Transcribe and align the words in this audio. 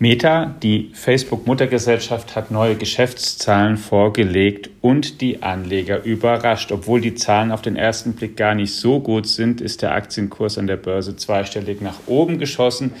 Meta, 0.00 0.54
die 0.60 0.90
Facebook-Muttergesellschaft, 0.92 2.34
hat 2.34 2.50
neue 2.50 2.74
Geschäftszahlen 2.74 3.76
vorgelegt 3.76 4.68
und 4.80 5.20
die 5.20 5.42
Anleger 5.42 6.02
überrascht. 6.02 6.72
Obwohl 6.72 7.00
die 7.00 7.14
Zahlen 7.14 7.52
auf 7.52 7.62
den 7.62 7.76
ersten 7.76 8.14
Blick 8.14 8.36
gar 8.36 8.56
nicht 8.56 8.74
so 8.74 8.98
gut 8.98 9.28
sind, 9.28 9.60
ist 9.60 9.82
der 9.82 9.94
Aktienkurs 9.94 10.58
an 10.58 10.66
der 10.66 10.76
Börse 10.76 11.16
zweistellig 11.16 11.80
nach 11.80 12.00
oben 12.06 12.38
geschossen, 12.38 12.92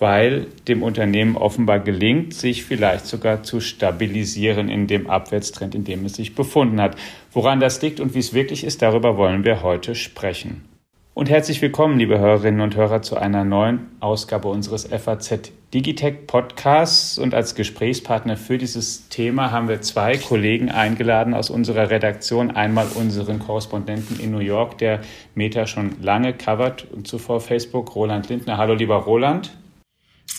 weil 0.00 0.48
dem 0.66 0.82
Unternehmen 0.82 1.36
offenbar 1.36 1.78
gelingt, 1.78 2.34
sich 2.34 2.64
vielleicht 2.64 3.06
sogar 3.06 3.44
zu 3.44 3.60
stabilisieren 3.60 4.68
in 4.68 4.88
dem 4.88 5.08
Abwärtstrend, 5.08 5.76
in 5.76 5.84
dem 5.84 6.04
es 6.04 6.14
sich 6.14 6.34
befunden 6.34 6.80
hat. 6.80 6.96
Woran 7.32 7.60
das 7.60 7.80
liegt 7.80 8.00
und 8.00 8.14
wie 8.14 8.18
es 8.18 8.34
wirklich 8.34 8.64
ist, 8.64 8.82
darüber 8.82 9.16
wollen 9.16 9.44
wir 9.44 9.62
heute 9.62 9.94
sprechen. 9.94 10.64
Und 11.12 11.28
herzlich 11.28 11.60
willkommen, 11.60 11.98
liebe 11.98 12.20
Hörerinnen 12.20 12.60
und 12.60 12.76
Hörer, 12.76 13.02
zu 13.02 13.16
einer 13.16 13.44
neuen 13.44 13.88
Ausgabe 13.98 14.46
unseres 14.46 14.84
FAZ 14.86 15.50
Digitech 15.74 16.28
Podcasts. 16.28 17.18
Und 17.18 17.34
als 17.34 17.56
Gesprächspartner 17.56 18.36
für 18.36 18.58
dieses 18.58 19.08
Thema 19.08 19.50
haben 19.50 19.68
wir 19.68 19.80
zwei 19.80 20.16
Kollegen 20.16 20.70
eingeladen 20.70 21.34
aus 21.34 21.50
unserer 21.50 21.90
Redaktion. 21.90 22.52
Einmal 22.52 22.86
unseren 22.94 23.40
Korrespondenten 23.40 24.20
in 24.20 24.30
New 24.30 24.38
York, 24.38 24.78
der 24.78 25.00
Meta 25.34 25.66
schon 25.66 26.00
lange 26.00 26.32
covert 26.32 26.86
und 26.92 27.08
zuvor 27.08 27.40
Facebook, 27.40 27.96
Roland 27.96 28.28
Lindner. 28.28 28.56
Hallo, 28.56 28.74
lieber 28.74 28.96
Roland. 28.96 29.50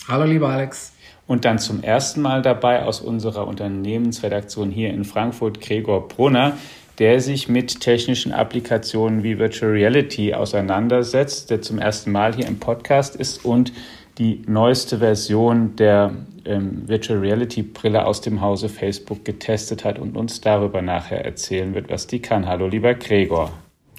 Hallo, 0.08 0.24
lieber 0.24 0.48
Alex. 0.48 0.94
Und 1.26 1.44
dann 1.44 1.58
zum 1.58 1.82
ersten 1.82 2.22
Mal 2.22 2.40
dabei 2.40 2.82
aus 2.84 3.02
unserer 3.02 3.46
Unternehmensredaktion 3.46 4.70
hier 4.70 4.88
in 4.90 5.04
Frankfurt, 5.04 5.60
Gregor 5.60 6.08
Brunner 6.08 6.56
der 6.98 7.20
sich 7.20 7.48
mit 7.48 7.80
technischen 7.80 8.32
Applikationen 8.32 9.22
wie 9.22 9.38
Virtual 9.38 9.72
Reality 9.72 10.34
auseinandersetzt, 10.34 11.50
der 11.50 11.62
zum 11.62 11.78
ersten 11.78 12.12
Mal 12.12 12.34
hier 12.34 12.46
im 12.46 12.58
Podcast 12.58 13.16
ist 13.16 13.44
und 13.44 13.72
die 14.18 14.42
neueste 14.46 14.98
Version 14.98 15.74
der 15.76 16.12
ähm, 16.44 16.86
Virtual 16.86 17.18
Reality 17.18 17.62
Brille 17.62 18.04
aus 18.04 18.20
dem 18.20 18.40
Hause 18.40 18.68
Facebook 18.68 19.24
getestet 19.24 19.84
hat 19.84 19.98
und 19.98 20.16
uns 20.16 20.40
darüber 20.40 20.82
nachher 20.82 21.24
erzählen 21.24 21.74
wird, 21.74 21.90
was 21.90 22.06
die 22.06 22.20
kann. 22.20 22.46
Hallo, 22.46 22.68
lieber 22.68 22.94
Gregor. 22.94 23.52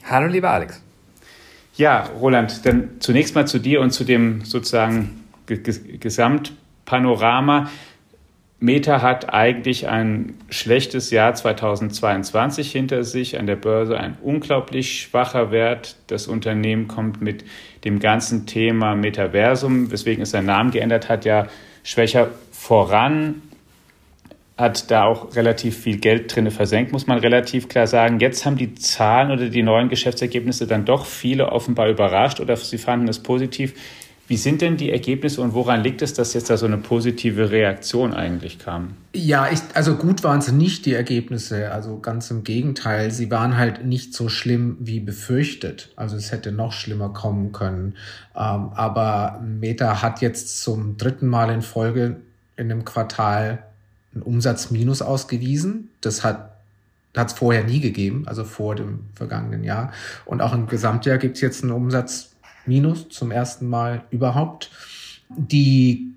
Hallo, 0.03 0.27
lieber 0.27 0.51
Alex. 0.51 0.81
Ja, 1.75 2.09
Roland, 2.19 2.65
dann 2.65 2.91
zunächst 2.99 3.33
mal 3.33 3.47
zu 3.47 3.59
dir 3.59 3.81
und 3.81 3.91
zu 3.91 4.03
dem 4.03 4.45
sozusagen 4.45 5.23
Gesamtpanorama. 5.47 7.69
Meta 8.63 9.01
hat 9.01 9.33
eigentlich 9.33 9.89
ein 9.89 10.35
schlechtes 10.49 11.11
Jahr 11.11 11.35
2022 11.35 12.71
hinter 12.71 13.03
sich, 13.03 13.37
an 13.37 13.45
der 13.45 13.57
Börse 13.57 13.99
ein 13.99 14.17
unglaublich 14.21 15.01
schwacher 15.01 15.51
Wert. 15.51 15.97
Das 16.07 16.27
Unternehmen 16.27 16.87
kommt 16.87 17.21
mit 17.21 17.43
dem 17.83 17.99
ganzen 17.99 18.45
Thema 18.45 18.95
Metaversum, 18.95 19.91
weswegen 19.91 20.23
es 20.23 20.31
seinen 20.31 20.45
Namen 20.45 20.71
geändert 20.71 21.09
hat, 21.09 21.25
ja 21.25 21.47
schwächer 21.83 22.29
voran, 22.53 23.41
hat 24.57 24.89
da 24.89 25.03
auch 25.03 25.35
relativ 25.35 25.79
viel 25.79 25.97
Geld 25.97 26.33
drin 26.33 26.49
versenkt, 26.49 26.93
muss 26.93 27.05
man 27.05 27.17
relativ 27.17 27.67
klar 27.67 27.87
sagen. 27.87 28.21
Jetzt 28.21 28.45
haben 28.45 28.55
die 28.55 28.75
Zahlen 28.75 29.31
oder 29.31 29.49
die 29.49 29.61
neuen 29.61 29.89
Geschäftsergebnisse 29.89 30.67
dann 30.67 30.85
doch 30.85 31.05
viele 31.05 31.51
offenbar 31.51 31.89
überrascht 31.89 32.39
oder 32.39 32.55
sie 32.55 32.77
fanden 32.77 33.09
es 33.09 33.21
positiv. 33.21 33.73
Wie 34.27 34.37
sind 34.37 34.61
denn 34.61 34.77
die 34.77 34.89
Ergebnisse 34.89 35.41
und 35.41 35.53
woran 35.53 35.83
liegt 35.83 36.01
es, 36.01 36.13
dass 36.13 36.33
jetzt 36.33 36.49
da 36.49 36.55
so 36.55 36.65
eine 36.65 36.77
positive 36.77 37.51
Reaktion 37.51 38.13
eigentlich 38.13 38.57
kam? 38.57 38.95
Ja, 39.13 39.49
ich, 39.51 39.59
also 39.73 39.95
gut 39.95 40.23
waren 40.23 40.39
es 40.39 40.49
nicht, 40.51 40.85
die 40.85 40.93
Ergebnisse. 40.93 41.71
Also 41.71 41.99
ganz 41.99 42.31
im 42.31 42.45
Gegenteil. 42.45 43.11
Sie 43.11 43.29
waren 43.29 43.57
halt 43.57 43.85
nicht 43.85 44.13
so 44.13 44.29
schlimm 44.29 44.77
wie 44.79 45.01
befürchtet. 45.01 45.91
Also 45.97 46.15
es 46.15 46.31
hätte 46.31 46.53
noch 46.53 46.71
schlimmer 46.71 47.09
kommen 47.09 47.51
können. 47.51 47.95
Ähm, 48.33 48.69
aber 48.73 49.41
Meta 49.45 50.01
hat 50.01 50.21
jetzt 50.21 50.61
zum 50.61 50.97
dritten 50.97 51.27
Mal 51.27 51.49
in 51.49 51.61
Folge 51.61 52.17
in 52.55 52.71
einem 52.71 52.85
Quartal 52.85 53.63
einen 54.13 54.23
Umsatzminus 54.23 55.01
ausgewiesen. 55.01 55.89
Das 55.99 56.23
hat 56.23 56.53
hat 57.15 57.27
es 57.27 57.33
vorher 57.33 57.63
nie 57.63 57.79
gegeben, 57.79 58.23
also 58.25 58.43
vor 58.43 58.73
dem 58.73 59.01
vergangenen 59.13 59.63
Jahr. 59.63 59.91
Und 60.25 60.41
auch 60.41 60.51
im 60.51 60.65
Gesamtjahr 60.65 61.19
gibt 61.19 61.35
es 61.35 61.41
jetzt 61.41 61.61
einen 61.61 61.71
Umsatz 61.71 62.32
Minus 62.65 63.09
zum 63.09 63.31
ersten 63.31 63.67
Mal 63.67 64.03
überhaupt. 64.09 64.71
Die 65.29 66.13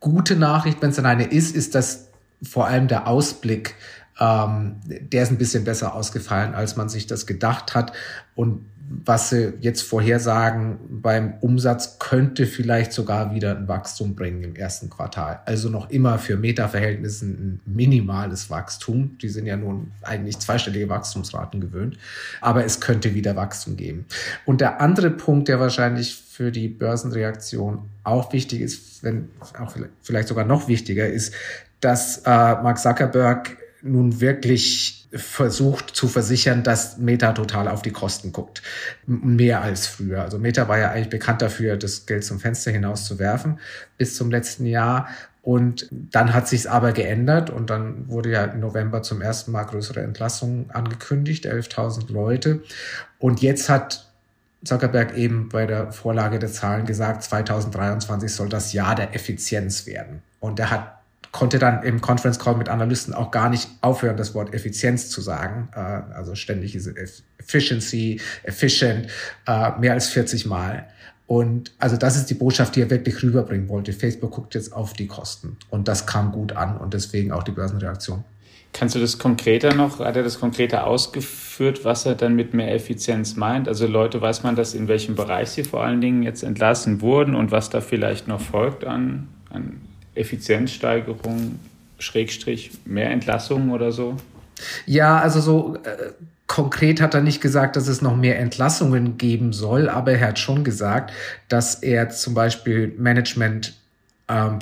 gute 0.00 0.36
Nachricht, 0.36 0.80
wenn 0.82 0.90
es 0.90 0.96
dann 0.96 1.06
eine 1.06 1.24
ist, 1.24 1.54
ist, 1.54 1.74
dass 1.74 2.08
vor 2.42 2.66
allem 2.66 2.88
der 2.88 3.06
Ausblick, 3.06 3.74
ähm, 4.20 4.76
der 4.84 5.22
ist 5.22 5.30
ein 5.30 5.38
bisschen 5.38 5.64
besser 5.64 5.94
ausgefallen, 5.94 6.54
als 6.54 6.76
man 6.76 6.88
sich 6.88 7.06
das 7.06 7.26
gedacht 7.26 7.74
hat. 7.74 7.92
Und 8.34 8.64
was 8.90 9.28
sie 9.30 9.52
jetzt 9.60 9.82
vorhersagen 9.82 10.78
beim 10.88 11.34
Umsatz 11.40 11.98
könnte 11.98 12.46
vielleicht 12.46 12.92
sogar 12.92 13.34
wieder 13.34 13.54
ein 13.56 13.68
Wachstum 13.68 14.14
bringen 14.14 14.42
im 14.42 14.56
ersten 14.56 14.88
Quartal. 14.88 15.40
Also 15.44 15.68
noch 15.68 15.90
immer 15.90 16.18
für 16.18 16.36
Meta-Verhältnisse 16.36 17.26
ein 17.26 17.60
minimales 17.66 18.48
Wachstum. 18.48 19.18
Die 19.20 19.28
sind 19.28 19.46
ja 19.46 19.56
nun 19.56 19.92
eigentlich 20.02 20.38
zweistellige 20.38 20.88
Wachstumsraten 20.88 21.60
gewöhnt. 21.60 21.98
Aber 22.40 22.64
es 22.64 22.80
könnte 22.80 23.14
wieder 23.14 23.36
Wachstum 23.36 23.76
geben. 23.76 24.06
Und 24.46 24.62
der 24.62 24.80
andere 24.80 25.10
Punkt, 25.10 25.48
der 25.48 25.60
wahrscheinlich 25.60 26.14
für 26.14 26.50
die 26.50 26.68
Börsenreaktion 26.68 27.90
auch 28.04 28.32
wichtig 28.32 28.62
ist, 28.62 29.02
wenn 29.02 29.28
auch 29.60 29.74
vielleicht 30.02 30.28
sogar 30.28 30.46
noch 30.46 30.66
wichtiger 30.66 31.06
ist, 31.06 31.34
dass 31.80 32.18
äh, 32.18 32.30
Mark 32.30 32.78
Zuckerberg 32.78 33.57
nun 33.82 34.20
wirklich 34.20 35.08
versucht 35.12 35.94
zu 35.94 36.08
versichern, 36.08 36.62
dass 36.62 36.98
Meta 36.98 37.32
total 37.32 37.68
auf 37.68 37.82
die 37.82 37.92
Kosten 37.92 38.32
guckt. 38.32 38.62
Mehr 39.06 39.62
als 39.62 39.86
früher. 39.86 40.22
Also 40.22 40.38
Meta 40.38 40.68
war 40.68 40.78
ja 40.78 40.90
eigentlich 40.90 41.10
bekannt 41.10 41.40
dafür, 41.40 41.76
das 41.76 42.06
Geld 42.06 42.24
zum 42.24 42.40
Fenster 42.40 42.70
hinaus 42.70 43.04
zu 43.04 43.18
werfen 43.18 43.58
bis 43.96 44.16
zum 44.16 44.30
letzten 44.30 44.66
Jahr. 44.66 45.08
Und 45.42 45.88
dann 45.90 46.34
hat 46.34 46.46
sich's 46.46 46.66
aber 46.66 46.92
geändert 46.92 47.48
und 47.48 47.70
dann 47.70 48.08
wurde 48.08 48.30
ja 48.32 48.44
im 48.44 48.60
November 48.60 49.02
zum 49.02 49.22
ersten 49.22 49.50
Mal 49.52 49.64
größere 49.64 50.00
Entlassungen 50.00 50.70
angekündigt, 50.70 51.46
11.000 51.46 52.12
Leute. 52.12 52.62
Und 53.18 53.40
jetzt 53.40 53.70
hat 53.70 54.08
Zuckerberg 54.64 55.16
eben 55.16 55.48
bei 55.48 55.64
der 55.64 55.92
Vorlage 55.92 56.38
der 56.38 56.50
Zahlen 56.50 56.84
gesagt, 56.84 57.22
2023 57.22 58.30
soll 58.30 58.48
das 58.48 58.72
Jahr 58.72 58.94
der 58.94 59.14
Effizienz 59.14 59.86
werden. 59.86 60.22
Und 60.40 60.58
er 60.60 60.70
hat 60.70 60.97
konnte 61.32 61.58
dann 61.58 61.82
im 61.82 62.00
Conference 62.00 62.38
Call 62.38 62.56
mit 62.56 62.68
Analysten 62.68 63.14
auch 63.14 63.30
gar 63.30 63.50
nicht 63.50 63.68
aufhören, 63.80 64.16
das 64.16 64.34
Wort 64.34 64.54
Effizienz 64.54 65.10
zu 65.10 65.20
sagen. 65.20 65.68
Äh, 65.74 65.78
also 65.78 66.34
ständig 66.34 66.72
diese 66.72 66.94
Efficiency, 67.38 68.20
efficient, 68.42 69.08
äh, 69.46 69.78
mehr 69.78 69.92
als 69.92 70.08
40 70.08 70.46
Mal. 70.46 70.86
Und 71.26 71.72
also 71.78 71.96
das 71.96 72.16
ist 72.16 72.30
die 72.30 72.34
Botschaft, 72.34 72.74
die 72.74 72.80
er 72.80 72.90
wirklich 72.90 73.22
rüberbringen 73.22 73.68
wollte. 73.68 73.92
Facebook 73.92 74.30
guckt 74.32 74.54
jetzt 74.54 74.72
auf 74.72 74.94
die 74.94 75.06
Kosten. 75.06 75.58
Und 75.68 75.86
das 75.86 76.06
kam 76.06 76.32
gut 76.32 76.52
an 76.52 76.78
und 76.78 76.94
deswegen 76.94 77.32
auch 77.32 77.42
die 77.42 77.52
Börsenreaktion. 77.52 78.24
Kannst 78.72 78.94
du 78.94 78.98
das 78.98 79.18
konkreter 79.18 79.74
noch, 79.74 79.98
hat 79.98 80.16
er 80.16 80.22
das 80.22 80.40
konkreter 80.40 80.86
ausgeführt, 80.86 81.84
was 81.84 82.06
er 82.06 82.14
dann 82.14 82.34
mit 82.34 82.54
mehr 82.54 82.74
Effizienz 82.74 83.36
meint? 83.36 83.66
Also 83.66 83.86
Leute, 83.86 84.20
weiß 84.20 84.42
man 84.42 84.56
das, 84.56 84.74
in 84.74 84.88
welchem 84.88 85.16
Bereich 85.16 85.50
sie 85.50 85.64
vor 85.64 85.82
allen 85.82 86.00
Dingen 86.00 86.22
jetzt 86.22 86.42
entlassen 86.42 87.00
wurden 87.00 87.34
und 87.34 87.50
was 87.50 87.70
da 87.70 87.80
vielleicht 87.80 88.28
noch 88.28 88.40
folgt 88.40 88.84
an, 88.84 89.28
an 89.50 89.80
Effizienzsteigerung, 90.18 91.58
Schrägstrich, 91.98 92.70
mehr 92.84 93.10
Entlassungen 93.10 93.70
oder 93.70 93.92
so? 93.92 94.16
Ja, 94.86 95.18
also 95.20 95.40
so 95.40 95.76
äh, 95.76 96.12
konkret 96.46 97.00
hat 97.00 97.14
er 97.14 97.20
nicht 97.20 97.40
gesagt, 97.40 97.76
dass 97.76 97.88
es 97.88 98.02
noch 98.02 98.16
mehr 98.16 98.38
Entlassungen 98.38 99.18
geben 99.18 99.52
soll, 99.52 99.88
aber 99.88 100.12
er 100.12 100.28
hat 100.28 100.38
schon 100.38 100.64
gesagt, 100.64 101.12
dass 101.48 101.76
er 101.76 102.10
zum 102.10 102.34
Beispiel 102.34 102.94
Management-Positionen 102.98 103.87
ähm, 104.28 104.58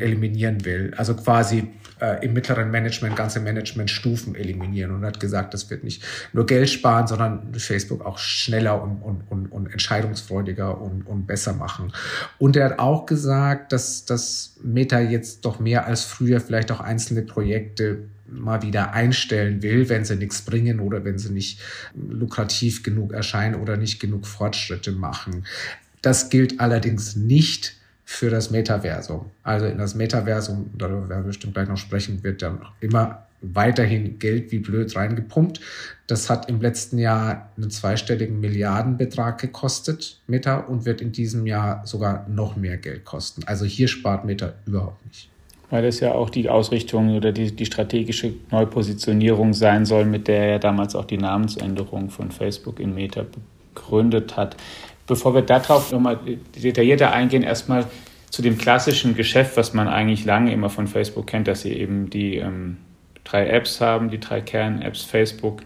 eliminieren 0.00 0.64
will. 0.64 0.92
Also 0.96 1.14
quasi 1.14 1.68
äh, 2.00 2.24
im 2.24 2.32
mittleren 2.32 2.70
Management 2.70 3.16
ganze 3.16 3.40
Managementstufen 3.40 4.34
eliminieren 4.34 4.92
und 4.92 5.04
hat 5.04 5.20
gesagt, 5.20 5.54
das 5.54 5.70
wird 5.70 5.84
nicht 5.84 6.04
nur 6.32 6.46
Geld 6.46 6.68
sparen, 6.68 7.06
sondern 7.06 7.54
Facebook 7.54 8.04
auch 8.04 8.18
schneller 8.18 8.82
und, 8.82 9.02
und, 9.02 9.22
und, 9.28 9.46
und 9.52 9.66
entscheidungsfreudiger 9.72 10.80
und, 10.80 11.06
und 11.06 11.26
besser 11.26 11.52
machen. 11.52 11.92
Und 12.38 12.56
er 12.56 12.66
hat 12.66 12.78
auch 12.78 13.06
gesagt, 13.06 13.72
dass 13.72 14.04
dass 14.04 14.56
Meta 14.62 15.00
jetzt 15.00 15.44
doch 15.44 15.58
mehr 15.58 15.86
als 15.86 16.04
früher 16.04 16.40
vielleicht 16.40 16.72
auch 16.72 16.80
einzelne 16.80 17.22
Projekte 17.22 18.04
mal 18.26 18.62
wieder 18.62 18.92
einstellen 18.92 19.62
will, 19.62 19.88
wenn 19.88 20.04
sie 20.04 20.16
nichts 20.16 20.42
bringen 20.42 20.80
oder 20.80 21.04
wenn 21.04 21.18
sie 21.18 21.30
nicht 21.30 21.60
lukrativ 21.94 22.82
genug 22.82 23.12
erscheinen 23.12 23.54
oder 23.54 23.76
nicht 23.76 24.00
genug 24.00 24.26
Fortschritte 24.26 24.92
machen. 24.92 25.44
Das 26.02 26.30
gilt 26.30 26.60
allerdings 26.60 27.16
nicht 27.16 27.77
für 28.10 28.30
das 28.30 28.50
Metaversum. 28.50 29.26
Also 29.42 29.66
in 29.66 29.76
das 29.76 29.94
Metaversum, 29.94 30.70
darüber 30.78 31.10
werden 31.10 31.24
wir 31.24 31.28
bestimmt 31.28 31.52
gleich 31.52 31.68
noch 31.68 31.76
sprechen, 31.76 32.24
wird 32.24 32.40
dann 32.40 32.60
immer 32.80 33.26
weiterhin 33.42 34.18
Geld 34.18 34.50
wie 34.50 34.60
blöd 34.60 34.96
reingepumpt. 34.96 35.60
Das 36.06 36.30
hat 36.30 36.48
im 36.48 36.62
letzten 36.62 36.96
Jahr 36.96 37.50
einen 37.58 37.70
zweistelligen 37.70 38.40
Milliardenbetrag 38.40 39.38
gekostet, 39.38 40.22
Meta, 40.26 40.56
und 40.56 40.86
wird 40.86 41.02
in 41.02 41.12
diesem 41.12 41.46
Jahr 41.46 41.86
sogar 41.86 42.26
noch 42.30 42.56
mehr 42.56 42.78
Geld 42.78 43.04
kosten. 43.04 43.42
Also 43.44 43.66
hier 43.66 43.88
spart 43.88 44.24
Meta 44.24 44.54
überhaupt 44.64 45.04
nicht. 45.04 45.28
Weil 45.68 45.82
das 45.82 46.00
ja 46.00 46.12
auch 46.12 46.30
die 46.30 46.48
Ausrichtung 46.48 47.14
oder 47.14 47.30
die, 47.30 47.54
die 47.54 47.66
strategische 47.66 48.32
Neupositionierung 48.50 49.52
sein 49.52 49.84
soll, 49.84 50.06
mit 50.06 50.28
der 50.28 50.44
er 50.44 50.58
damals 50.58 50.94
auch 50.96 51.04
die 51.04 51.18
Namensänderung 51.18 52.08
von 52.08 52.30
Facebook 52.30 52.80
in 52.80 52.94
Meta 52.94 53.26
begründet 53.74 54.36
hat. 54.38 54.56
Bevor 55.08 55.34
wir 55.34 55.42
darauf 55.42 55.90
nochmal 55.90 56.20
detaillierter 56.54 57.12
eingehen, 57.12 57.42
erstmal 57.42 57.86
zu 58.30 58.42
dem 58.42 58.58
klassischen 58.58 59.16
Geschäft, 59.16 59.56
was 59.56 59.74
man 59.74 59.88
eigentlich 59.88 60.24
lange 60.24 60.52
immer 60.52 60.70
von 60.70 60.86
Facebook 60.86 61.26
kennt, 61.26 61.48
dass 61.48 61.62
sie 61.62 61.72
eben 61.72 62.10
die 62.10 62.36
ähm, 62.36 62.76
drei 63.24 63.48
Apps 63.48 63.80
haben, 63.80 64.10
die 64.10 64.20
drei 64.20 64.40
Kern-Apps, 64.40 65.02
Facebook, 65.02 65.62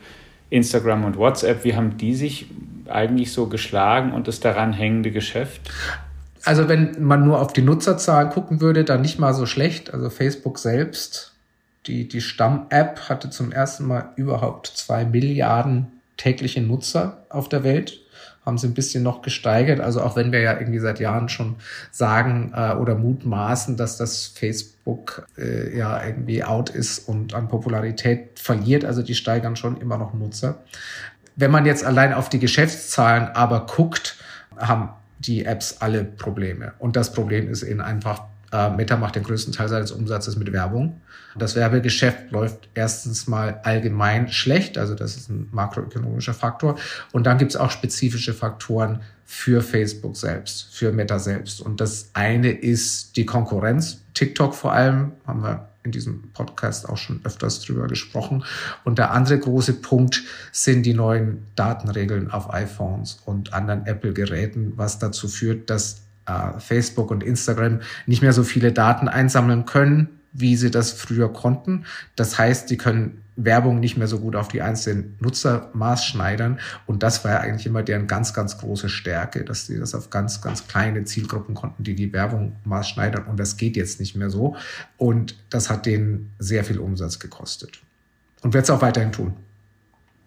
Instagram 0.50 1.05
und 1.05 1.17
WhatsApp. 1.17 1.65
Wie 1.65 1.75
haben 1.75 1.97
die 1.97 2.15
sich 2.15 2.47
eigentlich 2.89 3.33
so 3.33 3.47
geschlagen 3.47 4.12
und 4.12 4.29
das 4.29 4.41
daran 4.41 4.73
hängende 4.73 5.11
Geschäft? 5.11 5.61
Also 6.44 6.69
wenn 6.69 7.03
man 7.03 7.25
nur 7.25 7.41
auf 7.41 7.53
die 7.53 7.62
Nutzerzahlen 7.62 8.31
gucken 8.31 8.61
würde, 8.61 8.85
dann 8.85 9.03
nicht 9.03 9.19
mal 9.19 9.33
so 9.33 9.47
schlecht. 9.47 9.94
Also 9.94 10.11
Facebook 10.11 10.59
selbst, 10.59 11.35
die, 11.87 12.06
die 12.06 12.21
Stamm-App 12.21 13.09
hatte 13.09 13.31
zum 13.31 13.53
ersten 13.53 13.87
Mal 13.87 14.11
überhaupt 14.17 14.67
zwei 14.67 15.05
Milliarden 15.05 15.87
tägliche 16.17 16.61
Nutzer 16.61 17.25
auf 17.29 17.49
der 17.49 17.65
Welt 17.65 18.01
haben 18.44 18.59
sie 18.59 18.67
ein 18.67 18.75
bisschen 18.75 19.03
noch 19.03 19.23
gesteigert. 19.23 19.81
Also 19.81 20.03
auch 20.03 20.17
wenn 20.17 20.33
wir 20.33 20.41
ja 20.41 20.59
irgendwie 20.59 20.81
seit 20.81 20.99
Jahren 20.99 21.29
schon 21.29 21.56
sagen 21.91 22.53
äh, 22.55 22.75
oder 22.75 22.97
mutmaßen, 22.97 23.77
dass 23.77 23.97
das 23.97 24.27
Facebook 24.27 25.27
äh, 25.39 25.77
ja 25.77 26.05
irgendwie 26.05 26.43
out 26.43 26.71
ist 26.71 27.09
und 27.09 27.35
an 27.35 27.49
Popularität 27.49 28.39
verliert. 28.39 28.85
Also 28.85 29.03
die 29.03 29.15
steigern 29.15 29.56
schon 29.56 29.81
immer 29.81 29.97
noch 29.97 30.12
Nutzer. 30.12 30.62
Wenn 31.37 31.50
man 31.50 31.67
jetzt 31.67 31.85
allein 31.85 32.12
auf 32.12 32.29
die 32.29 32.41
Geschäftszahlen 32.41 33.29
aber 33.29 33.67
guckt, 33.67 34.17
haben 34.56 34.91
die 35.19 35.44
Apps 35.44 35.77
alle 35.81 36.05
Probleme. 36.05 36.73
Und 36.79 36.97
das 36.97 37.12
Problem 37.12 37.49
ist 37.49 37.62
eben 37.62 37.81
einfach, 37.81 38.25
äh, 38.52 38.70
Meta 38.70 38.96
macht 38.96 39.16
den 39.16 39.22
größten 39.22 39.52
Teil 39.52 39.69
seines 39.69 39.90
Umsatzes 39.90 40.37
mit 40.37 40.52
Werbung. 40.52 41.00
Das 41.37 41.56
Werbegeschäft 41.56 42.31
läuft 42.31 42.69
erstens 42.75 43.26
mal 43.26 43.60
allgemein 43.64 44.28
schlecht, 44.28 44.76
also 44.76 44.94
das 44.94 45.16
ist 45.16 45.31
ein 45.31 45.49
makroökonomischer 45.50 46.34
Faktor. 46.34 46.78
Und 47.12 47.26
dann 47.26 47.38
gibt 47.38 47.52
es 47.52 47.56
auch 47.56 47.70
spezifische 47.70 48.34
Faktoren 48.34 49.00
für 49.25 49.62
Facebook 49.62 50.16
selbst, 50.16 50.75
für 50.75 50.93
Meta 50.93 51.19
selbst. 51.19 51.62
Und 51.62 51.81
das 51.81 52.10
eine 52.12 52.50
ist 52.50 53.16
die 53.16 53.25
Konkurrenz. 53.25 54.02
TikTok 54.12 54.55
vor 54.55 54.72
allem, 54.72 55.12
haben 55.26 55.43
wir 55.43 55.69
in 55.84 55.90
diesem 55.90 56.31
Podcast 56.32 56.88
auch 56.88 56.96
schon 56.96 57.20
öfters 57.25 57.60
drüber 57.60 57.87
gesprochen. 57.88 58.44
Und 58.84 58.98
der 58.98 59.10
andere 59.12 59.38
große 59.38 59.75
Punkt 59.75 60.22
sind 60.52 60.84
die 60.84 60.94
neuen 60.94 61.46
Datenregeln 61.56 62.31
auf 62.31 62.52
iPhones 62.52 63.20
und 63.25 63.52
anderen 63.52 63.87
Apple-Geräten, 63.87 64.75
was 64.76 64.98
dazu 64.98 65.28
führt, 65.28 65.70
dass 65.70 66.01
äh, 66.26 66.58
Facebook 66.58 67.10
und 67.10 67.22
Instagram 67.22 67.80
nicht 68.06 68.22
mehr 68.22 68.32
so 68.32 68.42
viele 68.42 68.72
Daten 68.72 69.08
einsammeln 69.08 69.66
können, 69.66 70.08
wie 70.32 70.56
sie 70.56 70.70
das 70.70 70.92
früher 70.92 71.32
konnten. 71.32 71.84
Das 72.16 72.38
heißt, 72.38 72.70
die 72.70 72.76
können 72.76 73.22
Werbung 73.36 73.80
nicht 73.80 73.96
mehr 73.96 74.08
so 74.08 74.19
gut 74.19 74.36
auf 74.36 74.48
die 74.48 74.62
einzelnen 74.62 75.16
Nutzer 75.20 75.70
maßschneidern. 75.72 76.60
Und 76.86 77.02
das 77.02 77.24
war 77.24 77.32
ja 77.32 77.40
eigentlich 77.40 77.66
immer 77.66 77.82
deren 77.82 78.06
ganz, 78.06 78.34
ganz 78.34 78.58
große 78.58 78.88
Stärke, 78.88 79.44
dass 79.44 79.66
sie 79.66 79.78
das 79.78 79.94
auf 79.94 80.10
ganz, 80.10 80.42
ganz 80.42 80.66
kleine 80.69 81.04
Zielgruppen 81.04 81.54
konnten, 81.54 81.82
die 81.82 81.94
die 81.94 82.12
Werbung 82.12 82.56
maßschneidern. 82.64 83.24
Und 83.24 83.38
das 83.38 83.56
geht 83.56 83.76
jetzt 83.76 84.00
nicht 84.00 84.16
mehr 84.16 84.30
so. 84.30 84.56
Und 84.98 85.36
das 85.50 85.70
hat 85.70 85.86
denen 85.86 86.32
sehr 86.38 86.64
viel 86.64 86.78
Umsatz 86.78 87.19
gekostet. 87.19 87.80
Und 88.42 88.54
wird 88.54 88.64
es 88.64 88.70
auch 88.70 88.82
weiterhin 88.82 89.12
tun. 89.12 89.34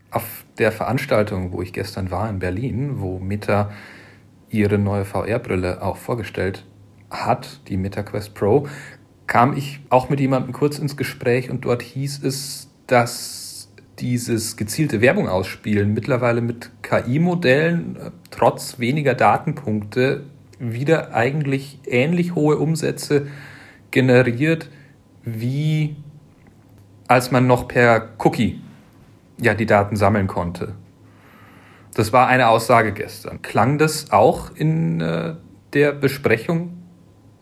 Auf 0.10 0.46
der 0.58 0.72
Veranstaltung, 0.72 1.52
wo 1.52 1.62
ich 1.62 1.74
gestern 1.74 2.10
war 2.10 2.30
in 2.30 2.40
Berlin, 2.40 3.00
wo 3.02 3.20
Meta 3.20 3.72
ihre 4.50 4.78
neue 4.78 5.06
VR-Brille 5.06 5.82
auch 5.82 5.98
vorgestellt 5.98 6.66
hat, 7.10 7.62
die 7.68 7.78
MetaQuest 7.78 8.34
Pro, 8.34 8.68
kam 9.28 9.56
ich 9.56 9.80
auch 9.90 10.10
mit 10.10 10.20
jemandem 10.20 10.54
kurz 10.54 10.80
ins 10.80 10.98
Gespräch 10.98 11.50
und 11.50 11.66
dort 11.66 11.82
hieß 11.82 12.24
es, 12.24 12.70
dass 12.88 13.70
dieses 14.00 14.58
gezielte 14.58 15.02
Werbung 15.02 15.30
ausspielen 15.30 15.94
mittlerweile 15.94 16.42
mit 16.42 16.70
KI-Modellen 16.82 17.96
äh, 17.96 18.12
trotz 18.30 18.80
weniger 18.80 19.14
Datenpunkte 19.14 20.24
wieder 20.60 21.14
eigentlich 21.14 21.80
ähnlich 21.86 22.36
hohe 22.36 22.58
Umsätze 22.58 23.28
generiert, 23.92 24.70
wie 25.24 25.96
als 27.08 27.32
man 27.32 27.48
noch 27.48 27.68
per 27.68 28.10
Cookie 28.20 28.60
ja 29.40 29.54
die 29.54 29.66
Daten 29.66 29.96
sammeln 29.96 30.28
konnte. 30.28 30.74
Das 31.96 32.14
war 32.14 32.28
eine 32.28 32.50
Aussage 32.50 32.94
gestern. 32.94 33.42
Klang 33.42 33.78
das 33.78 34.12
auch 34.12 34.54
in 34.54 35.02
äh, 35.02 35.36
der 35.74 35.94
Besprechung 35.94 36.78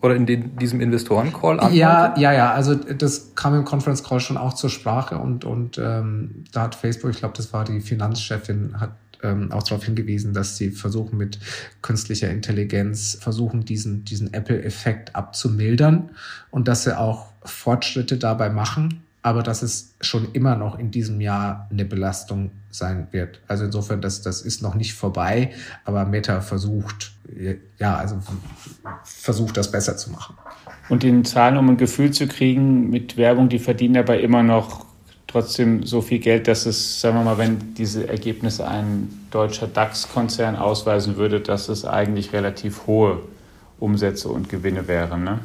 oder 0.00 0.14
in 0.14 0.26
den, 0.26 0.56
diesem 0.56 0.80
Investoren-Call 0.80 1.60
an? 1.60 1.74
Ja, 1.74 2.14
ja, 2.16 2.32
ja. 2.32 2.52
Also 2.52 2.74
das 2.74 3.34
kam 3.34 3.54
im 3.54 3.64
Conference 3.64 4.04
Call 4.04 4.20
schon 4.20 4.36
auch 4.36 4.54
zur 4.54 4.70
Sprache 4.70 5.18
und, 5.18 5.44
und 5.44 5.78
ähm, 5.78 6.44
da 6.52 6.62
hat 6.62 6.76
Facebook, 6.76 7.10
ich 7.10 7.18
glaube, 7.18 7.34
das 7.36 7.52
war 7.52 7.64
die 7.64 7.80
Finanzchefin, 7.80 8.80
hat 8.80 8.96
ähm, 9.24 9.50
auch 9.50 9.64
darauf 9.64 9.84
hingewiesen, 9.84 10.34
dass 10.34 10.56
sie 10.56 10.70
versuchen 10.70 11.16
mit 11.16 11.40
künstlicher 11.82 12.30
Intelligenz 12.30 13.18
versuchen 13.20 13.64
diesen 13.64 14.04
diesen 14.04 14.32
Apple-Effekt 14.34 15.16
abzumildern 15.16 16.10
und 16.50 16.68
dass 16.68 16.84
sie 16.84 16.96
auch 16.96 17.32
Fortschritte 17.44 18.18
dabei 18.18 18.50
machen 18.50 19.03
aber 19.24 19.42
dass 19.42 19.62
es 19.62 19.94
schon 20.02 20.28
immer 20.34 20.54
noch 20.54 20.78
in 20.78 20.90
diesem 20.90 21.18
Jahr 21.18 21.66
eine 21.70 21.86
Belastung 21.86 22.50
sein 22.70 23.08
wird. 23.10 23.40
Also 23.48 23.64
insofern, 23.64 24.02
das, 24.02 24.20
das 24.20 24.42
ist 24.42 24.60
noch 24.60 24.74
nicht 24.74 24.92
vorbei, 24.92 25.52
aber 25.86 26.04
Meta 26.04 26.42
versucht, 26.42 27.14
ja, 27.78 27.96
also 27.96 28.18
versucht 29.02 29.56
das 29.56 29.70
besser 29.70 29.96
zu 29.96 30.10
machen. 30.10 30.36
Und 30.90 31.04
in 31.04 31.24
Zahlen, 31.24 31.56
um 31.56 31.70
ein 31.70 31.78
Gefühl 31.78 32.10
zu 32.10 32.26
kriegen, 32.26 32.90
mit 32.90 33.16
Werbung, 33.16 33.48
die 33.48 33.58
verdienen 33.58 33.94
dabei 33.94 34.20
immer 34.20 34.42
noch 34.42 34.84
trotzdem 35.26 35.86
so 35.86 36.02
viel 36.02 36.18
Geld, 36.18 36.46
dass 36.46 36.66
es, 36.66 37.00
sagen 37.00 37.16
wir 37.16 37.24
mal, 37.24 37.38
wenn 37.38 37.72
diese 37.74 38.06
Ergebnisse 38.06 38.68
ein 38.68 39.08
deutscher 39.30 39.68
DAX-Konzern 39.68 40.54
ausweisen 40.54 41.16
würde, 41.16 41.40
dass 41.40 41.70
es 41.70 41.86
eigentlich 41.86 42.34
relativ 42.34 42.86
hohe 42.86 43.22
Umsätze 43.80 44.28
und 44.28 44.50
Gewinne 44.50 44.86
wären. 44.86 45.24
Ne? 45.24 45.38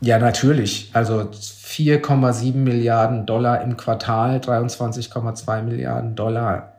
Ja, 0.00 0.18
natürlich. 0.18 0.90
Also 0.92 1.20
4,7 1.20 2.54
Milliarden 2.54 3.26
Dollar 3.26 3.62
im 3.62 3.76
Quartal, 3.76 4.38
23,2 4.38 5.62
Milliarden 5.62 6.14
Dollar 6.14 6.74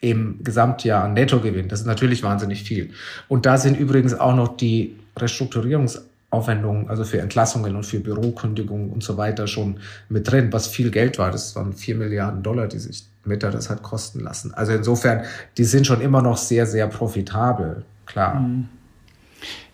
im 0.00 0.40
Gesamtjahr 0.42 1.08
Nettogewinn. 1.08 1.68
Das 1.68 1.80
ist 1.80 1.86
natürlich 1.86 2.22
wahnsinnig 2.22 2.62
viel. 2.62 2.90
Und 3.28 3.46
da 3.46 3.58
sind 3.58 3.78
übrigens 3.78 4.18
auch 4.18 4.34
noch 4.34 4.56
die 4.56 4.96
Restrukturierungsaufwendungen, 5.18 6.88
also 6.88 7.04
für 7.04 7.20
Entlassungen 7.20 7.76
und 7.76 7.84
für 7.84 8.00
Bürokündigungen 8.00 8.90
und 8.90 9.02
so 9.02 9.18
weiter 9.18 9.46
schon 9.46 9.76
mit 10.08 10.30
drin, 10.30 10.52
was 10.52 10.66
viel 10.68 10.90
Geld 10.90 11.18
war. 11.18 11.30
Das 11.30 11.54
waren 11.54 11.74
4 11.74 11.96
Milliarden 11.96 12.42
Dollar, 12.42 12.66
die 12.66 12.78
sich 12.78 13.04
Meta 13.24 13.50
das 13.50 13.68
hat 13.68 13.82
kosten 13.82 14.20
lassen. 14.20 14.54
Also 14.54 14.72
insofern, 14.72 15.24
die 15.58 15.64
sind 15.64 15.86
schon 15.86 16.00
immer 16.00 16.22
noch 16.22 16.38
sehr, 16.38 16.66
sehr 16.66 16.86
profitabel, 16.86 17.84
klar. 18.06 18.40
Mhm. 18.40 18.68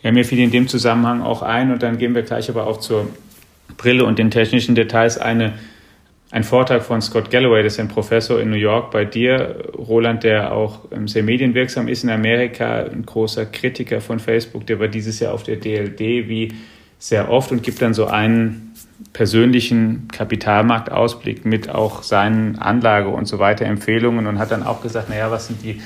Ja, 0.03 0.13
mir 0.13 0.25
fiel 0.25 0.39
in 0.39 0.51
dem 0.51 0.69
Zusammenhang 0.69 1.23
auch 1.23 1.43
ein, 1.43 1.73
und 1.73 1.83
dann 1.83 1.99
gehen 1.99 2.15
wir 2.15 2.23
gleich 2.23 2.49
aber 2.49 2.67
auch 2.67 2.79
zur 2.79 3.09
Brille 3.77 4.05
und 4.05 4.19
den 4.19 4.31
technischen 4.31 4.75
Details, 4.75 5.19
eine, 5.19 5.55
ein 6.31 6.45
Vortrag 6.45 6.83
von 6.83 7.01
Scott 7.01 7.31
Galloway, 7.31 7.63
das 7.63 7.75
ist 7.75 7.81
ein 7.81 7.89
Professor 7.89 8.41
in 8.41 8.51
New 8.51 8.57
York 8.57 8.91
bei 8.91 9.05
dir, 9.05 9.65
Roland, 9.77 10.25
der 10.25 10.53
auch 10.53 10.81
sehr 11.07 11.23
medienwirksam 11.23 11.89
ist 11.89 12.05
in 12.05 12.11
Amerika, 12.11 12.85
ein 12.85 13.05
großer 13.05 13.47
Kritiker 13.47 14.01
von 14.01 14.19
Facebook, 14.19 14.67
der 14.67 14.79
war 14.81 14.89
dieses 14.89 15.21
Jahr 15.21 15.35
auf 15.35 15.43
der 15.43 15.57
DLD 15.57 16.29
wie 16.29 16.53
sehr 16.99 17.31
oft 17.31 17.53
und 17.53 17.63
gibt 17.63 17.83
dann 17.83 17.95
so 17.95 18.07
einen 18.07 18.75
persönlichen 19.13 20.09
Kapitalmarktausblick 20.09 21.45
mit 21.45 21.69
auch 21.69 22.03
seinen 22.03 22.59
Anlage 22.59 23.09
und 23.09 23.27
so 23.27 23.39
weiter 23.39 23.67
Empfehlungen 23.67 24.27
und 24.27 24.39
hat 24.39 24.51
dann 24.51 24.63
auch 24.63 24.83
gesagt, 24.83 25.09
naja, 25.09 25.31
was 25.31 25.49
sind 25.49 25.63
die 25.63 25.81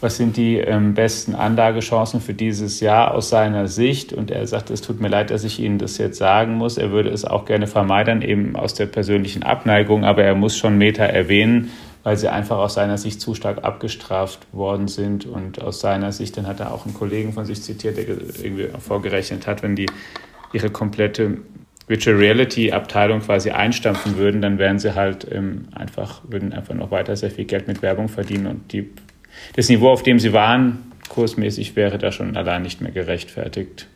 was 0.00 0.16
sind 0.16 0.36
die 0.36 0.56
ähm, 0.56 0.94
besten 0.94 1.34
Anlagechancen 1.34 2.20
für 2.20 2.32
dieses 2.32 2.80
Jahr 2.80 3.12
aus 3.14 3.28
seiner 3.28 3.68
Sicht. 3.68 4.12
Und 4.12 4.30
er 4.30 4.46
sagt, 4.46 4.70
es 4.70 4.80
tut 4.80 5.00
mir 5.00 5.08
leid, 5.08 5.30
dass 5.30 5.44
ich 5.44 5.60
Ihnen 5.60 5.78
das 5.78 5.98
jetzt 5.98 6.18
sagen 6.18 6.54
muss. 6.54 6.78
Er 6.78 6.90
würde 6.90 7.10
es 7.10 7.24
auch 7.24 7.44
gerne 7.44 7.66
vermeiden, 7.66 8.22
eben 8.22 8.56
aus 8.56 8.74
der 8.74 8.86
persönlichen 8.86 9.42
Abneigung, 9.42 10.04
aber 10.04 10.24
er 10.24 10.34
muss 10.34 10.56
schon 10.56 10.78
Meta 10.78 11.04
erwähnen, 11.04 11.70
weil 12.02 12.16
sie 12.16 12.28
einfach 12.28 12.56
aus 12.56 12.74
seiner 12.74 12.96
Sicht 12.96 13.20
zu 13.20 13.34
stark 13.34 13.62
abgestraft 13.62 14.46
worden 14.52 14.88
sind. 14.88 15.26
Und 15.26 15.60
aus 15.60 15.80
seiner 15.80 16.12
Sicht, 16.12 16.36
dann 16.38 16.46
hat 16.46 16.60
er 16.60 16.72
auch 16.72 16.86
einen 16.86 16.94
Kollegen 16.94 17.34
von 17.34 17.44
sich 17.44 17.62
zitiert, 17.62 17.98
der 17.98 18.08
irgendwie 18.08 18.68
vorgerechnet 18.78 19.46
hat, 19.46 19.62
wenn 19.62 19.76
die 19.76 19.86
ihre 20.54 20.70
komplette 20.70 21.38
Virtual 21.86 22.16
Reality 22.16 22.72
Abteilung 22.72 23.20
quasi 23.20 23.50
einstampfen 23.50 24.16
würden, 24.16 24.40
dann 24.40 24.58
wären 24.58 24.78
sie 24.78 24.94
halt 24.94 25.26
ähm, 25.30 25.66
einfach, 25.74 26.22
würden 26.28 26.52
einfach 26.52 26.74
noch 26.74 26.92
weiter 26.92 27.16
sehr 27.16 27.32
viel 27.32 27.44
Geld 27.46 27.66
mit 27.66 27.82
Werbung 27.82 28.08
verdienen 28.08 28.46
und 28.46 28.72
die 28.72 28.90
das 29.54 29.68
Niveau, 29.68 29.90
auf 29.90 30.02
dem 30.02 30.18
sie 30.18 30.32
waren, 30.32 30.92
kursmäßig, 31.08 31.76
wäre 31.76 31.98
da 31.98 32.12
schon 32.12 32.36
allein 32.36 32.62
nicht 32.62 32.80
mehr 32.80 32.92
gerechtfertigt. 32.92 33.86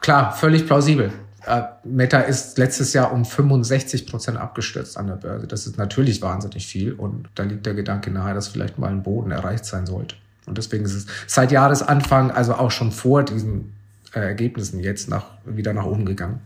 Klar, 0.00 0.32
völlig 0.32 0.66
plausibel. 0.66 1.12
Äh, 1.46 1.62
Meta 1.84 2.20
ist 2.20 2.58
letztes 2.58 2.92
Jahr 2.92 3.12
um 3.12 3.24
65 3.24 4.06
Prozent 4.06 4.36
abgestürzt 4.36 4.96
an 4.98 5.06
der 5.06 5.14
Börse. 5.14 5.46
Das 5.46 5.66
ist 5.66 5.78
natürlich 5.78 6.20
wahnsinnig 6.20 6.66
viel 6.66 6.92
und 6.92 7.28
da 7.34 7.44
liegt 7.44 7.64
der 7.66 7.74
Gedanke 7.74 8.10
nahe, 8.10 8.34
dass 8.34 8.48
vielleicht 8.48 8.78
mal 8.78 8.88
ein 8.90 9.02
Boden 9.02 9.30
erreicht 9.30 9.64
sein 9.64 9.86
sollte. 9.86 10.16
Und 10.46 10.58
deswegen 10.58 10.84
ist 10.84 10.94
es 10.94 11.06
seit 11.26 11.52
Jahresanfang, 11.52 12.30
also 12.30 12.54
auch 12.54 12.70
schon 12.70 12.92
vor 12.92 13.22
diesen 13.22 13.72
äh, 14.14 14.20
Ergebnissen, 14.20 14.80
jetzt 14.80 15.08
nach, 15.08 15.26
wieder 15.44 15.72
nach 15.72 15.86
oben 15.86 16.04
gegangen. 16.04 16.40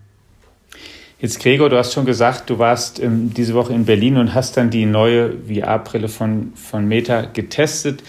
Jetzt, 1.25 1.40
Gregor, 1.40 1.71
du 1.71 1.78
hast 1.78 1.95
schon 1.95 2.04
gesagt, 2.04 2.50
du 2.50 2.59
warst 2.59 3.02
ähm, 3.02 3.33
diese 3.33 3.54
Woche 3.54 3.73
in 3.73 3.87
Berlin 3.87 4.19
und 4.19 4.35
hast 4.35 4.59
dann 4.59 4.69
die 4.69 4.85
neue 4.85 5.33
VR-Brille 5.49 6.09
von, 6.09 6.52
von 6.54 6.87
Meta 6.87 7.23
getestet. 7.23 8.02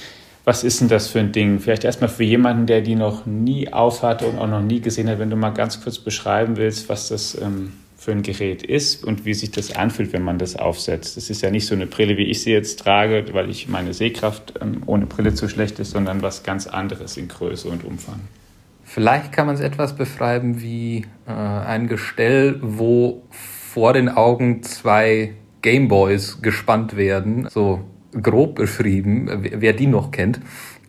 Was 0.43 0.65
ist 0.65 0.81
denn 0.81 0.89
das 0.89 1.07
für 1.07 1.22
ein 1.22 1.31
Ding? 1.31 1.62
Vielleicht 1.62 1.86
erstmal 1.86 2.10
für 2.10 2.25
jemanden, 2.25 2.65
der 2.65 2.81
die 2.81 2.95
noch 2.95 3.25
nie 3.25 3.72
aufhatte 3.72 4.25
und 4.25 4.38
auch 4.38 4.50
noch 4.50 4.62
nie 4.62 4.81
gesehen 4.81 5.07
hat, 5.07 5.17
wenn 5.19 5.29
du 5.29 5.38
mal 5.38 5.51
ganz 5.51 5.81
kurz 5.81 5.98
beschreiben 5.98 6.57
willst, 6.57 6.89
was 6.89 7.07
das 7.07 7.41
ähm, 7.41 7.72
für 7.95 8.12
ein 8.12 8.22
Gerät 8.22 8.63
ist 8.63 9.05
und 9.05 9.24
wie 9.24 9.34
sich 9.34 9.50
das 9.50 9.74
anfühlt, 9.74 10.12
wenn 10.12 10.22
man 10.22 10.38
das 10.38 10.57
aufsetzt. 10.57 11.15
Das 11.15 11.29
ist 11.29 11.41
ja 11.41 11.51
nicht 11.51 11.67
so 11.67 11.74
eine 11.74 11.88
Brille, 11.88 12.17
wie 12.17 12.25
ich 12.25 12.41
sie 12.41 12.51
jetzt 12.51 12.79
trage, 12.79 13.27
weil 13.31 13.50
ich 13.50 13.69
meine 13.69 13.93
Sehkraft 13.93 14.55
ähm, 14.60 14.84
ohne 14.88 15.05
Brille 15.05 15.34
zu 15.34 15.48
schlecht 15.48 15.79
ist, 15.79 15.91
sondern 15.91 16.22
was 16.22 16.43
ganz 16.43 16.67
anderes 16.67 17.15
in 17.15 17.29
Größe 17.29 17.69
und 17.69 17.86
Umfang. 17.86 18.19
Vielleicht 18.95 19.33
kann 19.33 19.47
man 19.47 19.55
es 19.55 19.61
etwas 19.61 19.93
beschreiben 19.97 20.61
wie 20.61 21.05
äh, 21.27 21.31
ein 21.33 21.87
Gestell, 21.87 22.59
wo 22.61 23.23
vor 23.29 23.91
den 23.91 24.07
Augen 24.07 24.63
zwei 24.63 25.33
Gameboys 25.61 26.41
gespannt 26.41 26.95
werden, 26.95 27.45
so 27.49 27.81
grob 28.13 28.55
beschrieben, 28.55 29.27
wer 29.41 29.73
die 29.73 29.87
noch 29.87 30.11
kennt. 30.11 30.39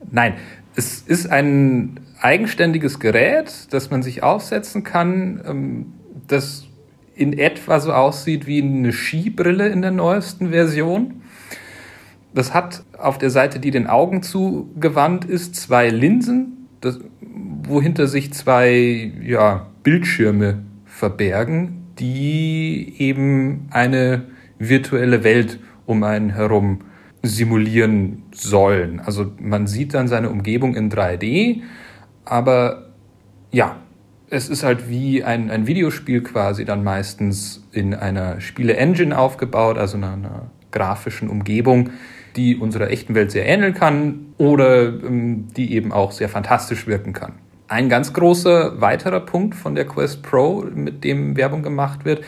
Nein, 0.09 0.35
es 0.77 1.03
ist 1.03 1.29
ein 1.33 1.99
eigenständiges 2.21 3.01
Gerät, 3.01 3.67
das 3.71 3.91
man 3.91 4.05
sich 4.05 4.23
aufsetzen 4.23 4.85
kann, 4.85 5.43
ähm, 5.45 5.87
das 6.29 6.69
in 7.17 7.37
etwa 7.37 7.81
so 7.81 7.93
aussieht 7.93 8.47
wie 8.47 8.63
eine 8.63 8.93
Skibrille 8.93 9.67
in 9.67 9.83
der 9.83 9.91
neuesten 9.91 10.51
Version. 10.51 11.23
Das 12.33 12.55
hat 12.55 12.85
auf 12.97 13.19
der 13.19 13.31
Seite, 13.31 13.59
die 13.59 13.73
den 13.73 13.89
Augen 13.89 14.23
zugewandt 14.23 15.25
ist, 15.25 15.57
zwei 15.57 15.89
Linsen, 15.89 16.57
das, 16.81 16.99
wohinter 17.21 18.07
sich 18.07 18.33
zwei 18.33 19.13
ja, 19.23 19.67
Bildschirme 19.83 20.63
verbergen, 20.85 21.87
die 21.99 22.95
eben 22.99 23.69
eine 23.71 24.25
virtuelle 24.59 25.25
Welt 25.25 25.59
um 25.87 26.03
einen 26.03 26.31
herum 26.31 26.81
simulieren 27.23 28.23
sollen. 28.33 29.01
Also 29.01 29.33
man 29.41 29.67
sieht 29.67 29.95
dann 29.95 30.09
seine 30.09 30.31
Umgebung 30.31 30.75
in 30.75 30.91
3D, 30.91 31.63
aber 32.25 32.91
ja, 33.51 33.77
es 34.29 34.49
ist 34.49 34.65
halt 34.65 34.89
wie 34.89 35.23
ein, 35.23 35.51
ein 35.51 35.67
Videospiel 35.67 36.23
quasi 36.23 36.65
dann 36.65 36.83
meistens 36.83 37.65
in 37.73 37.95
einer 37.95 38.41
Spiele-Engine 38.41 39.17
aufgebaut, 39.17 39.79
also 39.79 39.97
einer, 39.97 40.13
einer, 40.13 40.51
grafischen 40.73 41.31
Umgebung, 41.31 41.91
die 42.37 42.57
unserer 42.57 42.91
echten 42.91 43.15
Welt 43.15 43.31
sehr 43.31 43.47
ähneln 43.47 43.75
kann 43.75 44.35
oder 44.39 44.87
ähm, 44.87 45.49
die 45.57 45.73
eben 45.75 45.93
auch 45.93 46.13
sehr 46.13 46.29
fantastisch 46.29 46.87
wirken 46.87 47.13
kann. 47.13 47.35
Ein 47.69 47.89
ganz 47.89 48.13
großer 48.13 48.81
weiterer 48.81 49.21
Punkt 49.21 49.55
von 49.55 49.75
der 49.75 49.87
Quest 49.87 50.23
Pro, 50.23 50.65
mit 50.73 51.03
dem 51.03 51.37
Werbung 51.37 51.63
gemacht 51.63 52.05
wird, 52.05 52.23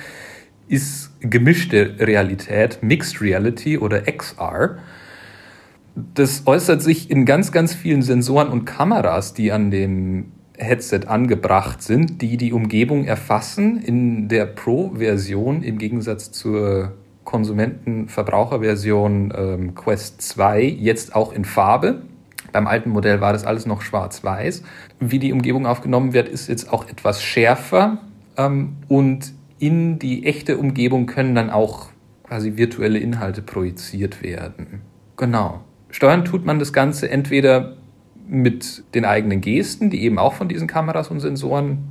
ist 0.66 1.12
gemischte 1.20 1.94
Realität, 1.98 2.82
Mixed 2.82 3.20
Reality 3.20 3.78
oder 3.78 4.02
XR. 4.02 4.78
Das 6.14 6.46
äußert 6.46 6.82
sich 6.82 7.10
in 7.10 7.24
ganz, 7.24 7.52
ganz 7.52 7.74
vielen 7.74 8.02
Sensoren 8.02 8.48
und 8.48 8.64
Kameras, 8.64 9.34
die 9.34 9.52
an 9.52 9.70
dem 9.70 10.32
Headset 10.56 11.02
angebracht 11.06 11.82
sind, 11.82 12.20
die 12.20 12.36
die 12.36 12.52
Umgebung 12.52 13.04
erfassen. 13.04 13.80
In 13.80 14.28
der 14.28 14.46
Pro-Version 14.46 15.62
im 15.62 15.78
Gegensatz 15.78 16.32
zur 16.32 16.94
Konsumenten-Verbraucher-Version 17.28 19.34
ähm, 19.36 19.74
Quest 19.74 20.22
2 20.22 20.62
jetzt 20.62 21.14
auch 21.14 21.34
in 21.34 21.44
Farbe. 21.44 22.00
Beim 22.52 22.66
alten 22.66 22.88
Modell 22.88 23.20
war 23.20 23.34
das 23.34 23.44
alles 23.44 23.66
noch 23.66 23.82
schwarz-weiß. 23.82 24.62
Wie 24.98 25.18
die 25.18 25.34
Umgebung 25.34 25.66
aufgenommen 25.66 26.14
wird, 26.14 26.26
ist 26.26 26.48
jetzt 26.48 26.72
auch 26.72 26.88
etwas 26.88 27.22
schärfer 27.22 27.98
ähm, 28.38 28.76
und 28.88 29.34
in 29.58 29.98
die 29.98 30.24
echte 30.24 30.56
Umgebung 30.56 31.04
können 31.04 31.34
dann 31.34 31.50
auch 31.50 31.88
quasi 32.24 32.56
virtuelle 32.56 32.98
Inhalte 32.98 33.42
projiziert 33.42 34.22
werden. 34.22 34.80
Genau. 35.18 35.60
Steuern 35.90 36.24
tut 36.24 36.46
man 36.46 36.58
das 36.58 36.72
Ganze 36.72 37.10
entweder 37.10 37.76
mit 38.26 38.84
den 38.94 39.04
eigenen 39.04 39.42
Gesten, 39.42 39.90
die 39.90 40.02
eben 40.02 40.18
auch 40.18 40.32
von 40.32 40.48
diesen 40.48 40.66
Kameras 40.66 41.08
und 41.08 41.20
Sensoren 41.20 41.90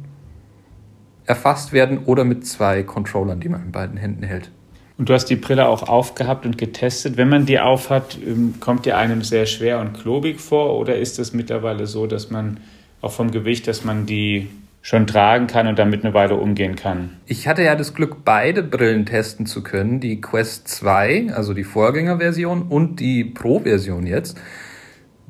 erfasst 1.28 1.74
werden, 1.74 2.00
oder 2.06 2.24
mit 2.24 2.48
zwei 2.48 2.82
Controllern, 2.82 3.40
die 3.40 3.50
man 3.50 3.66
in 3.66 3.72
beiden 3.72 3.98
Händen 3.98 4.24
hält. 4.24 4.50
Und 4.98 5.10
du 5.10 5.14
hast 5.14 5.26
die 5.26 5.36
Brille 5.36 5.68
auch 5.68 5.88
aufgehabt 5.88 6.46
und 6.46 6.58
getestet. 6.58 7.18
Wenn 7.18 7.30
man 7.30 7.46
die 7.46 7.60
aufhat, 7.60 8.18
ähm, 8.26 8.56
kommt 8.60 8.86
die 8.86 8.94
einem 8.94 9.22
sehr 9.22 9.46
schwer 9.46 9.80
und 9.80 9.94
klobig 9.94 10.42
vor 10.42 10.76
oder 10.78 10.98
ist 10.98 11.20
es 11.20 11.34
mittlerweile 11.34 11.86
so, 11.86 12.08
dass 12.08 12.32
man 12.32 12.60
auch 13.02 13.12
vom 13.12 13.30
Gewicht, 13.30 13.68
dass 13.68 13.84
man 13.84 14.08
die 14.08 14.48
schon 14.82 15.06
tragen 15.06 15.48
kann 15.48 15.68
und 15.68 15.78
damit 15.78 16.04
eine 16.04 16.16
Weile 16.16 16.36
umgehen 16.36 16.76
kann? 16.76 17.18
Ich 17.28 17.48
hatte 17.48 17.62
ja 17.62 17.76
das 17.76 17.94
Glück, 17.94 18.24
beide 18.26 18.64
Brillen 18.64 19.06
testen 19.06 19.46
zu 19.46 19.62
können, 19.62 20.00
die 20.00 20.20
Quest 20.20 20.68
2, 20.70 21.34
also 21.34 21.54
die 21.54 21.64
Vorgängerversion 21.64 22.64
und 22.64 23.00
die 23.00 23.24
Pro-Version 23.24 24.08
jetzt. 24.08 24.40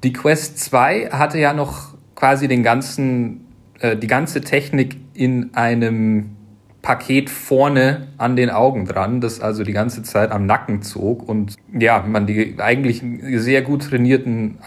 Die 0.04 0.14
Quest 0.14 0.60
2 0.60 1.10
hatte 1.12 1.40
ja 1.40 1.54
noch 1.54 1.96
quasi 2.16 2.48
den 2.48 2.64
ganzen, 2.64 3.46
äh, 3.80 3.98
die 3.98 4.08
ganze 4.08 4.42
Technik 4.42 4.96
in 5.14 5.54
einem 5.56 6.37
Paket 6.82 7.30
vorne 7.30 8.08
an 8.18 8.36
den 8.36 8.50
Augen 8.50 8.86
dran, 8.86 9.20
das 9.20 9.42
also 9.42 9.64
die 9.64 9.74
ganze 9.74 10.04
Zeit 10.04 10.32
am 10.32 10.46
Nacken 10.46 10.82
zog 10.84 11.28
und 11.28 11.56
ja, 11.78 12.04
man 12.08 12.28
die 12.28 12.56
eigentlich 12.60 13.04
sehr 13.36 13.62
gut 13.62 13.84
trainierten 13.84 14.58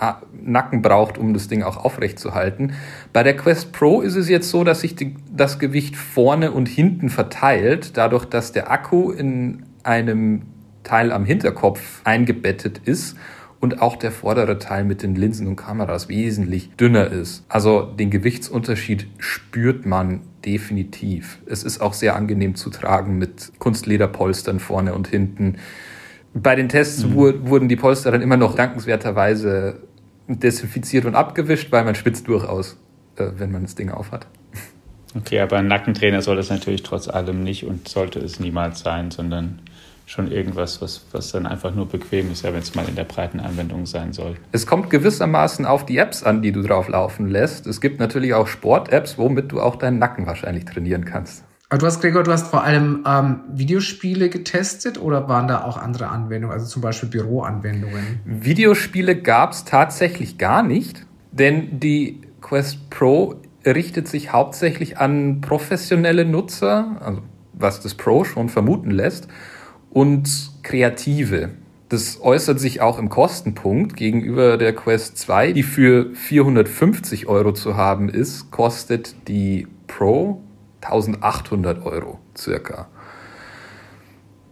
Nacken 0.42 0.82
braucht, 0.82 1.18
um 1.18 1.32
das 1.32 1.48
Ding 1.48 1.62
auch 1.62 1.76
aufrecht 1.76 2.18
zu 2.18 2.34
halten. 2.34 2.74
Bei 3.12 3.22
der 3.22 3.36
Quest 3.36 3.72
Pro 3.72 4.00
ist 4.00 4.16
es 4.16 4.28
jetzt 4.28 4.50
so, 4.50 4.64
dass 4.64 4.80
sich 4.80 4.96
die, 4.96 5.14
das 5.34 5.58
Gewicht 5.58 5.96
vorne 5.96 6.50
und 6.52 6.68
hinten 6.68 7.08
verteilt, 7.08 7.96
dadurch, 7.96 8.26
dass 8.26 8.52
der 8.52 8.70
Akku 8.70 9.10
in 9.10 9.62
einem 9.82 10.42
Teil 10.82 11.12
am 11.12 11.24
Hinterkopf 11.24 12.02
eingebettet 12.04 12.80
ist 12.84 13.16
und 13.60 13.82
auch 13.82 13.96
der 13.96 14.10
vordere 14.10 14.58
Teil 14.58 14.84
mit 14.84 15.02
den 15.02 15.14
Linsen 15.14 15.46
und 15.46 15.56
Kameras 15.56 16.08
wesentlich 16.08 16.70
dünner 16.76 17.08
ist. 17.08 17.44
Also 17.48 17.82
den 17.82 18.10
Gewichtsunterschied 18.10 19.06
spürt 19.18 19.86
man 19.86 20.22
definitiv. 20.44 21.38
Es 21.46 21.62
ist 21.62 21.80
auch 21.80 21.92
sehr 21.92 22.16
angenehm 22.16 22.54
zu 22.54 22.70
tragen 22.70 23.18
mit 23.18 23.52
Kunstlederpolstern 23.58 24.60
vorne 24.60 24.94
und 24.94 25.08
hinten. 25.08 25.56
Bei 26.34 26.54
den 26.54 26.68
Tests 26.68 27.04
mhm. 27.04 27.14
wurden 27.14 27.68
die 27.68 27.76
Polster 27.76 28.10
dann 28.10 28.22
immer 28.22 28.36
noch 28.36 28.54
dankenswerterweise 28.54 29.80
desinfiziert 30.28 31.04
und 31.04 31.14
abgewischt, 31.14 31.72
weil 31.72 31.84
man 31.84 31.94
spitzt 31.94 32.28
durchaus, 32.28 32.76
äh, 33.16 33.30
wenn 33.36 33.50
man 33.50 33.62
das 33.62 33.74
Ding 33.74 33.90
aufhat. 33.90 34.26
Okay, 35.16 35.40
aber 35.40 35.58
ein 35.58 35.66
Nackentrainer 35.66 36.22
soll 36.22 36.36
das 36.36 36.50
natürlich 36.50 36.84
trotz 36.84 37.08
allem 37.08 37.42
nicht 37.42 37.66
und 37.66 37.88
sollte 37.88 38.20
es 38.20 38.38
niemals 38.38 38.80
sein, 38.80 39.10
sondern 39.10 39.60
schon 40.10 40.30
irgendwas, 40.30 40.82
was, 40.82 41.06
was 41.12 41.30
dann 41.30 41.46
einfach 41.46 41.72
nur 41.72 41.86
bequem 41.86 42.32
ist, 42.32 42.42
ja, 42.42 42.52
wenn 42.52 42.60
es 42.60 42.74
mal 42.74 42.88
in 42.88 42.96
der 42.96 43.04
breiten 43.04 43.38
Anwendung 43.38 43.86
sein 43.86 44.12
soll. 44.12 44.34
Es 44.50 44.66
kommt 44.66 44.90
gewissermaßen 44.90 45.64
auf 45.64 45.86
die 45.86 45.98
Apps 45.98 46.24
an, 46.24 46.42
die 46.42 46.50
du 46.50 46.62
drauf 46.62 46.88
laufen 46.88 47.28
lässt. 47.28 47.66
Es 47.68 47.80
gibt 47.80 48.00
natürlich 48.00 48.34
auch 48.34 48.48
Sport-Apps, 48.48 49.18
womit 49.18 49.52
du 49.52 49.60
auch 49.60 49.76
deinen 49.76 50.00
Nacken 50.00 50.26
wahrscheinlich 50.26 50.64
trainieren 50.64 51.04
kannst. 51.04 51.44
Aber 51.68 51.78
du 51.78 51.86
hast, 51.86 52.00
Gregor, 52.00 52.24
du 52.24 52.32
hast 52.32 52.48
vor 52.48 52.64
allem 52.64 53.04
ähm, 53.06 53.40
Videospiele 53.52 54.30
getestet 54.30 55.00
oder 55.00 55.28
waren 55.28 55.46
da 55.46 55.62
auch 55.62 55.76
andere 55.76 56.08
Anwendungen, 56.08 56.52
also 56.52 56.66
zum 56.66 56.82
Beispiel 56.82 57.08
Büroanwendungen? 57.08 58.18
Videospiele 58.24 59.14
gab 59.14 59.52
es 59.52 59.64
tatsächlich 59.64 60.38
gar 60.38 60.64
nicht, 60.64 61.06
denn 61.30 61.78
die 61.78 62.22
Quest 62.40 62.90
Pro 62.90 63.36
richtet 63.64 64.08
sich 64.08 64.32
hauptsächlich 64.32 64.98
an 64.98 65.40
professionelle 65.40 66.24
Nutzer, 66.24 66.96
also 66.98 67.22
was 67.52 67.80
das 67.80 67.94
Pro 67.94 68.24
schon 68.24 68.48
vermuten 68.48 68.90
lässt 68.90 69.28
und 69.90 70.52
Kreative. 70.62 71.50
Das 71.88 72.20
äußert 72.22 72.60
sich 72.60 72.80
auch 72.80 72.98
im 72.98 73.08
Kostenpunkt 73.08 73.96
gegenüber 73.96 74.56
der 74.56 74.72
Quest 74.74 75.18
2, 75.18 75.52
die 75.52 75.64
für 75.64 76.14
450 76.14 77.26
Euro 77.26 77.52
zu 77.52 77.76
haben 77.76 78.08
ist, 78.08 78.52
kostet 78.52 79.28
die 79.28 79.66
Pro 79.88 80.40
1800 80.82 81.84
Euro 81.84 82.20
circa. 82.38 82.88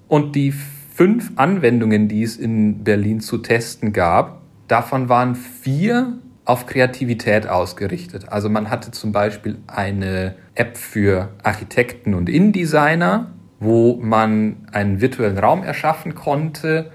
Und 0.08 0.34
die 0.34 0.52
fünf 0.52 1.30
Anwendungen, 1.36 2.08
die 2.08 2.24
es 2.24 2.36
in 2.36 2.82
Berlin 2.82 3.20
zu 3.20 3.38
testen 3.38 3.92
gab, 3.92 4.42
davon 4.66 5.08
waren 5.08 5.36
vier 5.36 6.18
auf 6.44 6.66
Kreativität 6.66 7.46
ausgerichtet. 7.46 8.30
Also 8.30 8.48
man 8.48 8.70
hatte 8.70 8.90
zum 8.90 9.12
Beispiel 9.12 9.58
eine 9.66 10.34
App 10.54 10.76
für 10.76 11.28
Architekten 11.42 12.14
und 12.14 12.28
InDesigner, 12.28 13.30
wo 13.60 13.96
man 14.00 14.68
einen 14.72 15.00
virtuellen 15.00 15.38
Raum 15.38 15.62
erschaffen 15.62 16.14
konnte 16.14 16.90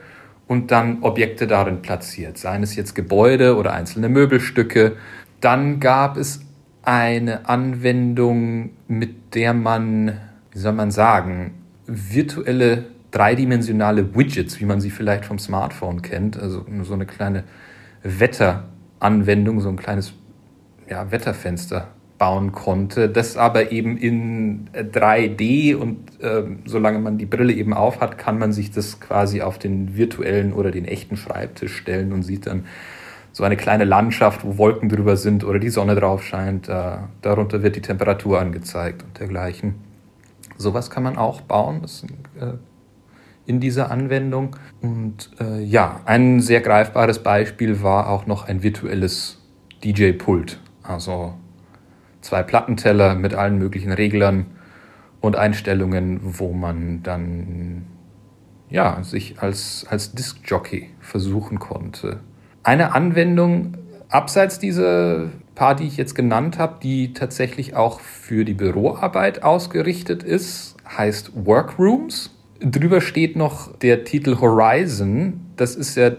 und 0.48 0.72
dann 0.72 1.04
Objekte 1.04 1.48
darin 1.48 1.82
platziert, 1.82 2.38
seien 2.38 2.64
es 2.64 2.76
jetzt 2.76 2.96
Gebäude 2.96 3.58
oder 3.58 3.74
einzelne 3.74 4.10
Möbelstücke. 4.10 4.98
Dann 5.42 5.80
gab 5.80 6.18
es 6.18 6.42
eine 6.84 7.48
Anwendung, 7.48 8.72
mit 8.88 9.36
der 9.36 9.54
man, 9.54 10.20
wie 10.52 10.60
soll 10.60 10.74
man 10.74 10.92
sagen, 10.92 11.54
virtuelle 11.86 12.86
dreidimensionale 13.12 14.16
Widgets, 14.16 14.60
wie 14.60 14.66
man 14.66 14.82
sie 14.82 14.90
vielleicht 14.90 15.26
vom 15.26 15.40
Smartphone 15.40 16.02
kennt, 16.02 16.38
also 16.38 16.66
so 16.82 16.94
eine 16.94 17.06
kleine 17.06 17.44
Wetteranwendung, 18.04 19.60
so 19.60 19.70
ein 19.70 19.78
kleines 19.78 20.14
ja, 20.90 21.12
Wetterfenster 21.12 21.90
bauen 22.24 22.54
konnte, 22.54 23.10
das 23.10 23.36
aber 23.36 23.74
eben 23.74 23.98
in 23.98 24.70
3D 24.74 25.76
und 25.76 26.22
äh, 26.22 26.44
solange 26.64 27.00
man 27.00 27.18
die 27.18 27.26
Brille 27.26 27.52
eben 27.52 27.74
auf 27.74 28.00
hat, 28.00 28.18
kann 28.18 28.40
man 28.40 28.54
sich 28.54 28.72
das 28.72 29.02
quasi 29.02 29.42
auf 29.42 29.60
den 29.60 29.98
virtuellen 29.98 30.54
oder 30.54 30.72
den 30.72 30.86
echten 30.86 31.18
Schreibtisch 31.18 31.76
stellen 31.76 32.14
und 32.14 32.24
sieht 32.24 32.48
dann 32.48 32.64
so 33.34 33.44
eine 33.44 33.58
kleine 33.58 33.84
Landschaft, 33.84 34.46
wo 34.46 34.58
Wolken 34.58 34.88
drüber 34.88 35.18
sind 35.18 35.44
oder 35.44 35.60
die 35.60 35.68
Sonne 35.68 35.96
drauf 35.96 36.24
scheint. 36.24 36.70
Äh, 36.70 37.00
darunter 37.22 37.62
wird 37.62 37.76
die 37.76 37.82
Temperatur 37.82 38.40
angezeigt 38.40 39.04
und 39.04 39.20
dergleichen. 39.20 39.76
Sowas 40.56 40.90
kann 40.90 41.04
man 41.04 41.18
auch 41.18 41.42
bauen 41.42 41.82
das, 41.82 42.06
äh, 42.40 42.54
in 43.46 43.60
dieser 43.60 43.92
Anwendung. 43.92 44.56
Und 44.82 45.30
äh, 45.42 45.62
ja, 45.62 46.00
ein 46.06 46.40
sehr 46.40 46.62
greifbares 46.62 47.20
Beispiel 47.20 47.84
war 47.84 48.08
auch 48.08 48.28
noch 48.28 48.48
ein 48.48 48.64
virtuelles 48.64 49.42
DJ-Pult. 49.84 50.62
Also 50.84 51.34
zwei 52.24 52.44
Plattenteller 52.44 53.16
mit 53.16 53.34
allen 53.34 53.58
möglichen 53.58 53.92
Reglern 53.92 54.48
und 55.22 55.36
Einstellungen, 55.36 56.20
wo 56.24 56.54
man 56.54 57.04
dann 57.04 57.86
ja, 58.70 59.04
sich 59.04 59.40
als, 59.40 59.86
als 59.90 60.14
Disc-Jockey 60.14 60.90
versuchen 61.00 61.60
konnte. 61.60 62.20
Eine 62.64 62.96
Anwendung 62.96 63.78
abseits 64.10 64.58
dieser 64.58 65.30
paar, 65.56 65.76
die 65.76 65.86
ich 65.86 65.98
jetzt 65.98 66.16
genannt 66.16 66.58
habe, 66.58 66.78
die 66.82 67.14
tatsächlich 67.14 67.76
auch 67.76 68.00
für 68.00 68.46
die 68.46 68.54
Büroarbeit 68.54 69.44
ausgerichtet 69.44 70.24
ist, 70.24 70.76
heißt 70.98 71.32
Workrooms. 71.46 72.32
Drüber 72.60 73.02
steht 73.02 73.36
noch 73.36 73.78
der 73.78 74.04
Titel 74.06 74.40
Horizon. 74.40 75.42
Das 75.56 75.76
ist 75.76 75.96
ja 75.96 76.12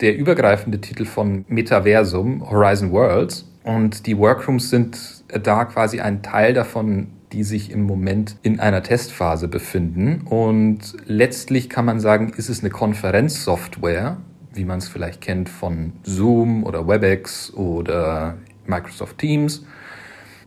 der 0.00 0.16
übergreifende 0.16 0.80
Titel 0.80 1.04
von 1.04 1.44
Metaversum, 1.48 2.48
Horizon 2.48 2.92
Worlds. 2.92 3.48
Und 3.64 4.06
die 4.06 4.18
Workrooms 4.18 4.70
sind 4.70 5.24
da 5.28 5.64
quasi 5.64 6.00
ein 6.00 6.22
Teil 6.22 6.52
davon, 6.52 7.08
die 7.32 7.42
sich 7.42 7.72
im 7.72 7.82
Moment 7.82 8.36
in 8.42 8.60
einer 8.60 8.82
Testphase 8.82 9.48
befinden. 9.48 10.20
Und 10.26 10.94
letztlich 11.06 11.68
kann 11.68 11.86
man 11.86 11.98
sagen, 11.98 12.32
ist 12.36 12.48
es 12.48 12.60
eine 12.60 12.70
Konferenzsoftware, 12.70 14.18
wie 14.52 14.64
man 14.64 14.78
es 14.78 14.88
vielleicht 14.88 15.20
kennt 15.20 15.48
von 15.48 15.94
Zoom 16.04 16.62
oder 16.62 16.86
WebEx 16.86 17.52
oder 17.54 18.36
Microsoft 18.66 19.18
Teams, 19.18 19.66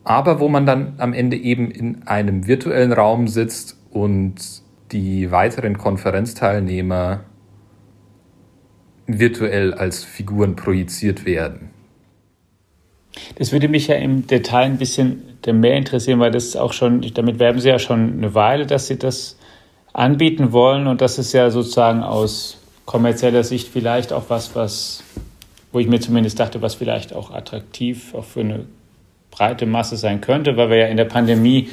aber 0.04 0.40
wo 0.40 0.48
man 0.48 0.64
dann 0.64 0.94
am 0.98 1.12
Ende 1.12 1.36
eben 1.36 1.70
in 1.70 2.06
einem 2.06 2.46
virtuellen 2.46 2.92
Raum 2.92 3.28
sitzt 3.28 3.76
und 3.90 4.36
die 4.92 5.30
weiteren 5.30 5.76
Konferenzteilnehmer 5.76 7.24
virtuell 9.06 9.74
als 9.74 10.04
Figuren 10.04 10.56
projiziert 10.56 11.26
werden. 11.26 11.70
Das 13.36 13.52
würde 13.52 13.68
mich 13.68 13.88
ja 13.88 13.96
im 13.96 14.26
Detail 14.26 14.64
ein 14.64 14.78
bisschen 14.78 15.22
mehr 15.46 15.76
interessieren, 15.76 16.20
weil 16.20 16.30
das 16.30 16.56
auch 16.56 16.72
schon, 16.72 17.00
damit 17.14 17.38
werben 17.38 17.60
Sie 17.60 17.68
ja 17.68 17.78
schon 17.78 18.18
eine 18.18 18.34
Weile, 18.34 18.66
dass 18.66 18.86
Sie 18.86 18.98
das 18.98 19.38
anbieten 19.92 20.52
wollen 20.52 20.86
und 20.86 21.00
das 21.00 21.18
ist 21.18 21.32
ja 21.32 21.50
sozusagen 21.50 22.02
aus 22.02 22.58
kommerzieller 22.84 23.44
Sicht 23.44 23.68
vielleicht 23.68 24.12
auch 24.12 24.24
was, 24.28 24.54
was, 24.54 25.02
wo 25.72 25.78
ich 25.78 25.88
mir 25.88 26.00
zumindest 26.00 26.40
dachte, 26.40 26.62
was 26.62 26.74
vielleicht 26.74 27.12
auch 27.12 27.30
attraktiv 27.30 28.14
auch 28.14 28.24
für 28.24 28.40
eine 28.40 28.66
breite 29.30 29.66
Masse 29.66 29.96
sein 29.96 30.20
könnte, 30.20 30.56
weil 30.56 30.70
wir 30.70 30.76
ja 30.76 30.86
in 30.86 30.96
der 30.96 31.04
Pandemie 31.04 31.68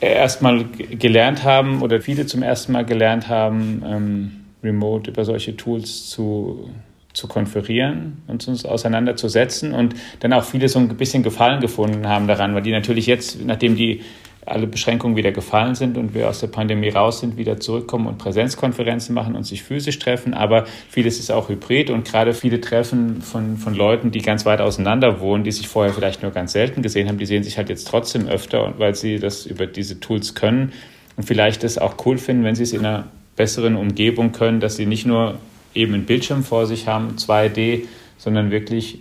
erstmal 0.00 0.64
gelernt 0.64 1.44
haben 1.44 1.82
oder 1.82 2.00
viele 2.00 2.26
zum 2.26 2.42
ersten 2.42 2.72
Mal 2.72 2.84
gelernt 2.84 3.28
haben, 3.28 3.82
ähm, 3.86 4.30
remote 4.62 5.10
über 5.10 5.24
solche 5.24 5.56
Tools 5.56 6.08
zu, 6.08 6.70
zu 7.12 7.26
konferieren 7.26 8.22
und 8.28 8.46
uns 8.46 8.64
auseinanderzusetzen 8.64 9.72
und 9.72 9.94
dann 10.20 10.32
auch 10.32 10.44
viele 10.44 10.68
so 10.68 10.78
ein 10.78 10.88
bisschen 10.96 11.22
Gefallen 11.22 11.60
gefunden 11.60 12.06
haben 12.08 12.28
daran, 12.28 12.54
weil 12.54 12.62
die 12.62 12.70
natürlich 12.70 13.06
jetzt, 13.06 13.44
nachdem 13.44 13.76
die 13.76 14.02
alle 14.46 14.66
Beschränkungen 14.66 15.16
wieder 15.16 15.32
gefallen 15.32 15.74
sind 15.74 15.98
und 15.98 16.14
wir 16.14 16.28
aus 16.28 16.40
der 16.40 16.46
Pandemie 16.46 16.88
raus 16.88 17.20
sind, 17.20 17.36
wieder 17.36 17.60
zurückkommen 17.60 18.06
und 18.06 18.18
Präsenzkonferenzen 18.18 19.14
machen 19.14 19.36
und 19.36 19.44
sich 19.44 19.62
physisch 19.62 19.98
treffen. 19.98 20.34
Aber 20.34 20.64
vieles 20.88 21.18
ist 21.18 21.30
auch 21.30 21.48
hybrid 21.48 21.90
und 21.90 22.06
gerade 22.06 22.32
viele 22.32 22.60
Treffen 22.60 23.22
von, 23.22 23.58
von 23.58 23.74
Leuten, 23.74 24.10
die 24.10 24.22
ganz 24.22 24.46
weit 24.46 24.60
auseinander 24.60 25.20
wohnen, 25.20 25.44
die 25.44 25.52
sich 25.52 25.68
vorher 25.68 25.92
vielleicht 25.92 26.22
nur 26.22 26.32
ganz 26.32 26.52
selten 26.52 26.82
gesehen 26.82 27.08
haben, 27.08 27.18
die 27.18 27.26
sehen 27.26 27.42
sich 27.42 27.58
halt 27.58 27.68
jetzt 27.68 27.86
trotzdem 27.86 28.28
öfter, 28.28 28.74
weil 28.78 28.94
sie 28.94 29.18
das 29.18 29.46
über 29.46 29.66
diese 29.66 30.00
Tools 30.00 30.34
können 30.34 30.72
und 31.16 31.24
vielleicht 31.24 31.62
es 31.62 31.78
auch 31.78 31.94
cool 32.06 32.18
finden, 32.18 32.44
wenn 32.44 32.54
sie 32.54 32.62
es 32.62 32.72
in 32.72 32.80
einer 32.80 33.08
besseren 33.36 33.76
Umgebung 33.76 34.32
können, 34.32 34.60
dass 34.60 34.76
sie 34.76 34.86
nicht 34.86 35.06
nur 35.06 35.38
eben 35.74 35.94
einen 35.94 36.06
Bildschirm 36.06 36.44
vor 36.44 36.66
sich 36.66 36.86
haben, 36.86 37.16
2D, 37.16 37.82
sondern 38.18 38.50
wirklich 38.50 39.00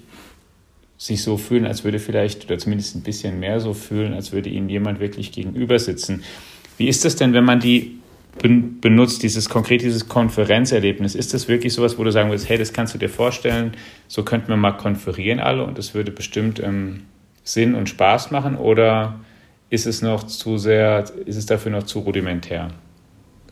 sich 0.98 1.24
so 1.24 1.38
fühlen, 1.38 1.66
als 1.66 1.84
würde 1.84 2.00
vielleicht, 2.00 2.46
oder 2.46 2.58
zumindest 2.58 2.96
ein 2.96 3.04
bisschen 3.04 3.40
mehr 3.40 3.60
so 3.62 3.74
fühlen, 3.74 4.14
als 4.14 4.32
würde 4.32 4.50
ihnen 4.50 4.70
jemand 4.70 5.00
wirklich 5.00 5.32
gegenüber 5.32 5.80
sitzen. 5.80 6.24
Wie 6.78 6.88
ist 6.88 7.06
das 7.06 7.16
denn, 7.16 7.34
wenn 7.34 7.46
man 7.46 7.60
die 7.60 8.00
benutzt, 8.42 9.24
dieses 9.24 9.50
konkret, 9.50 9.82
dieses 9.82 10.08
Konferenzerlebnis? 10.08 11.16
Ist 11.16 11.34
das 11.34 11.48
wirklich 11.48 11.74
sowas, 11.74 11.98
wo 11.98 12.04
du 12.04 12.12
sagen 12.12 12.30
würdest, 12.30 12.50
hey, 12.50 12.58
das 12.58 12.74
kannst 12.74 12.94
du 12.94 12.98
dir 12.98 13.10
vorstellen, 13.10 13.74
so 14.08 14.24
könnten 14.24 14.50
wir 14.50 14.58
mal 14.58 14.74
konferieren 14.74 15.40
alle 15.40 15.64
und 15.64 15.78
das 15.78 15.94
würde 15.94 16.12
bestimmt 16.12 16.62
ähm, 16.62 17.02
Sinn 17.44 17.76
und 17.76 17.90
Spaß 17.90 18.32
machen 18.32 18.56
oder 18.56 19.20
ist 19.70 19.86
es 19.86 20.02
noch 20.02 20.24
zu 20.24 20.58
sehr, 20.58 21.06
ist 21.26 21.36
es 21.36 21.46
dafür 21.46 21.72
noch 21.72 21.84
zu 21.84 22.00
rudimentär? 22.00 22.70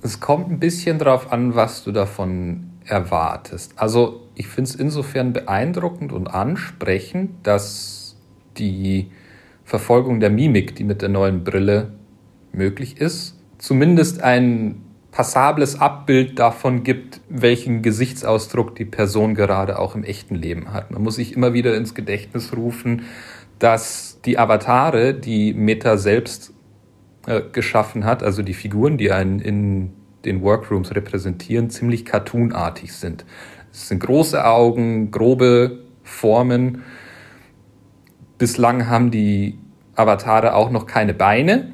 Es 0.02 0.20
kommt 0.20 0.52
ein 0.52 0.60
bisschen 0.60 1.00
darauf 1.00 1.32
an, 1.32 1.56
was 1.56 1.84
du 1.84 1.92
davon 1.92 2.72
erwartest. 2.88 3.74
Also 3.76 4.28
ich 4.36 4.48
finde 4.48 4.70
es 4.70 4.76
insofern 4.76 5.34
beeindruckend 5.34 6.12
und 6.12 6.28
ansprechend, 6.28 7.46
dass 7.46 8.16
die 8.58 9.12
Verfolgung 9.64 10.20
der 10.20 10.30
Mimik, 10.30 10.76
die 10.76 10.84
mit 10.84 11.02
der 11.02 11.10
neuen 11.10 11.44
Brille 11.44 11.94
möglich 12.52 13.00
ist, 13.00 13.38
zumindest 13.58 14.22
ein 14.24 14.82
passables 15.12 15.80
Abbild 15.80 16.38
davon 16.38 16.84
gibt, 16.84 17.22
welchen 17.28 17.82
Gesichtsausdruck 17.82 18.76
die 18.76 18.86
Person 18.86 19.34
gerade 19.36 19.80
auch 19.80 19.96
im 19.96 20.04
echten 20.04 20.36
Leben 20.36 20.74
hat. 20.74 20.92
Man 20.92 21.02
muss 21.02 21.16
sich 21.16 21.36
immer 21.36 21.54
wieder 21.54 21.76
ins 21.76 21.96
Gedächtnis 21.96 22.56
rufen, 22.56 23.04
dass 23.60 24.20
die 24.26 24.38
Avatare, 24.38 25.14
die 25.14 25.54
Meta 25.54 25.98
selbst 25.98 26.54
äh, 27.26 27.42
geschaffen 27.52 28.06
hat, 28.06 28.22
also 28.22 28.44
die 28.44 28.54
Figuren, 28.54 28.98
die 28.98 29.12
einen 29.12 29.40
in 29.40 29.94
den 30.28 30.42
Workrooms 30.42 30.94
repräsentieren, 30.94 31.70
ziemlich 31.70 32.06
cartoonartig 32.06 32.94
sind. 32.94 33.26
Es 33.72 33.88
sind 33.88 34.00
große 34.00 34.44
Augen, 34.46 35.12
grobe 35.12 35.80
Formen. 36.04 36.84
Bislang 38.38 38.88
haben 38.88 39.12
die 39.12 39.58
Avatare 39.96 40.54
auch 40.54 40.70
noch 40.70 40.86
keine 40.86 41.14
Beine. 41.14 41.72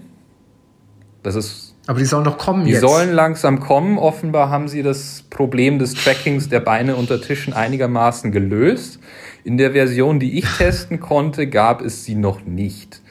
Das 1.24 1.36
ist. 1.36 1.76
Aber 1.88 2.00
die 2.00 2.06
sollen 2.06 2.24
noch 2.24 2.38
kommen 2.38 2.64
die 2.64 2.72
jetzt. 2.72 2.82
Die 2.82 2.88
sollen 2.88 3.12
langsam 3.12 3.60
kommen. 3.60 3.98
Offenbar 3.98 4.50
haben 4.50 4.70
sie 4.70 4.84
das 4.84 5.26
Problem 5.30 5.80
des 5.80 5.94
Trackings 5.94 6.48
der 6.48 6.62
Beine 6.62 6.96
unter 6.96 7.20
Tischen 7.22 7.54
einigermaßen 7.54 8.32
gelöst. 8.32 9.00
In 9.44 9.58
der 9.58 9.72
Version, 9.72 10.20
die 10.20 10.38
ich 10.40 10.46
testen 10.46 11.02
konnte, 11.02 11.48
gab 11.48 11.82
es 11.82 12.06
sie 12.06 12.16
noch 12.16 12.46
nicht. 12.46 13.02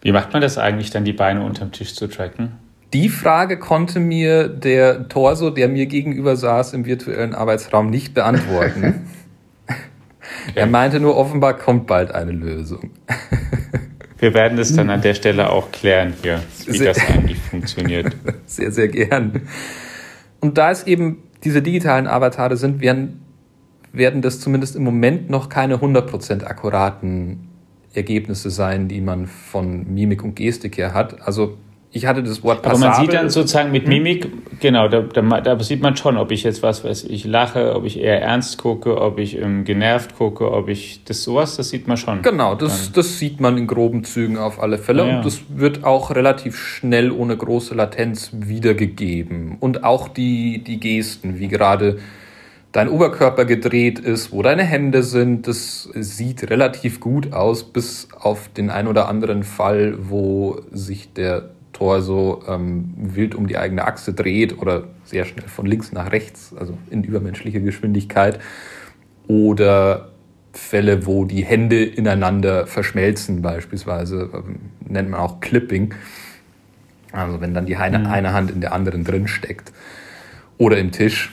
Wie 0.00 0.12
macht 0.12 0.32
man 0.32 0.42
das 0.42 0.58
eigentlich 0.58 0.90
dann, 0.90 1.04
die 1.04 1.12
Beine 1.12 1.44
unterm 1.44 1.70
Tisch 1.72 1.94
zu 1.94 2.08
tracken? 2.08 2.52
Die 2.94 3.10
Frage 3.10 3.58
konnte 3.58 4.00
mir 4.00 4.48
der 4.48 5.08
Torso, 5.08 5.50
der 5.50 5.68
mir 5.68 5.86
gegenüber 5.86 6.36
saß 6.36 6.72
im 6.72 6.86
virtuellen 6.86 7.34
Arbeitsraum, 7.34 7.90
nicht 7.90 8.14
beantworten. 8.14 9.06
er 10.54 10.66
meinte 10.66 10.98
nur, 10.98 11.16
offenbar 11.16 11.58
kommt 11.58 11.86
bald 11.86 12.12
eine 12.12 12.32
Lösung. 12.32 12.90
Wir 14.18 14.32
werden 14.32 14.58
es 14.58 14.74
dann 14.74 14.88
an 14.90 15.02
der 15.02 15.14
Stelle 15.14 15.50
auch 15.50 15.70
klären 15.70 16.14
hier, 16.22 16.42
wie 16.66 16.78
sehr, 16.78 16.94
das 16.94 17.08
eigentlich 17.08 17.38
funktioniert. 17.38 18.16
Sehr, 18.46 18.72
sehr 18.72 18.88
gern. 18.88 19.42
Und 20.40 20.58
da 20.58 20.70
es 20.70 20.84
eben 20.84 21.22
diese 21.44 21.62
digitalen 21.62 22.08
Avatare 22.08 22.56
sind, 22.56 22.80
werden, 22.80 23.22
werden 23.92 24.22
das 24.22 24.40
zumindest 24.40 24.74
im 24.74 24.82
Moment 24.82 25.30
noch 25.30 25.48
keine 25.48 25.76
100% 25.76 26.44
akkuraten 26.44 27.48
Ergebnisse 27.92 28.50
sein, 28.50 28.88
die 28.88 29.00
man 29.00 29.26
von 29.26 29.92
Mimik 29.92 30.24
und 30.24 30.34
Gestik 30.34 30.78
her 30.78 30.94
hat. 30.94 31.20
Also 31.22 31.56
ich 31.90 32.04
hatte 32.04 32.22
das 32.22 32.42
Wort 32.42 32.62
passabel. 32.62 32.86
Aber 32.86 32.96
man 32.96 33.06
sieht 33.06 33.14
dann 33.14 33.30
sozusagen 33.30 33.72
mit 33.72 33.84
hm? 33.84 33.88
Mimik, 33.88 34.28
genau, 34.60 34.88
da, 34.88 35.00
da, 35.00 35.22
da, 35.40 35.60
sieht 35.60 35.80
man 35.80 35.96
schon, 35.96 36.18
ob 36.18 36.30
ich 36.30 36.42
jetzt 36.42 36.62
was 36.62 36.84
weiß 36.84 37.04
ich 37.04 37.24
lache, 37.24 37.74
ob 37.74 37.84
ich 37.84 37.98
eher 37.98 38.20
ernst 38.20 38.58
gucke, 38.58 39.00
ob 39.00 39.18
ich 39.18 39.38
ähm, 39.38 39.64
genervt 39.64 40.16
gucke, 40.16 40.52
ob 40.52 40.68
ich 40.68 41.02
das 41.04 41.22
sowas, 41.22 41.56
das 41.56 41.70
sieht 41.70 41.88
man 41.88 41.96
schon. 41.96 42.20
Genau, 42.20 42.54
das, 42.54 42.92
das 42.92 43.18
sieht 43.18 43.40
man 43.40 43.56
in 43.56 43.66
groben 43.66 44.04
Zügen 44.04 44.36
auf 44.36 44.60
alle 44.60 44.76
Fälle 44.76 45.04
ja, 45.04 45.08
ja. 45.08 45.16
und 45.16 45.26
das 45.26 45.40
wird 45.48 45.84
auch 45.84 46.10
relativ 46.10 46.58
schnell 46.58 47.10
ohne 47.10 47.36
große 47.36 47.74
Latenz 47.74 48.30
wiedergegeben. 48.34 49.56
Und 49.58 49.84
auch 49.84 50.08
die, 50.08 50.62
die 50.62 50.80
Gesten, 50.80 51.38
wie 51.38 51.48
gerade 51.48 51.98
dein 52.72 52.90
Oberkörper 52.90 53.46
gedreht 53.46 53.98
ist, 53.98 54.30
wo 54.30 54.42
deine 54.42 54.62
Hände 54.62 55.02
sind, 55.02 55.46
das 55.46 55.88
sieht 55.94 56.50
relativ 56.50 57.00
gut 57.00 57.32
aus, 57.32 57.64
bis 57.64 58.08
auf 58.20 58.48
den 58.48 58.68
ein 58.68 58.86
oder 58.86 59.08
anderen 59.08 59.42
Fall, 59.42 59.96
wo 59.98 60.60
sich 60.70 61.14
der 61.14 61.48
Tor 61.78 62.02
so 62.02 62.42
ähm, 62.48 62.92
wild 62.96 63.36
um 63.36 63.46
die 63.46 63.56
eigene 63.56 63.84
Achse 63.84 64.12
dreht 64.12 64.58
oder 64.58 64.88
sehr 65.04 65.24
schnell 65.24 65.46
von 65.46 65.64
links 65.64 65.92
nach 65.92 66.10
rechts, 66.10 66.52
also 66.58 66.76
in 66.90 67.04
übermenschlicher 67.04 67.60
Geschwindigkeit. 67.60 68.40
Oder 69.28 70.08
Fälle, 70.52 71.06
wo 71.06 71.24
die 71.24 71.44
Hände 71.44 71.84
ineinander 71.84 72.66
verschmelzen, 72.66 73.42
beispielsweise, 73.42 74.28
ähm, 74.34 74.58
nennt 74.88 75.10
man 75.10 75.20
auch 75.20 75.38
Clipping. 75.38 75.94
Also 77.12 77.40
wenn 77.40 77.54
dann 77.54 77.66
die 77.66 77.76
eine, 77.76 78.00
mhm. 78.00 78.06
eine 78.06 78.32
Hand 78.32 78.50
in 78.50 78.60
der 78.60 78.72
anderen 78.72 79.04
drin 79.04 79.28
steckt. 79.28 79.72
Oder 80.56 80.78
im 80.78 80.90
Tisch, 80.90 81.32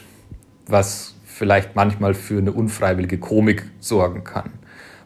was 0.68 1.16
vielleicht 1.26 1.76
manchmal 1.76 2.14
für 2.14 2.38
eine 2.38 2.52
unfreiwillige 2.52 3.18
Komik 3.18 3.64
sorgen 3.80 4.24
kann. 4.24 4.52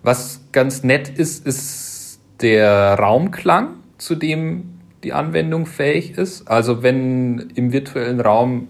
Was 0.03 0.41
ganz 0.51 0.83
nett 0.83 1.07
ist, 1.07 1.45
ist 1.45 2.19
der 2.41 2.95
Raumklang, 2.95 3.75
zu 3.97 4.15
dem 4.15 4.78
die 5.03 5.13
Anwendung 5.13 5.65
fähig 5.65 6.17
ist. 6.17 6.47
Also 6.49 6.83
wenn 6.83 7.51
im 7.55 7.71
virtuellen 7.71 8.19
Raum 8.19 8.67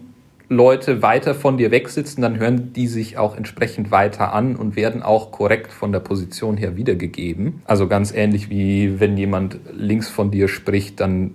Leute 0.48 1.00
weiter 1.00 1.34
von 1.34 1.58
dir 1.58 1.70
wegsitzen, 1.70 2.22
dann 2.22 2.38
hören 2.38 2.72
die 2.72 2.88
sich 2.88 3.18
auch 3.18 3.36
entsprechend 3.36 3.92
weiter 3.92 4.32
an 4.32 4.56
und 4.56 4.74
werden 4.74 5.02
auch 5.02 5.30
korrekt 5.30 5.72
von 5.72 5.92
der 5.92 6.00
Position 6.00 6.56
her 6.56 6.76
wiedergegeben. 6.76 7.62
Also 7.66 7.86
ganz 7.86 8.12
ähnlich 8.12 8.50
wie 8.50 8.98
wenn 8.98 9.16
jemand 9.16 9.60
links 9.72 10.08
von 10.08 10.32
dir 10.32 10.48
spricht, 10.48 10.98
dann 10.98 11.34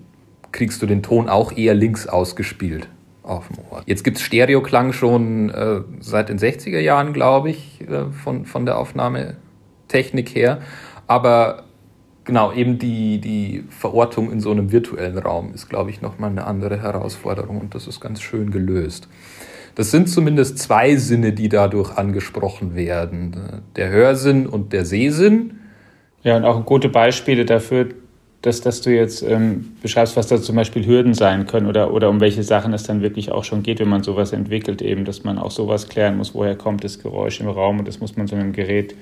kriegst 0.51 0.81
du 0.81 0.85
den 0.85 1.01
Ton 1.01 1.29
auch 1.29 1.55
eher 1.55 1.73
links 1.73 2.07
ausgespielt 2.07 2.87
auf 3.23 3.47
dem 3.47 3.57
Ohr. 3.69 3.83
Jetzt 3.85 4.03
gibt's 4.03 4.21
Stereoklang 4.21 4.93
schon 4.93 5.49
äh, 5.49 5.81
seit 5.99 6.29
den 6.29 6.37
60er 6.37 6.79
Jahren, 6.79 7.13
glaube 7.13 7.49
ich, 7.49 7.81
äh, 7.81 8.11
von, 8.11 8.45
von 8.45 8.65
der 8.65 8.77
Aufnahmetechnik 8.77 10.35
her. 10.35 10.59
Aber 11.07 11.64
genau, 12.25 12.51
eben 12.51 12.77
die, 12.77 13.19
die 13.19 13.63
Verortung 13.69 14.31
in 14.31 14.39
so 14.39 14.51
einem 14.51 14.71
virtuellen 14.71 15.17
Raum 15.17 15.53
ist, 15.53 15.69
glaube 15.69 15.89
ich, 15.89 16.01
nochmal 16.01 16.31
eine 16.31 16.45
andere 16.45 16.81
Herausforderung 16.81 17.61
und 17.61 17.75
das 17.75 17.87
ist 17.87 18.01
ganz 18.01 18.21
schön 18.21 18.51
gelöst. 18.51 19.07
Das 19.75 19.91
sind 19.91 20.09
zumindest 20.09 20.57
zwei 20.59 20.95
Sinne, 20.95 21.33
die 21.33 21.49
dadurch 21.49 21.97
angesprochen 21.97 22.75
werden. 22.75 23.61
Der 23.75 23.89
Hörsinn 23.89 24.47
und 24.47 24.73
der 24.73 24.85
Sehsinn. 24.85 25.59
Ja, 26.23 26.37
und 26.37 26.45
auch 26.45 26.65
gute 26.65 26.89
Beispiele 26.89 27.45
dafür, 27.45 27.89
dass, 28.41 28.61
dass 28.61 28.81
du 28.81 28.95
jetzt 28.95 29.21
ähm, 29.23 29.75
beschreibst, 29.81 30.15
was 30.15 30.27
da 30.27 30.39
zum 30.39 30.55
Beispiel 30.55 30.85
Hürden 30.85 31.13
sein 31.13 31.45
können 31.45 31.67
oder, 31.67 31.91
oder 31.91 32.09
um 32.09 32.21
welche 32.21 32.43
Sachen 32.43 32.73
es 32.73 32.83
dann 32.83 33.01
wirklich 33.01 33.31
auch 33.31 33.43
schon 33.43 33.63
geht, 33.63 33.79
wenn 33.79 33.89
man 33.89 34.03
sowas 34.03 34.33
entwickelt, 34.33 34.81
eben, 34.81 35.03
dass 35.03 35.23
man 35.23 35.37
auch 35.37 35.51
sowas 35.51 35.89
klären 35.89 36.17
muss, 36.17 36.33
woher 36.33 36.55
kommt 36.55 36.83
das 36.83 36.99
Geräusch 36.99 37.39
im 37.41 37.47
Raum 37.47 37.79
und 37.79 37.87
das 37.87 37.99
muss 37.99 38.15
man 38.15 38.27
so 38.27 38.35
einem 38.35 38.53
Gerät 38.53 38.95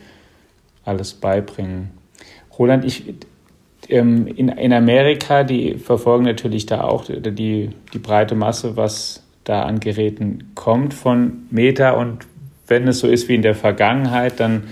alles 0.86 1.14
beibringen. 1.14 1.92
Roland, 2.58 2.86
ich, 2.86 3.04
ähm, 3.89 4.28
in, 4.28 4.50
in 4.50 4.74
Amerika, 4.74 5.44
die 5.44 5.76
verfolgen 5.76 6.26
natürlich 6.26 6.66
da 6.66 6.82
auch 6.82 7.06
die, 7.06 7.70
die 7.94 8.00
breite 8.00 8.36
Masse, 8.36 8.76
was 8.78 9.24
da 9.44 9.63
an 9.63 9.80
Geräten 9.80 10.52
kommt 10.56 10.94
von 10.94 11.48
Meta. 11.50 11.92
Und 11.92 12.26
wenn 12.68 12.88
es 12.88 13.00
so 13.00 13.08
ist 13.08 13.28
wie 13.28 13.36
in 13.36 13.42
der 13.42 13.56
Vergangenheit, 13.56 14.39
dann 14.39 14.63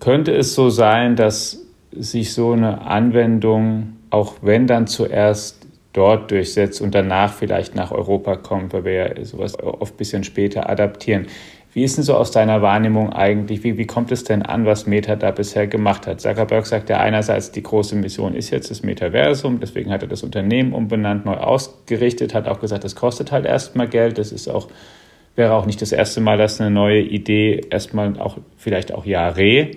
könnte 0.00 0.32
es 0.32 0.54
so 0.54 0.70
sein, 0.70 1.16
dass 1.16 1.64
sich 1.92 2.32
so 2.32 2.52
eine 2.52 2.82
Anwendung, 2.82 3.96
auch 4.10 4.34
wenn 4.42 4.66
dann 4.66 4.86
zuerst 4.86 5.66
dort 5.92 6.30
durchsetzt 6.30 6.80
und 6.80 6.94
danach 6.94 7.32
vielleicht 7.32 7.74
nach 7.74 7.92
Europa 7.92 8.36
kommt, 8.36 8.72
weil 8.72 8.84
wir 8.84 8.92
ja 8.92 9.24
sowas 9.24 9.58
oft 9.58 9.94
ein 9.94 9.96
bisschen 9.96 10.24
später 10.24 10.68
adaptieren. 10.68 11.26
Wie 11.74 11.82
ist 11.82 11.96
denn 11.96 12.04
so 12.04 12.14
aus 12.14 12.30
deiner 12.30 12.62
Wahrnehmung 12.62 13.12
eigentlich, 13.12 13.64
wie, 13.64 13.76
wie 13.76 13.86
kommt 13.86 14.12
es 14.12 14.22
denn 14.22 14.42
an, 14.42 14.64
was 14.64 14.86
Meta 14.86 15.16
da 15.16 15.32
bisher 15.32 15.66
gemacht 15.66 16.06
hat? 16.06 16.20
Zuckerberg 16.20 16.66
sagt 16.66 16.88
ja 16.88 17.00
einerseits, 17.00 17.50
die 17.50 17.64
große 17.64 17.96
Mission 17.96 18.36
ist 18.36 18.50
jetzt 18.50 18.70
das 18.70 18.84
Metaversum, 18.84 19.58
deswegen 19.58 19.90
hat 19.90 20.02
er 20.02 20.08
das 20.08 20.22
Unternehmen 20.22 20.72
umbenannt, 20.72 21.26
neu 21.26 21.34
ausgerichtet, 21.34 22.32
hat 22.32 22.46
auch 22.46 22.60
gesagt, 22.60 22.84
das 22.84 22.94
kostet 22.94 23.32
halt 23.32 23.44
erstmal 23.44 23.88
Geld, 23.88 24.18
das 24.18 24.30
ist 24.30 24.46
auch, 24.46 24.68
wäre 25.34 25.52
auch 25.54 25.66
nicht 25.66 25.82
das 25.82 25.90
erste 25.90 26.20
Mal, 26.20 26.38
dass 26.38 26.60
eine 26.60 26.70
neue 26.70 27.00
Idee 27.00 27.62
erstmal 27.70 28.20
auch, 28.20 28.38
vielleicht 28.56 28.94
auch 28.94 29.04
Jahre 29.04 29.72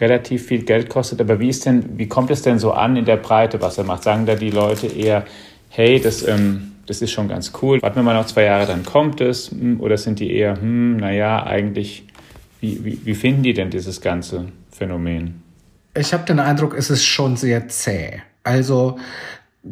relativ 0.00 0.46
viel 0.46 0.64
Geld 0.64 0.88
kostet. 0.88 1.20
Aber 1.20 1.38
wie 1.38 1.48
ist 1.48 1.64
denn, 1.64 1.96
wie 1.96 2.08
kommt 2.08 2.32
es 2.32 2.42
denn 2.42 2.58
so 2.58 2.72
an 2.72 2.96
in 2.96 3.04
der 3.04 3.18
Breite, 3.18 3.62
was 3.62 3.78
er 3.78 3.84
macht? 3.84 4.02
Sagen 4.02 4.26
da 4.26 4.34
die 4.34 4.50
Leute 4.50 4.88
eher, 4.88 5.24
hey, 5.68 6.00
das, 6.00 6.26
ähm, 6.26 6.72
das 6.86 7.02
ist 7.02 7.12
schon 7.12 7.28
ganz 7.28 7.52
cool. 7.62 7.80
Warten 7.82 7.96
wir 7.96 8.02
mal 8.02 8.14
noch 8.14 8.26
zwei 8.26 8.44
Jahre, 8.44 8.66
dann 8.66 8.84
kommt 8.84 9.20
es. 9.20 9.50
Hm, 9.50 9.80
oder 9.80 9.96
sind 9.96 10.18
die 10.18 10.32
eher, 10.32 10.60
hm, 10.60 10.96
naja, 10.96 11.44
eigentlich, 11.44 12.04
wie, 12.60 12.84
wie, 12.84 13.00
wie 13.04 13.14
finden 13.14 13.42
die 13.42 13.54
denn 13.54 13.70
dieses 13.70 14.00
ganze 14.00 14.46
Phänomen? 14.70 15.42
Ich 15.94 16.12
habe 16.12 16.24
den 16.24 16.38
Eindruck, 16.38 16.74
es 16.74 16.90
ist 16.90 17.04
schon 17.04 17.36
sehr 17.36 17.68
zäh. 17.68 18.22
Also 18.42 18.98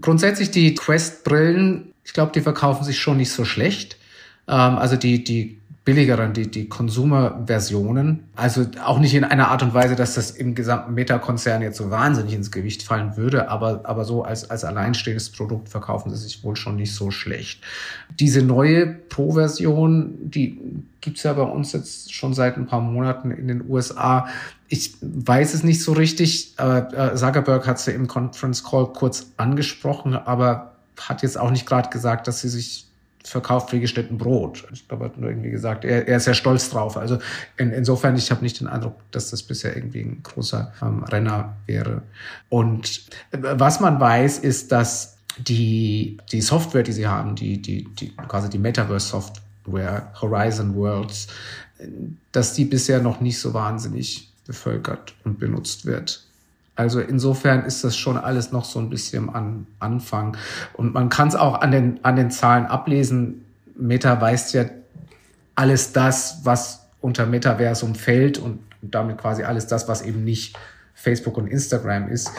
grundsätzlich 0.01 0.51
die 0.51 0.75
Quest-Brillen, 0.75 1.93
ich 2.05 2.13
glaube, 2.13 2.33
die 2.35 2.41
verkaufen 2.41 2.85
sich 2.85 2.99
schon 2.99 3.17
nicht 3.17 3.31
so 3.31 3.45
schlecht. 3.45 3.97
Ähm, 4.49 4.79
also 4.79 4.97
die, 4.97 5.23
die 5.23 5.58
billigeren, 5.89 6.35
die, 6.35 6.51
die 6.51 6.69
Consumer-Versionen. 6.69 8.25
Also 8.37 8.67
auch 8.85 8.99
nicht 8.99 9.15
in 9.15 9.25
einer 9.25 9.49
Art 9.49 9.63
und 9.63 9.73
Weise, 9.73 9.97
dass 9.97 10.17
das 10.17 10.33
im 10.33 10.55
gesamten 10.55 10.93
Meta-Konzern 10.93 11.63
jetzt 11.63 11.79
so 11.79 11.91
wahnsinnig 11.91 12.35
ins 12.35 12.51
Gewicht 12.51 12.83
fallen 12.83 13.17
würde, 13.17 13.49
aber, 13.49 13.81
aber 13.85 14.05
so 14.05 14.23
als, 14.23 14.51
als 14.51 14.65
alleinstehendes 14.65 15.31
Produkt 15.31 15.71
verkaufen 15.71 16.11
sie 16.11 16.19
sich 16.19 16.45
wohl 16.45 16.57
schon 16.57 16.77
nicht 16.77 16.95
so 16.95 17.11
schlecht. 17.11 17.63
Diese 18.21 18.43
neue 18.43 18.87
Pro-Version, 18.87 20.15
die 20.21 20.61
gibt's 21.01 21.23
ja 21.23 21.33
bei 21.33 21.41
uns 21.45 21.73
jetzt 21.73 22.13
schon 22.13 22.35
seit 22.35 22.59
ein 22.59 22.67
paar 22.67 22.83
Monaten 22.83 23.31
in 23.31 23.49
den 23.49 23.67
USA. 23.67 24.29
Ich 24.69 24.95
weiß 25.01 25.55
es 25.55 25.65
nicht 25.65 25.83
so 25.83 25.93
richtig. 25.95 26.53
Äh, 26.59 27.15
Zuckerberg 27.15 27.67
hat 27.67 27.79
sie 27.81 27.93
im 27.93 28.09
Conference 28.09 28.63
Call 28.63 28.93
kurz 28.93 29.33
angesprochen, 29.39 30.15
aber 30.15 30.73
hat 31.01 31.23
jetzt 31.23 31.39
auch 31.39 31.51
nicht 31.51 31.65
gerade 31.65 31.89
gesagt, 31.89 32.29
dass 32.29 32.43
sie 32.43 32.51
sich 32.51 32.88
verkauft 33.29 33.73
wie 33.73 33.81
geschnitten 33.81 34.19
Brot. 34.19 34.67
Ich 34.73 34.89
glaube, 34.89 35.05
er 35.05 35.11
hat 35.11 35.19
nur 35.19 35.31
irgendwie 35.31 35.51
gesagt, 35.51 35.85
er, 35.85 36.09
er 36.09 36.17
ist 36.17 36.27
ja 36.27 36.35
stolz 36.35 36.71
drauf. 36.71 36.97
Also 36.97 37.19
in, 37.57 37.71
insofern, 37.71 38.17
ich 38.17 38.31
habe 38.31 38.43
nicht 38.43 38.61
den 38.61 38.67
Eindruck, 38.67 38.99
dass 39.11 39.31
das 39.31 39.43
bisher 39.43 39.77
irgendwie 39.77 40.01
ein 40.01 40.23
großer 40.23 40.73
ähm, 40.83 41.05
Renner 41.05 41.57
wäre. 41.67 42.03
Und 42.49 43.07
äh, 43.31 43.39
was 43.41 43.81
man 43.81 44.01
weiß, 44.01 44.39
ist, 44.39 44.73
dass 44.73 45.19
die, 45.39 46.19
die 46.33 46.41
Software, 46.41 46.83
die 46.83 46.93
sie 46.93 47.07
haben, 47.07 47.35
die, 47.35 47.61
die, 47.63 47.85
die 47.95 48.17
quasi 48.17 48.51
die 48.51 48.59
Metaverse-Software, 48.59 50.13
Horizon 50.21 50.75
Worlds, 50.75 51.29
dass 52.33 52.55
die 52.55 52.65
bisher 52.65 53.01
noch 53.01 53.21
nicht 53.21 53.39
so 53.39 53.55
wahnsinnig 53.55 54.33
bevölkert 54.47 55.15
und 55.25 55.39
benutzt 55.39 55.87
wird. 55.87 56.28
Also 56.79 57.01
insofern 57.01 57.65
ist 57.65 57.83
das 57.83 57.97
schon 57.97 58.17
alles 58.17 58.53
noch 58.53 58.65
so 58.65 58.79
ein 58.79 58.89
bisschen 58.89 59.35
am 59.35 59.67
Anfang. 59.81 60.37
Und 60.75 60.95
man 60.95 61.09
kann 61.09 61.27
es 61.27 61.35
auch 61.35 61.61
an 61.61 61.73
den, 61.73 62.05
an 62.05 62.15
den 62.15 62.31
Zahlen 62.31 62.67
ablesen. 62.67 63.45
Meta 63.77 64.21
weist 64.21 64.55
ja 64.55 64.67
alles 65.57 65.93
das, 65.93 66.43
was 66.45 66.87
unter 67.01 67.27
Metaversum 67.27 67.97
fällt 67.97 68.39
und 68.39 68.61
damit 68.81 69.19
quasi 69.19 69.43
alles 69.43 69.67
das, 69.67 69.89
was 69.89 70.03
eben 70.03 70.23
nicht 70.23 70.57
Facebook 70.95 71.37
und 71.37 71.49
Instagram 71.49 72.09
ist, 72.11 72.31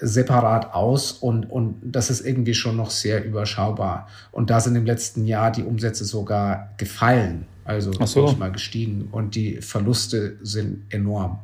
separat 0.00 0.74
aus 0.74 1.12
und, 1.12 1.48
und 1.48 1.76
das 1.80 2.10
ist 2.10 2.26
irgendwie 2.26 2.54
schon 2.54 2.74
noch 2.74 2.90
sehr 2.90 3.24
überschaubar. 3.24 4.08
Und 4.32 4.50
da 4.50 4.58
sind 4.58 4.74
im 4.74 4.86
letzten 4.86 5.24
Jahr 5.24 5.52
die 5.52 5.62
Umsätze 5.62 6.04
sogar 6.04 6.72
gefallen, 6.78 7.46
also 7.64 7.92
so. 7.92 8.32
mal 8.32 8.50
gestiegen 8.50 9.06
und 9.12 9.36
die 9.36 9.58
Verluste 9.62 10.36
sind 10.42 10.82
enorm. 10.92 11.38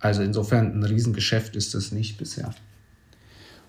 Also 0.00 0.22
insofern 0.22 0.78
ein 0.78 0.82
Riesengeschäft 0.84 1.56
ist 1.56 1.74
das 1.74 1.92
nicht 1.92 2.18
bisher. 2.18 2.54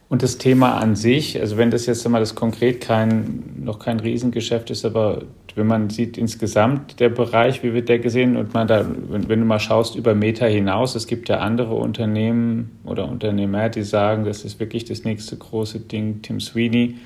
Und 0.10 0.24
das 0.24 0.40
Thema 0.40 0.78
an 0.78 0.96
sich, 0.96 1.40
also 1.40 1.58
wenn 1.58 1.70
das 1.70 1.86
jetzt 1.86 2.04
einmal 2.06 2.22
das 2.22 2.34
konkret 2.34 2.82
kein, 2.82 3.44
noch 3.64 3.78
kein 3.78 4.00
Riesengeschäft 4.00 4.72
ist, 4.72 4.84
aber 4.84 5.22
wenn 5.56 5.68
man 5.68 5.92
sieht 5.92 6.18
insgesamt 6.18 7.00
der 7.00 7.10
Bereich, 7.10 7.62
wie 7.62 7.74
wird 7.74 7.90
der 7.90 8.00
gesehen 8.00 8.36
und 8.36 8.54
man 8.54 8.68
da, 8.68 8.86
wenn, 9.10 9.30
wenn 9.30 9.40
du 9.40 9.46
mal 9.46 9.60
schaust 9.60 9.96
über 9.96 10.16
Meta 10.16 10.46
hinaus, 10.46 10.96
es 10.96 11.06
gibt 11.06 11.30
ja 11.30 11.40
andere 11.40 11.76
Unternehmen 11.76 12.80
oder 12.86 13.08
Unternehmer, 13.08 13.70
die 13.70 13.84
sagen, 13.84 14.26
das 14.26 14.44
ist 14.46 14.60
wirklich 14.60 14.86
das 14.86 15.04
nächste 15.04 15.38
große 15.38 15.82
Ding. 15.82 16.22
Tim 16.24 16.40
Sweeney 16.40 16.98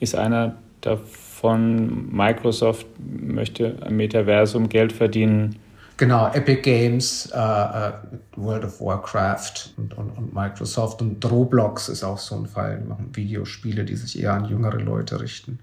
ist 0.00 0.14
einer 0.14 0.56
davon. 0.80 2.14
Microsoft 2.14 2.86
möchte 2.98 3.76
am 3.80 3.96
Metaversum 3.96 4.68
Geld 4.68 4.92
verdienen. 4.92 5.56
Genau, 6.00 6.32
Epic 6.32 6.62
Games, 6.62 7.28
äh, 7.30 7.36
äh, 7.36 7.92
World 8.36 8.64
of 8.64 8.80
Warcraft 8.80 9.74
und, 9.76 9.98
und, 9.98 10.08
und, 10.16 10.34
Microsoft 10.34 11.02
und 11.02 11.22
Roblox 11.30 11.90
ist 11.90 12.02
auch 12.02 12.16
so 12.16 12.36
ein 12.36 12.46
Fall. 12.46 12.78
Die 12.78 12.88
machen 12.88 13.10
Videospiele, 13.12 13.84
die 13.84 13.96
sich 13.96 14.18
eher 14.18 14.32
an 14.32 14.46
jüngere 14.46 14.78
Leute 14.78 15.20
richten. 15.20 15.58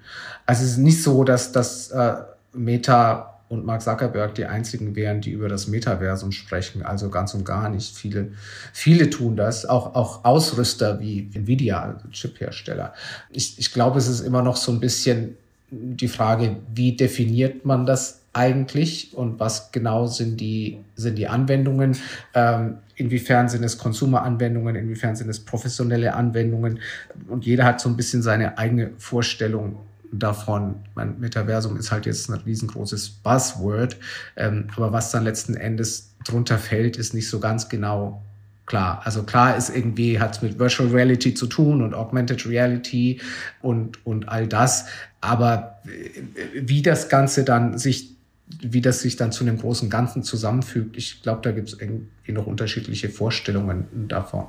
Also 0.45 0.63
es 0.63 0.73
ist 0.73 0.77
nicht 0.77 1.01
so, 1.01 1.23
dass 1.23 1.53
das 1.53 1.89
äh, 1.89 2.17
Meta 2.53 3.39
und 3.49 3.65
Mark 3.65 3.81
Zuckerberg 3.81 4.35
die 4.35 4.45
einzigen 4.45 4.95
wären, 4.95 5.21
die 5.21 5.31
über 5.31 5.49
das 5.49 5.65
Metaversum 5.65 6.31
sprechen. 6.31 6.83
Also 6.83 7.09
ganz 7.09 7.33
und 7.33 7.43
gar 7.43 7.69
nicht. 7.69 7.97
Viele, 7.97 8.33
viele 8.73 9.09
tun 9.09 9.37
das. 9.37 9.65
Auch, 9.65 9.95
auch 9.95 10.23
Ausrüster 10.23 10.99
wie 10.99 11.31
Nvidia, 11.33 11.81
also 11.81 12.09
Chiphersteller. 12.09 12.93
Ich, 13.31 13.57
ich 13.57 13.73
glaube, 13.73 13.97
es 13.97 14.07
ist 14.07 14.19
immer 14.19 14.43
noch 14.43 14.57
so 14.57 14.71
ein 14.71 14.79
bisschen 14.79 15.35
die 15.69 16.07
Frage, 16.07 16.57
wie 16.73 16.95
definiert 16.95 17.65
man 17.65 17.85
das 17.85 18.21
eigentlich 18.33 19.13
und 19.15 19.39
was 19.39 19.71
genau 19.71 20.05
sind 20.05 20.39
die, 20.39 20.79
sind 20.95 21.17
die 21.17 21.27
Anwendungen, 21.27 21.97
ähm, 22.33 22.77
inwiefern 22.95 23.49
sind 23.49 23.63
es 23.63 23.77
Konsumeranwendungen, 23.77 24.75
inwiefern 24.75 25.15
sind 25.15 25.29
es 25.29 25.39
professionelle 25.39 26.13
Anwendungen 26.13 26.79
und 27.27 27.45
jeder 27.45 27.65
hat 27.65 27.81
so 27.81 27.89
ein 27.89 27.97
bisschen 27.97 28.21
seine 28.21 28.57
eigene 28.57 28.91
Vorstellung 28.97 29.77
davon. 30.11 30.75
Mein 30.95 31.19
Metaversum 31.19 31.77
ist 31.77 31.91
halt 31.91 32.05
jetzt 32.05 32.29
ein 32.29 32.39
riesengroßes 32.39 33.09
Buzzword, 33.09 33.97
ähm, 34.35 34.67
aber 34.75 34.93
was 34.93 35.11
dann 35.11 35.23
letzten 35.23 35.55
Endes 35.55 36.13
drunter 36.23 36.57
fällt, 36.57 36.97
ist 36.97 37.13
nicht 37.13 37.29
so 37.29 37.39
ganz 37.39 37.69
genau 37.69 38.21
klar. 38.67 39.01
Also 39.03 39.23
klar 39.23 39.57
ist 39.57 39.69
irgendwie, 39.75 40.19
hat 40.19 40.35
es 40.35 40.41
mit 40.43 40.59
Virtual 40.59 40.89
Reality 40.89 41.33
zu 41.33 41.47
tun 41.47 41.81
und 41.81 41.93
Augmented 41.95 42.45
Reality 42.45 43.19
und, 43.61 44.05
und 44.05 44.29
all 44.29 44.47
das. 44.47 44.85
Aber 45.27 45.81
äh, 45.85 46.21
wie 46.53 46.81
das 46.81 47.09
Ganze 47.09 47.43
dann 47.43 47.77
sich 47.77 48.17
wie 48.61 48.81
das 48.81 49.01
sich 49.01 49.17
dann 49.17 49.33
zu 49.33 49.43
einem 49.43 49.57
großen 49.57 49.89
Ganzen 49.89 50.23
zusammenfügt, 50.23 50.95
ich 50.95 51.21
glaube, 51.21 51.41
da 51.43 51.51
gibt 51.51 51.67
es 51.67 51.79
irgendwie 51.79 52.31
noch 52.31 52.47
unterschiedliche 52.47 53.09
Vorstellungen 53.09 54.07
davon. 54.07 54.45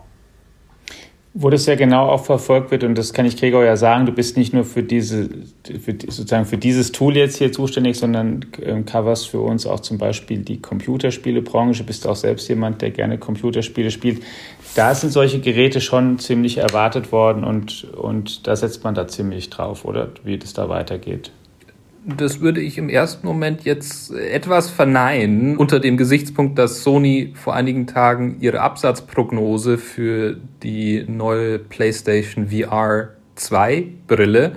Wo 1.34 1.50
das 1.50 1.66
ja 1.66 1.74
genau 1.74 2.08
auch 2.08 2.24
verfolgt 2.24 2.70
wird, 2.70 2.84
und 2.84 2.96
das 2.96 3.12
kann 3.12 3.26
ich 3.26 3.36
Gregor 3.36 3.62
ja 3.64 3.76
sagen, 3.76 4.06
du 4.06 4.12
bist 4.12 4.36
nicht 4.36 4.54
nur 4.54 4.64
für 4.64 4.82
diese, 4.82 5.28
für, 5.64 5.92
sozusagen 5.92 6.46
für 6.46 6.56
dieses 6.56 6.90
Tool 6.90 7.16
jetzt 7.16 7.36
hier 7.36 7.52
zuständig, 7.52 7.98
sondern 7.98 8.46
ähm, 8.62 8.86
coverst 8.86 9.28
für 9.28 9.40
uns 9.40 9.66
auch 9.66 9.80
zum 9.80 9.98
Beispiel 9.98 10.38
die 10.38 10.60
Computerspielebranche, 10.60 11.84
bist 11.84 12.06
auch 12.06 12.16
selbst 12.16 12.48
jemand, 12.48 12.82
der 12.82 12.90
gerne 12.90 13.18
Computerspiele 13.18 13.90
spielt. 13.90 14.22
Da 14.74 14.94
sind 14.94 15.10
solche 15.10 15.40
Geräte 15.40 15.80
schon 15.80 16.18
ziemlich 16.18 16.58
erwartet 16.58 17.12
worden 17.12 17.44
und, 17.44 17.84
und 17.84 18.46
da 18.46 18.56
setzt 18.56 18.82
man 18.82 18.94
da 18.94 19.06
ziemlich 19.06 19.50
drauf, 19.50 19.84
oder 19.84 20.08
wie 20.24 20.38
das 20.38 20.54
da 20.54 20.68
weitergeht 20.68 21.30
das 22.04 22.40
würde 22.40 22.60
ich 22.60 22.78
im 22.78 22.88
ersten 22.88 23.26
Moment 23.26 23.64
jetzt 23.64 24.12
etwas 24.12 24.70
verneinen, 24.70 25.56
unter 25.56 25.80
dem 25.80 25.96
Gesichtspunkt, 25.96 26.58
dass 26.58 26.82
Sony 26.82 27.32
vor 27.34 27.54
einigen 27.54 27.86
Tagen 27.86 28.36
ihre 28.40 28.60
Absatzprognose 28.60 29.78
für 29.78 30.36
die 30.62 31.04
neue 31.08 31.58
PlayStation 31.58 32.48
VR 32.48 33.10
2 33.34 33.86
Brille 34.06 34.52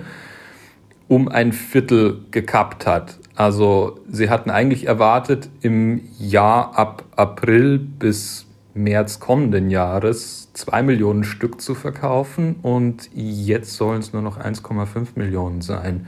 um 1.08 1.28
ein 1.28 1.52
Viertel 1.52 2.20
gekappt 2.30 2.86
hat. 2.86 3.18
Also 3.34 4.00
sie 4.10 4.30
hatten 4.30 4.50
eigentlich 4.50 4.86
erwartet, 4.86 5.50
im 5.60 6.00
Jahr 6.18 6.78
ab 6.78 7.04
April 7.16 7.78
bis 7.78 8.46
März 8.74 9.20
kommenden 9.20 9.68
Jahres 9.68 10.50
zwei 10.54 10.82
Millionen 10.82 11.24
Stück 11.24 11.60
zu 11.60 11.74
verkaufen 11.74 12.56
und 12.62 13.10
jetzt 13.14 13.76
sollen 13.76 14.00
es 14.00 14.12
nur 14.12 14.22
noch 14.22 14.38
1,5 14.38 15.08
Millionen 15.16 15.60
sein. 15.60 16.06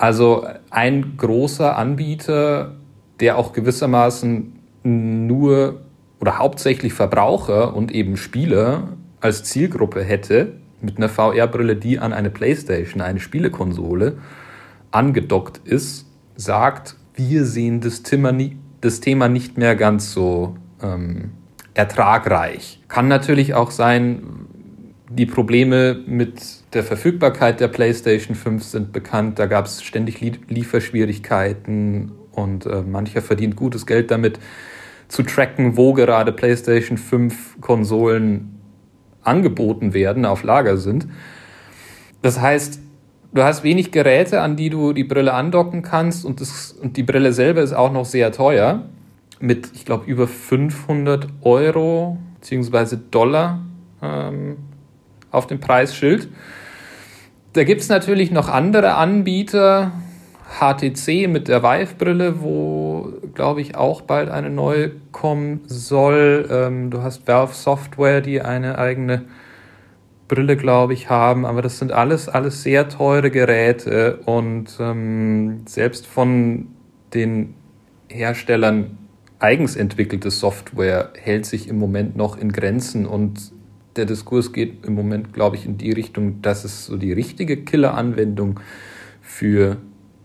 Also 0.00 0.46
ein 0.70 1.18
großer 1.18 1.76
Anbieter, 1.76 2.76
der 3.20 3.36
auch 3.36 3.52
gewissermaßen 3.52 4.58
nur 4.82 5.82
oder 6.20 6.38
hauptsächlich 6.38 6.94
Verbraucher 6.94 7.76
und 7.76 7.92
eben 7.92 8.16
Spieler 8.16 8.96
als 9.20 9.44
Zielgruppe 9.44 10.02
hätte, 10.02 10.54
mit 10.80 10.96
einer 10.96 11.10
VR-Brille, 11.10 11.76
die 11.76 11.98
an 11.98 12.14
eine 12.14 12.30
PlayStation, 12.30 13.02
eine 13.02 13.20
Spielekonsole, 13.20 14.16
angedockt 14.90 15.60
ist, 15.64 16.06
sagt, 16.34 16.96
wir 17.14 17.44
sehen 17.44 17.82
das 17.82 18.02
Thema, 18.02 18.32
das 18.80 19.00
Thema 19.00 19.28
nicht 19.28 19.58
mehr 19.58 19.76
ganz 19.76 20.14
so 20.14 20.56
ähm, 20.82 21.32
ertragreich. 21.74 22.80
Kann 22.88 23.06
natürlich 23.08 23.52
auch 23.52 23.70
sein, 23.70 24.22
die 25.10 25.26
Probleme 25.26 26.00
mit 26.06 26.59
der 26.72 26.84
Verfügbarkeit 26.84 27.60
der 27.60 27.68
PlayStation 27.68 28.36
5 28.36 28.62
sind 28.62 28.92
bekannt. 28.92 29.38
Da 29.38 29.46
gab 29.46 29.66
es 29.66 29.82
ständig 29.82 30.20
Lieferschwierigkeiten 30.20 32.12
und 32.32 32.66
äh, 32.66 32.82
mancher 32.82 33.22
verdient 33.22 33.56
gutes 33.56 33.86
Geld 33.86 34.10
damit 34.10 34.38
zu 35.08 35.22
tracken, 35.24 35.76
wo 35.76 35.92
gerade 35.92 36.32
PlayStation 36.32 36.96
5 36.96 37.60
Konsolen 37.60 38.60
angeboten 39.22 39.92
werden, 39.92 40.24
auf 40.24 40.44
Lager 40.44 40.76
sind. 40.76 41.08
Das 42.22 42.40
heißt, 42.40 42.80
du 43.32 43.42
hast 43.42 43.64
wenig 43.64 43.90
Geräte, 43.90 44.40
an 44.40 44.56
die 44.56 44.70
du 44.70 44.92
die 44.92 45.04
Brille 45.04 45.34
andocken 45.34 45.82
kannst 45.82 46.24
und, 46.24 46.40
das, 46.40 46.72
und 46.72 46.96
die 46.96 47.02
Brille 47.02 47.32
selber 47.32 47.62
ist 47.62 47.72
auch 47.72 47.92
noch 47.92 48.04
sehr 48.04 48.30
teuer 48.32 48.84
mit, 49.40 49.70
ich 49.74 49.84
glaube, 49.84 50.04
über 50.06 50.28
500 50.28 51.26
Euro 51.42 52.18
bzw. 52.40 52.96
Dollar 53.10 53.60
ähm, 54.02 54.58
auf 55.30 55.46
dem 55.46 55.60
Preisschild. 55.60 56.28
Da 57.52 57.64
gibt 57.64 57.80
es 57.80 57.88
natürlich 57.88 58.30
noch 58.30 58.48
andere 58.48 58.94
Anbieter, 58.94 59.90
HTC 60.60 61.28
mit 61.28 61.48
der 61.48 61.62
Vive-Brille, 61.62 62.42
wo, 62.42 63.12
glaube 63.34 63.60
ich, 63.60 63.76
auch 63.76 64.02
bald 64.02 64.28
eine 64.28 64.50
neue 64.50 64.92
kommen 65.10 65.62
soll. 65.66 66.48
Ähm, 66.50 66.90
du 66.90 67.02
hast 67.02 67.26
Valve 67.26 67.54
Software, 67.54 68.20
die 68.20 68.40
eine 68.40 68.78
eigene 68.78 69.24
Brille, 70.28 70.56
glaube 70.56 70.92
ich, 70.92 71.10
haben, 71.10 71.44
aber 71.44 71.60
das 71.60 71.78
sind 71.78 71.90
alles, 71.90 72.28
alles 72.28 72.62
sehr 72.62 72.88
teure 72.88 73.32
Geräte. 73.32 74.20
Und 74.26 74.76
ähm, 74.78 75.62
selbst 75.66 76.06
von 76.06 76.68
den 77.14 77.54
Herstellern 78.08 78.96
eigens 79.40 79.74
entwickelte 79.74 80.30
Software 80.30 81.10
hält 81.20 81.46
sich 81.46 81.68
im 81.68 81.78
Moment 81.78 82.16
noch 82.16 82.38
in 82.38 82.52
Grenzen. 82.52 83.06
Und 83.06 83.52
der 84.00 84.06
Diskurs 84.06 84.52
geht 84.52 84.86
im 84.86 84.94
Moment, 84.94 85.34
glaube 85.34 85.56
ich, 85.56 85.66
in 85.66 85.76
die 85.76 85.92
Richtung, 85.92 86.40
dass 86.40 86.64
es 86.64 86.86
so 86.86 86.96
die 86.96 87.12
richtige 87.12 87.58
Killer-Anwendung 87.58 88.58
für 89.20 89.76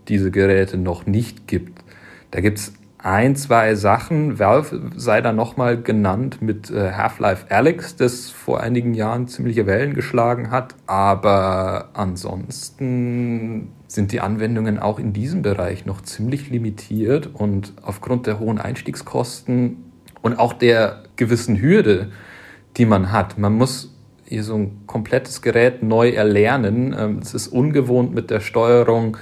diese 0.08 0.32
Geräte 0.32 0.78
noch 0.78 1.06
nicht 1.06 1.46
gibt. 1.46 1.84
Da 2.32 2.40
gibt 2.40 2.58
es 2.58 2.74
ein, 2.98 3.36
zwei 3.36 3.76
Sachen. 3.76 4.40
Valve 4.40 4.92
sei 4.96 5.20
da 5.20 5.34
nochmal 5.34 5.82
genannt 5.82 6.42
mit 6.42 6.72
äh, 6.72 6.94
Half-Life 6.94 7.48
Alex, 7.50 7.98
das 7.98 8.30
vor 8.30 8.62
einigen 8.62 8.94
Jahren 8.94 9.28
ziemliche 9.28 9.68
Wellen 9.68 9.94
geschlagen 9.94 10.52
hat. 10.52 10.74
Aber 10.88 11.90
ansonsten 11.94 13.74
sind 13.88 14.14
die 14.14 14.22
Anwendungen 14.22 14.80
auch 14.80 15.00
in 15.00 15.12
diesem 15.12 15.42
Bereich 15.42 15.86
noch 15.86 16.02
ziemlich 16.02 16.50
limitiert 16.50 17.30
und 17.34 17.74
aufgrund 17.82 18.26
der 18.26 18.40
hohen 18.40 18.58
Einstiegskosten 18.58 19.78
und 20.22 20.40
auch 20.40 20.54
der 20.54 21.04
gewissen 21.18 21.62
Hürde, 21.62 22.12
die 22.78 22.86
man 22.86 23.12
hat. 23.12 23.38
Man 23.38 23.54
muss 23.54 23.96
hier 24.26 24.44
so 24.44 24.56
ein 24.56 24.82
komplettes 24.88 25.42
Gerät 25.42 25.84
neu 25.84 26.10
erlernen. 26.10 26.96
Ähm, 26.98 27.20
es 27.22 27.34
ist 27.34 27.48
ungewohnt 27.48 28.14
mit 28.14 28.30
der 28.30 28.40
Steuerung. 28.40 29.18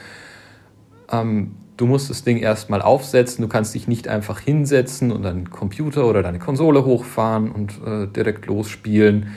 Ähm, 1.11 1.55
du 1.77 1.85
musst 1.85 2.09
das 2.09 2.23
Ding 2.23 2.37
erstmal 2.37 2.81
aufsetzen. 2.81 3.41
Du 3.41 3.49
kannst 3.49 3.75
dich 3.75 3.87
nicht 3.87 4.07
einfach 4.07 4.39
hinsetzen 4.39 5.11
und 5.11 5.23
deinen 5.23 5.49
Computer 5.49 6.07
oder 6.07 6.23
deine 6.23 6.39
Konsole 6.39 6.85
hochfahren 6.85 7.51
und 7.51 7.79
äh, 7.85 8.07
direkt 8.07 8.45
losspielen. 8.45 9.31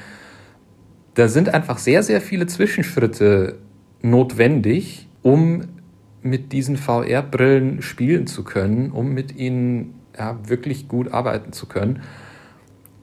Da 1.14 1.28
sind 1.28 1.52
einfach 1.52 1.78
sehr, 1.78 2.02
sehr 2.02 2.20
viele 2.20 2.46
Zwischenschritte 2.46 3.58
notwendig, 4.02 5.08
um 5.22 5.62
mit 6.22 6.52
diesen 6.52 6.76
VR-Brillen 6.76 7.82
spielen 7.82 8.26
zu 8.26 8.44
können, 8.44 8.90
um 8.90 9.12
mit 9.12 9.36
ihnen 9.36 9.94
ja, 10.16 10.38
wirklich 10.46 10.88
gut 10.88 11.12
arbeiten 11.12 11.52
zu 11.52 11.66
können. 11.66 12.02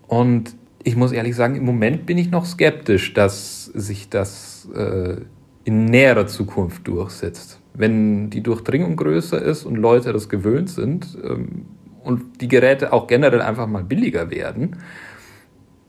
Und 0.08 0.56
ich 0.84 0.96
muss 0.96 1.12
ehrlich 1.12 1.36
sagen, 1.36 1.56
im 1.56 1.66
Moment 1.66 2.06
bin 2.06 2.18
ich 2.18 2.30
noch 2.30 2.46
skeptisch, 2.46 3.14
dass 3.14 3.66
sich 3.66 4.10
das 4.10 4.68
äh, 4.76 5.18
in 5.64 5.86
näherer 5.86 6.28
Zukunft 6.28 6.88
durchsetzt. 6.88 7.60
Wenn 7.74 8.30
die 8.30 8.44
Durchdringung 8.44 8.96
größer 8.96 9.42
ist 9.42 9.66
und 9.66 9.76
Leute 9.76 10.14
das 10.14 10.30
gewöhnt 10.30 10.70
sind 10.70 11.18
ähm, 11.24 11.66
und 12.04 12.42
die 12.42 12.48
Geräte 12.48 12.92
auch 12.92 13.08
generell 13.08 13.42
einfach 13.42 13.68
mal 13.68 13.84
billiger 13.84 14.30
werden, 14.30 14.78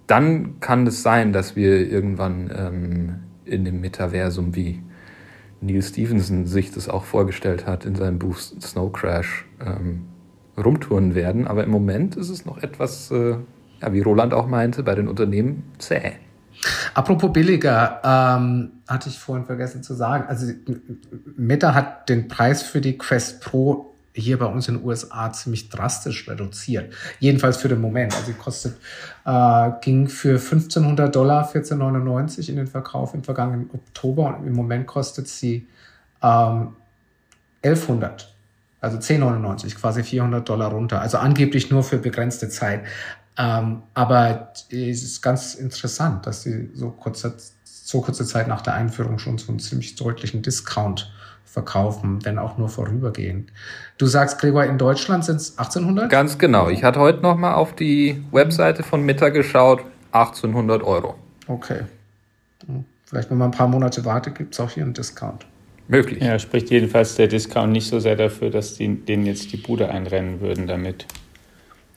dann 0.07 0.61
kann 0.61 0.87
es 0.87 1.02
sein, 1.02 1.33
dass 1.33 1.57
wir 1.57 1.90
irgendwann 1.90 2.50
ähm, 2.57 3.14
in 3.44 3.64
dem 3.64 3.80
Metaversum, 3.80 4.54
wie 4.54 4.83
Neil 5.61 5.83
Stevenson 5.83 6.46
sich 6.46 6.70
das 6.70 6.88
auch 6.88 7.04
vorgestellt 7.04 7.66
hat 7.66 7.85
in 7.85 7.94
seinem 7.96 8.18
Buch 8.18 8.37
Snow 8.38 8.92
Crash, 8.92 9.46
ähm, 9.64 10.02
rumtouren 10.57 11.14
werden. 11.14 11.46
Aber 11.46 11.64
im 11.64 11.70
Moment 11.70 12.16
ist 12.16 12.28
es 12.28 12.44
noch 12.44 12.62
etwas 12.62 13.11
äh, 13.11 13.37
ja, 13.85 13.92
wie 13.92 14.01
Roland 14.01 14.33
auch 14.33 14.47
meinte, 14.47 14.83
bei 14.83 14.94
den 14.94 15.09
Unternehmen 15.09 15.64
zäh. 15.79 16.12
Apropos 16.94 17.33
billiger, 17.33 18.01
ähm, 18.05 18.73
hatte 18.88 19.09
ich 19.09 19.18
vorhin 19.18 19.44
vergessen 19.44 19.83
zu 19.83 19.94
sagen. 19.94 20.25
Also 20.29 20.53
Meta 21.37 21.75
hat 21.75 22.09
den 22.09 22.29
Preis 22.29 22.62
für 22.62 22.81
die 22.81 22.97
Quest 22.97 23.42
Pro 23.42 23.94
hier 24.14 24.38
bei 24.38 24.47
uns 24.47 24.68
in 24.68 24.77
den 24.77 24.85
USA 24.85 25.33
ziemlich 25.33 25.68
drastisch 25.68 26.29
reduziert. 26.29 26.94
Jedenfalls 27.18 27.57
für 27.57 27.68
den 27.68 27.81
Moment. 27.81 28.14
Also 28.14 28.33
kostet, 28.33 28.77
äh, 29.25 29.70
ging 29.81 30.09
für 30.09 30.38
1500 30.38 31.14
Dollar 31.14 31.51
14,99 31.51 32.49
in 32.49 32.57
den 32.57 32.68
Verkauf 32.68 33.12
im 33.12 33.25
vergangenen 33.25 33.70
Oktober 33.73 34.38
und 34.38 34.47
im 34.47 34.55
Moment 34.55 34.87
kostet 34.87 35.27
sie 35.27 35.66
ähm, 36.23 36.77
1100. 37.64 38.33
Also 38.81 38.99
10,99, 38.99 39.77
quasi 39.77 40.03
400 40.03 40.47
Dollar 40.47 40.70
runter. 40.70 41.01
Also 41.01 41.16
angeblich 41.16 41.70
nur 41.70 41.83
für 41.83 41.99
begrenzte 41.99 42.51
Zeit. 42.51 42.83
Ähm, 43.37 43.83
aber 43.94 44.53
es 44.70 45.03
ist 45.03 45.23
ganz 45.23 45.55
interessant, 45.55 46.27
dass 46.27 46.42
sie 46.42 46.70
so 46.75 46.90
kurze, 46.90 47.35
so 47.64 48.01
kurze 48.01 48.25
Zeit 48.25 48.49
nach 48.49 48.62
der 48.62 48.75
Einführung 48.75 49.18
schon 49.18 49.38
so 49.38 49.49
einen 49.49 49.59
ziemlich 49.59 49.97
deutlichen 49.97 50.42
Discount 50.42 51.12
verkaufen, 51.44 52.25
wenn 52.25 52.38
auch 52.38 52.59
nur 52.59 52.68
vorübergehend. 52.68 53.51
Du 53.97 54.07
sagst, 54.07 54.40
Gregor, 54.40 54.64
in 54.64 54.79
Deutschland 54.79 55.25
sind 55.25 55.37
es 55.37 55.59
1800? 55.59 56.11
Ganz 56.11 56.38
genau. 56.38 56.68
Ich 56.68 56.83
hatte 56.83 57.01
heute 57.01 57.20
noch 57.20 57.37
mal 57.37 57.55
auf 57.55 57.75
die 57.75 58.23
Webseite 58.33 58.83
von 58.83 59.03
Meta 59.05 59.29
geschaut. 59.29 59.81
1800 60.12 60.83
Euro. 60.83 61.16
Okay. 61.49 61.83
Vielleicht, 63.05 63.31
wenn 63.31 63.38
man 63.38 63.49
ein 63.49 63.57
paar 63.57 63.68
Monate 63.68 64.05
wartet, 64.05 64.37
gibt 64.37 64.55
es 64.55 64.61
auch 64.61 64.70
hier 64.70 64.85
einen 64.85 64.94
Discount. 64.94 65.47
Möglich. 65.87 66.23
Ja, 66.23 66.38
spricht 66.38 66.70
jedenfalls 66.70 67.14
der 67.16 67.29
Discount 67.29 67.73
nicht 67.73 67.88
so 67.88 68.01
sehr 68.01 68.16
dafür, 68.16 68.51
dass 68.51 68.75
die, 68.75 68.88
denen 68.94 69.27
jetzt 69.27 69.53
die 69.53 69.57
Bude 69.57 69.88
einrennen 69.88 70.40
würden 70.40 70.66
damit. 70.66 71.07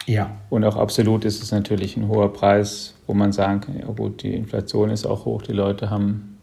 Ja. 0.08 0.32
Und 0.50 0.64
auch 0.64 0.78
absolut 0.78 1.26
ist 1.26 1.44
es 1.44 1.52
natürlich 1.52 1.98
ein 1.98 2.08
hoher 2.08 2.32
Preis, 2.32 2.96
wo 3.06 3.14
man 3.14 3.34
sagen 3.34 3.62
kann, 3.62 3.78
ja 3.78 3.86
gut, 3.86 4.24
die 4.24 4.34
Inflation 4.34 4.90
ist 4.90 5.06
auch 5.06 5.26
hoch, 5.26 5.42
die 5.42 5.52
Leute 5.52 5.90
haben 5.90 6.38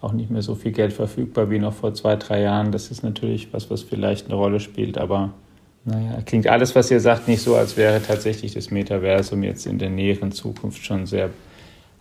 auch 0.00 0.12
nicht 0.12 0.30
mehr 0.30 0.42
so 0.42 0.54
viel 0.54 0.70
Geld 0.70 0.92
verfügbar 0.92 1.50
wie 1.50 1.58
noch 1.58 1.72
vor 1.72 1.92
zwei, 1.92 2.14
drei 2.14 2.40
Jahren. 2.40 2.70
Das 2.70 2.92
ist 2.92 3.02
natürlich 3.02 3.52
was, 3.52 3.68
was 3.68 3.82
vielleicht 3.82 4.26
eine 4.26 4.36
Rolle 4.36 4.60
spielt, 4.60 4.96
aber 4.96 5.32
naja, 5.84 6.20
klingt 6.24 6.46
alles, 6.46 6.76
was 6.76 6.88
ihr 6.90 7.00
sagt, 7.00 7.26
nicht 7.26 7.42
so, 7.42 7.56
als 7.56 7.76
wäre 7.76 8.00
tatsächlich 8.00 8.54
das 8.54 8.70
Metaversum 8.70 9.42
jetzt 9.42 9.66
in 9.66 9.80
der 9.80 9.90
näheren 9.90 10.30
Zukunft 10.30 10.84
schon 10.84 11.06
sehr 11.06 11.30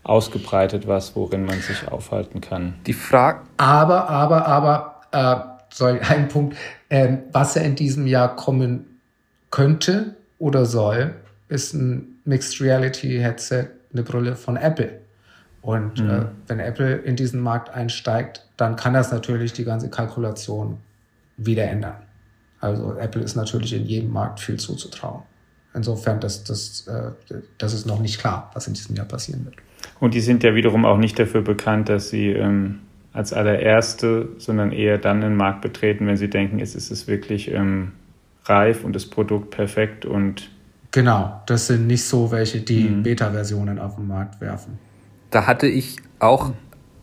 ausgebreitet, 0.03 0.87
was, 0.87 1.15
worin 1.15 1.43
man 1.43 1.59
sich 1.59 1.87
aufhalten 1.87 2.39
kann. 2.39 2.75
Die 2.85 2.93
Frage. 2.93 3.41
Aber, 3.57 4.09
aber, 4.09 4.45
aber, 4.45 5.01
äh, 5.11 5.73
sorry, 5.73 5.99
ein 6.07 6.27
Punkt, 6.27 6.55
äh, 6.89 7.17
was 7.31 7.55
er 7.55 7.63
in 7.63 7.75
diesem 7.75 8.05
Jahr 8.05 8.35
kommen 8.35 8.99
könnte 9.49 10.16
oder 10.39 10.65
soll, 10.65 11.15
ist 11.49 11.73
ein 11.73 12.19
Mixed 12.25 12.61
Reality 12.61 13.19
Headset, 13.19 13.67
eine 13.93 14.03
Brille 14.03 14.35
von 14.35 14.57
Apple. 14.57 14.99
Und 15.61 15.99
mhm. 16.01 16.09
äh, 16.09 16.25
wenn 16.47 16.59
Apple 16.59 16.95
in 16.97 17.15
diesen 17.15 17.41
Markt 17.41 17.69
einsteigt, 17.69 18.45
dann 18.57 18.75
kann 18.75 18.93
das 18.93 19.11
natürlich 19.11 19.53
die 19.53 19.63
ganze 19.63 19.89
Kalkulation 19.89 20.77
wieder 21.37 21.65
ändern. 21.65 21.95
Also 22.59 22.97
Apple 22.97 23.21
ist 23.21 23.35
natürlich 23.35 23.73
in 23.73 23.85
jedem 23.85 24.11
Markt 24.11 24.39
viel 24.39 24.57
zuzutrauen. 24.57 25.23
Insofern, 25.73 26.19
das, 26.19 26.43
das, 26.43 26.87
äh, 26.87 27.11
das 27.57 27.73
ist 27.73 27.85
noch 27.85 27.99
nicht 27.99 28.19
klar, 28.19 28.49
was 28.53 28.67
in 28.67 28.73
diesem 28.73 28.95
Jahr 28.95 29.05
passieren 29.05 29.45
wird. 29.45 29.55
Und 29.99 30.13
die 30.13 30.21
sind 30.21 30.43
ja 30.43 30.55
wiederum 30.55 30.85
auch 30.85 30.97
nicht 30.97 31.19
dafür 31.19 31.41
bekannt, 31.41 31.89
dass 31.89 32.09
sie 32.09 32.29
ähm, 32.29 32.79
als 33.13 33.33
allererste, 33.33 34.29
sondern 34.37 34.71
eher 34.71 34.97
dann 34.97 35.21
den 35.21 35.35
Markt 35.35 35.61
betreten, 35.61 36.07
wenn 36.07 36.17
sie 36.17 36.29
denken, 36.29 36.59
es 36.59 36.75
ist 36.75 36.91
es 36.91 37.07
wirklich 37.07 37.51
ähm, 37.51 37.91
reif 38.49 38.83
und 38.83 38.93
das 38.95 39.05
Produkt 39.05 39.51
perfekt 39.51 40.05
und 40.05 40.49
Genau, 40.91 41.41
das 41.45 41.67
sind 41.67 41.85
nicht 41.85 42.05
so 42.05 42.31
welche, 42.31 42.61
die 42.61 42.89
mhm. 42.89 43.03
Beta-Versionen 43.03 43.77
auf 43.77 43.95
den 43.95 44.07
Markt 44.07 44.39
werfen. 44.41 44.79
Da 45.29 45.45
hatte 45.45 45.67
ich 45.67 45.97
auch 46.19 46.53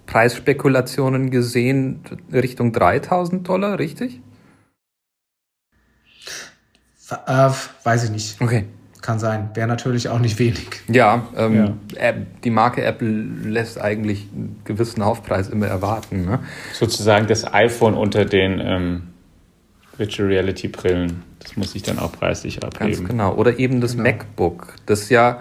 Preisspekulationen 0.07 1.30
gesehen 1.30 2.00
Richtung 2.33 2.72
3000 2.72 3.46
Dollar, 3.46 3.78
richtig? 3.78 4.20
Äh, 7.26 7.50
weiß 7.85 8.04
ich 8.04 8.11
nicht. 8.11 8.40
Okay. 8.40 8.64
Kann 9.00 9.18
sein. 9.18 9.50
Wäre 9.52 9.68
natürlich 9.68 10.09
auch 10.09 10.18
nicht 10.18 10.38
wenig. 10.38 10.66
Ja, 10.88 11.28
ähm, 11.37 11.76
ja. 11.94 12.14
die 12.42 12.50
Marke 12.50 12.83
Apple 12.83 13.07
lässt 13.07 13.78
eigentlich 13.78 14.26
einen 14.35 14.62
gewissen 14.64 15.02
Aufpreis 15.02 15.50
immer 15.50 15.66
erwarten. 15.66 16.24
Ne? 16.24 16.38
Sozusagen 16.72 17.26
das 17.26 17.52
iPhone 17.52 17.92
unter 17.92 18.24
den 18.24 18.61
ähm, 18.61 19.02
Virtual 19.98 20.26
Reality 20.26 20.68
Brillen. 20.68 21.22
Das 21.44 21.57
muss 21.57 21.74
ich 21.74 21.83
dann 21.83 21.98
auch 21.98 22.12
preislich 22.12 22.64
abgeben. 22.64 22.92
Ganz 22.92 23.09
genau. 23.09 23.35
Oder 23.35 23.59
eben 23.59 23.80
das 23.80 23.92
genau. 23.92 24.04
MacBook. 24.04 24.74
Das 24.87 25.09
ja, 25.09 25.40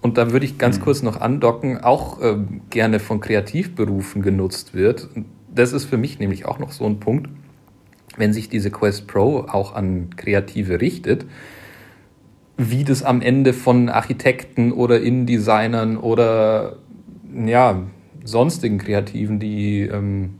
und 0.00 0.16
da 0.16 0.30
würde 0.30 0.46
ich 0.46 0.56
ganz 0.56 0.78
mhm. 0.78 0.82
kurz 0.82 1.02
noch 1.02 1.20
andocken, 1.20 1.78
auch 1.78 2.20
äh, 2.22 2.36
gerne 2.70 3.00
von 3.00 3.20
Kreativberufen 3.20 4.22
genutzt 4.22 4.74
wird. 4.74 5.08
Das 5.52 5.72
ist 5.72 5.86
für 5.86 5.96
mich 5.96 6.18
nämlich 6.20 6.46
auch 6.46 6.58
noch 6.58 6.70
so 6.70 6.86
ein 6.86 7.00
Punkt 7.00 7.28
wenn 8.16 8.32
sich 8.32 8.48
diese 8.48 8.70
Quest 8.70 9.06
Pro 9.06 9.46
auch 9.48 9.74
an 9.74 10.10
Kreative 10.16 10.80
richtet, 10.80 11.26
wie 12.56 12.84
das 12.84 13.02
am 13.02 13.22
Ende 13.22 13.52
von 13.52 13.88
Architekten 13.88 14.72
oder 14.72 15.00
Innendesignern 15.00 15.96
oder 15.96 16.76
ja, 17.44 17.82
sonstigen 18.24 18.78
Kreativen, 18.78 19.38
die 19.38 19.82
ähm, 19.82 20.34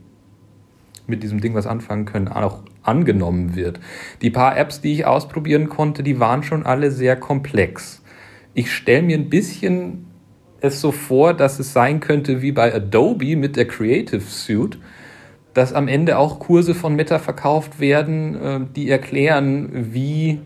mit 1.07 1.23
diesem 1.23 1.41
Ding 1.41 1.55
was 1.55 1.65
anfangen 1.65 2.05
können, 2.05 2.27
auch 2.27 2.59
angenommen 2.83 3.55
wird. 3.55 3.79
Die 4.21 4.29
paar 4.29 4.57
Apps, 4.57 4.81
die 4.81 4.93
ich 4.93 5.05
ausprobieren 5.05 5.69
konnte, 5.69 6.03
die 6.03 6.19
waren 6.19 6.43
schon 6.43 6.65
alle 6.65 6.91
sehr 6.91 7.15
komplex. 7.15 8.01
Ich 8.53 8.71
stelle 8.71 9.03
mir 9.03 9.17
ein 9.17 9.29
bisschen 9.29 10.07
es 10.61 10.79
so 10.79 10.91
vor, 10.91 11.33
dass 11.33 11.59
es 11.59 11.73
sein 11.73 11.99
könnte 11.99 12.41
wie 12.41 12.51
bei 12.51 12.73
Adobe 12.73 13.35
mit 13.35 13.55
der 13.55 13.67
Creative 13.67 14.21
Suite, 14.21 14.77
dass 15.53 15.73
am 15.73 15.87
Ende 15.87 16.17
auch 16.17 16.39
Kurse 16.39 16.75
von 16.75 16.95
Meta 16.95 17.19
verkauft 17.19 17.79
werden, 17.79 18.35
äh, 18.35 18.59
die 18.75 18.89
erklären, 18.89 19.69
wie 19.91 20.39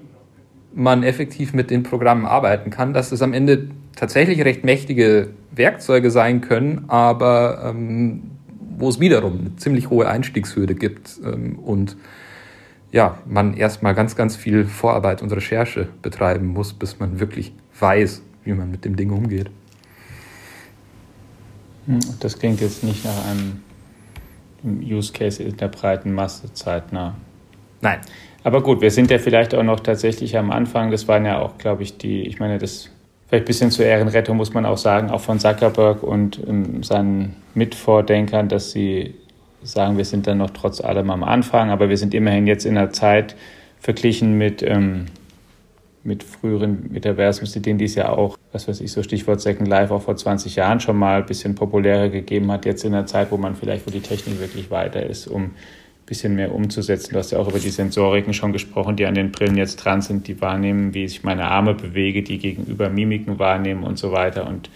man 0.73 1.03
effektiv 1.03 1.53
mit 1.53 1.69
den 1.69 1.83
Programmen 1.83 2.25
arbeiten 2.25 2.69
kann, 2.69 2.93
dass 2.93 3.11
es 3.11 3.21
am 3.21 3.33
Ende 3.33 3.69
tatsächlich 3.95 4.43
recht 4.43 4.63
mächtige 4.63 5.29
Werkzeuge 5.51 6.11
sein 6.11 6.41
können, 6.41 6.85
aber 6.87 7.63
ähm, 7.69 8.23
wo 8.77 8.89
es 8.89 8.99
wiederum 8.99 9.39
eine 9.39 9.55
ziemlich 9.55 9.89
hohe 9.89 10.07
Einstiegshürde 10.07 10.75
gibt 10.75 11.19
ähm, 11.23 11.59
und 11.59 11.95
ja, 12.95 13.17
man 13.25 13.55
erstmal 13.57 13.93
ganz, 13.93 14.15
ganz 14.15 14.37
viel 14.37 14.63
Vorarbeit 14.63 15.21
und 15.21 15.29
Recherche 15.33 15.89
betreiben 16.01 16.47
muss, 16.47 16.71
bis 16.71 16.97
man 16.97 17.19
wirklich 17.19 17.51
weiß, 17.77 18.23
wie 18.45 18.53
man 18.53 18.71
mit 18.71 18.85
dem 18.85 18.95
Ding 18.95 19.11
umgeht. 19.11 19.49
Hm, 21.87 21.99
das 22.21 22.39
klingt 22.39 22.61
jetzt 22.61 22.85
nicht 22.85 23.03
nach 23.03 23.25
einem 23.25 23.61
Use 24.81 25.11
Case 25.11 25.43
in 25.43 25.57
der 25.57 25.67
breiten 25.67 26.13
Masse 26.13 26.53
zeitnah. 26.53 27.15
Nein. 27.81 27.99
Aber 28.45 28.63
gut, 28.63 28.79
wir 28.79 28.91
sind 28.91 29.11
ja 29.11 29.19
vielleicht 29.19 29.53
auch 29.53 29.63
noch 29.63 29.81
tatsächlich 29.81 30.37
am 30.37 30.49
Anfang. 30.49 30.89
Das 30.89 31.05
waren 31.09 31.25
ja 31.25 31.39
auch, 31.39 31.57
glaube 31.57 31.83
ich, 31.83 31.97
die, 31.97 32.21
ich 32.21 32.39
meine, 32.39 32.59
das 32.59 32.89
vielleicht 33.27 33.43
ein 33.43 33.47
bisschen 33.47 33.71
zur 33.71 33.83
Ehrenrettung 33.83 34.37
muss 34.37 34.53
man 34.53 34.65
auch 34.65 34.77
sagen, 34.77 35.09
auch 35.09 35.19
von 35.19 35.37
Zuckerberg 35.37 36.01
und 36.01 36.39
ähm, 36.47 36.81
seinen 36.81 37.35
Mitvordenkern, 37.55 38.47
dass 38.47 38.71
sie 38.71 39.15
sagen, 39.65 39.97
wir 39.97 40.05
sind 40.05 40.27
dann 40.27 40.37
noch 40.37 40.51
trotz 40.51 40.81
allem 40.81 41.09
am 41.09 41.23
Anfang, 41.23 41.69
aber 41.69 41.89
wir 41.89 41.97
sind 41.97 42.13
immerhin 42.13 42.47
jetzt 42.47 42.65
in 42.65 42.77
einer 42.77 42.91
Zeit 42.91 43.35
verglichen 43.79 44.37
mit 44.37 44.63
ähm, 44.63 45.05
mit 46.05 46.23
früheren 46.23 46.91
Metaversen, 46.91 47.61
denen 47.63 47.79
dies 47.79 47.95
ja 47.95 48.09
auch, 48.09 48.37
was 48.51 48.67
weiß 48.67 48.79
ich, 48.81 48.91
so 48.91 49.01
Stichwort 49.01 49.41
Second 49.41 49.67
Life 49.67 49.91
auch 49.93 50.03
vor 50.03 50.15
20 50.15 50.55
Jahren 50.55 50.79
schon 50.79 50.97
mal 50.97 51.21
ein 51.21 51.25
bisschen 51.25 51.55
populärer 51.55 52.09
gegeben 52.09 52.51
hat, 52.51 52.65
jetzt 52.65 52.85
in 52.85 52.93
einer 52.93 53.07
Zeit, 53.07 53.31
wo 53.31 53.37
man 53.37 53.55
vielleicht, 53.55 53.87
wo 53.87 53.91
die 53.91 54.01
Technik 54.01 54.39
wirklich 54.39 54.69
weiter 54.69 55.03
ist, 55.03 55.25
um 55.25 55.45
ein 55.45 55.51
bisschen 56.05 56.35
mehr 56.35 56.53
umzusetzen. 56.53 57.13
Du 57.13 57.17
hast 57.17 57.31
ja 57.31 57.39
auch 57.39 57.47
über 57.47 57.57
die 57.57 57.71
Sensoriken 57.71 58.35
schon 58.35 58.53
gesprochen, 58.53 58.95
die 58.95 59.07
an 59.07 59.15
den 59.15 59.31
Brillen 59.31 59.57
jetzt 59.57 59.77
dran 59.77 60.01
sind, 60.01 60.27
die 60.27 60.39
wahrnehmen, 60.41 60.93
wie 60.93 61.05
ich 61.05 61.23
meine 61.23 61.45
Arme 61.45 61.73
bewege, 61.73 62.21
die 62.21 62.37
gegenüber 62.37 62.89
Mimiken 62.89 63.39
wahrnehmen 63.39 63.83
und 63.83 63.97
so 63.97 64.11
weiter. 64.11 64.47
Und 64.47 64.69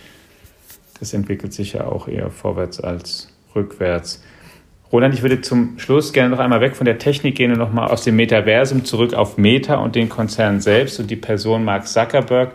das 0.99 1.13
entwickelt 1.13 1.53
sich 1.53 1.73
ja 1.73 1.85
auch 1.85 2.07
eher 2.07 2.31
vorwärts 2.31 2.79
als 2.79 3.31
rückwärts. 3.53 4.23
Roland, 4.91 5.13
ich 5.13 5.21
würde 5.21 5.41
zum 5.41 5.77
Schluss 5.77 6.13
gerne 6.13 6.29
noch 6.29 6.39
einmal 6.39 6.61
weg 6.61 6.75
von 6.75 6.85
der 6.85 6.97
Technik 6.97 7.35
gehen 7.35 7.51
und 7.51 7.59
nochmal 7.59 7.89
aus 7.89 8.03
dem 8.03 8.15
Metaversum 8.15 8.85
zurück 8.85 9.13
auf 9.13 9.37
Meta 9.37 9.75
und 9.75 9.95
den 9.95 10.09
Konzern 10.09 10.61
selbst 10.61 10.99
und 10.99 11.11
die 11.11 11.15
Person 11.15 11.63
Mark 11.63 11.87
Zuckerberg. 11.87 12.53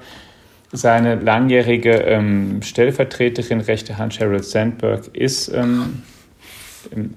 Seine 0.73 1.15
langjährige 1.15 1.93
ähm, 1.93 2.61
Stellvertreterin, 2.63 3.61
rechte 3.61 3.99
Hand 3.99 4.15
Sheryl 4.15 4.43
Sandberg, 4.43 5.07
ist, 5.13 5.49
ähm, 5.55 6.03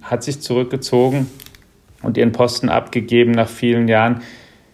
hat 0.03 0.21
sich 0.21 0.41
zurückgezogen 0.41 1.25
und 2.03 2.17
ihren 2.17 2.31
Posten 2.31 2.69
abgegeben 2.69 3.31
nach 3.31 3.49
vielen 3.49 3.87
Jahren. 3.87 4.21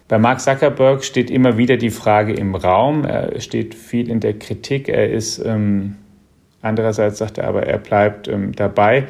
Bei 0.10 0.20
Mark 0.20 0.42
Zuckerberg 0.42 1.06
steht 1.06 1.32
immer 1.32 1.58
wieder 1.58 1.78
die 1.78 1.90
Frage 1.90 2.34
im 2.34 2.56
Raum. 2.56 3.06
Er 3.06 3.40
steht 3.40 3.74
viel 3.74 4.10
in 4.10 4.20
der 4.20 4.38
Kritik. 4.38 4.90
Er 4.90 5.10
ist, 5.10 5.40
ähm, 5.40 5.96
andererseits 6.62 7.20
sagt 7.20 7.38
er 7.38 7.48
aber, 7.48 7.64
er 7.64 7.78
bleibt 7.78 8.28
ähm, 8.28 8.52
dabei. 8.54 9.08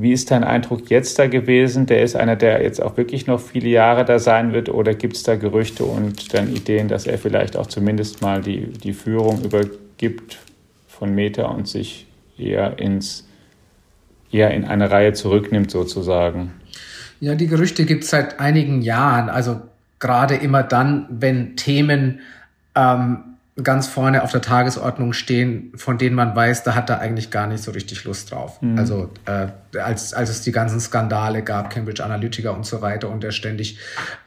Wie 0.00 0.12
ist 0.12 0.30
dein 0.30 0.44
Eindruck 0.44 0.90
jetzt 0.90 1.18
da 1.18 1.26
gewesen? 1.26 1.86
Der 1.86 2.02
ist 2.02 2.14
einer, 2.14 2.36
der 2.36 2.62
jetzt 2.62 2.80
auch 2.80 2.96
wirklich 2.96 3.26
noch 3.26 3.40
viele 3.40 3.68
Jahre 3.68 4.04
da 4.04 4.20
sein 4.20 4.52
wird 4.52 4.68
oder 4.68 4.94
gibt 4.94 5.16
es 5.16 5.24
da 5.24 5.34
Gerüchte 5.34 5.84
und 5.84 6.32
dann 6.32 6.54
Ideen, 6.54 6.86
dass 6.86 7.08
er 7.08 7.18
vielleicht 7.18 7.56
auch 7.56 7.66
zumindest 7.66 8.22
mal 8.22 8.40
die, 8.40 8.66
die 8.66 8.92
Führung 8.92 9.42
übergibt 9.42 10.38
von 10.86 11.14
Meta 11.16 11.46
und 11.46 11.66
sich 11.66 12.06
eher 12.38 12.78
ins 12.78 13.26
eher 14.30 14.52
in 14.52 14.64
eine 14.64 14.90
Reihe 14.90 15.14
zurücknimmt 15.14 15.70
sozusagen? 15.70 16.52
Ja, 17.18 17.34
die 17.34 17.48
Gerüchte 17.48 17.84
gibt 17.84 18.04
es 18.04 18.10
seit 18.10 18.38
einigen 18.38 18.82
Jahren. 18.82 19.28
Also 19.28 19.60
gerade 19.98 20.36
immer 20.36 20.62
dann, 20.62 21.06
wenn 21.10 21.56
Themen 21.56 22.20
ähm, 22.76 23.27
ganz 23.62 23.88
vorne 23.88 24.22
auf 24.22 24.30
der 24.30 24.40
Tagesordnung 24.40 25.12
stehen, 25.12 25.72
von 25.74 25.98
denen 25.98 26.14
man 26.14 26.34
weiß, 26.34 26.62
da 26.62 26.74
hat 26.74 26.90
er 26.90 27.00
eigentlich 27.00 27.30
gar 27.30 27.46
nicht 27.46 27.62
so 27.62 27.72
richtig 27.72 28.04
Lust 28.04 28.30
drauf. 28.30 28.62
Mhm. 28.62 28.78
Also 28.78 29.10
äh, 29.26 29.48
als, 29.78 30.14
als 30.14 30.30
es 30.30 30.42
die 30.42 30.52
ganzen 30.52 30.78
Skandale 30.80 31.42
gab, 31.42 31.70
Cambridge 31.70 32.04
Analytica 32.04 32.50
und 32.50 32.64
so 32.64 32.82
weiter, 32.82 33.08
und 33.08 33.24
er 33.24 33.32
ständig, 33.32 33.78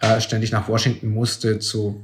äh, 0.01 0.19
ständig 0.19 0.51
nach 0.51 0.67
Washington 0.67 1.09
musste, 1.13 1.59
zu, 1.59 2.03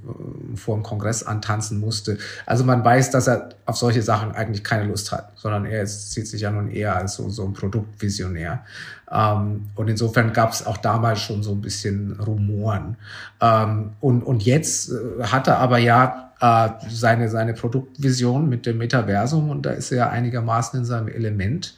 äh, 0.54 0.58
vor 0.58 0.76
dem 0.76 0.84
Kongress 0.84 1.24
antanzen 1.24 1.80
musste. 1.80 2.18
Also 2.46 2.64
man 2.64 2.84
weiß, 2.84 3.12
dass 3.12 3.28
er 3.28 3.50
auf 3.66 3.76
solche 3.76 4.02
Sachen 4.02 4.32
eigentlich 4.32 4.64
keine 4.64 4.86
Lust 4.86 5.12
hat, 5.12 5.32
sondern 5.36 5.66
er 5.66 5.84
ist, 5.84 6.14
sieht 6.14 6.28
sich 6.28 6.42
ja 6.42 6.52
nun 6.52 6.70
eher 6.70 6.96
als 6.96 7.16
so, 7.16 7.30
so 7.30 7.44
ein 7.44 7.54
Produktvisionär. 7.54 8.64
Ähm, 9.12 9.70
und 9.76 9.90
insofern 9.90 10.32
gab 10.32 10.54
es 10.54 10.66
auch 10.66 10.78
damals 10.78 11.20
schon 11.20 11.44
so 11.44 11.52
ein 11.52 11.62
bisschen 11.62 12.18
Rumoren. 12.20 12.96
Ähm, 13.42 13.92
und, 14.00 14.22
und 14.24 14.46
jetzt 14.46 14.92
äh, 14.92 15.24
hat 15.24 15.48
er 15.48 15.60
aber 15.60 15.78
ja 15.78 16.27
äh, 16.42 16.70
seine, 16.90 17.30
seine 17.30 17.54
Produktvision 17.54 18.48
mit 18.50 18.66
dem 18.66 18.78
Metaversum 18.78 19.50
und 19.50 19.66
da 19.66 19.72
ist 19.72 19.92
er 19.92 20.12
einigermaßen 20.12 20.80
in 20.80 20.86
seinem 20.86 21.08
Element. 21.08 21.76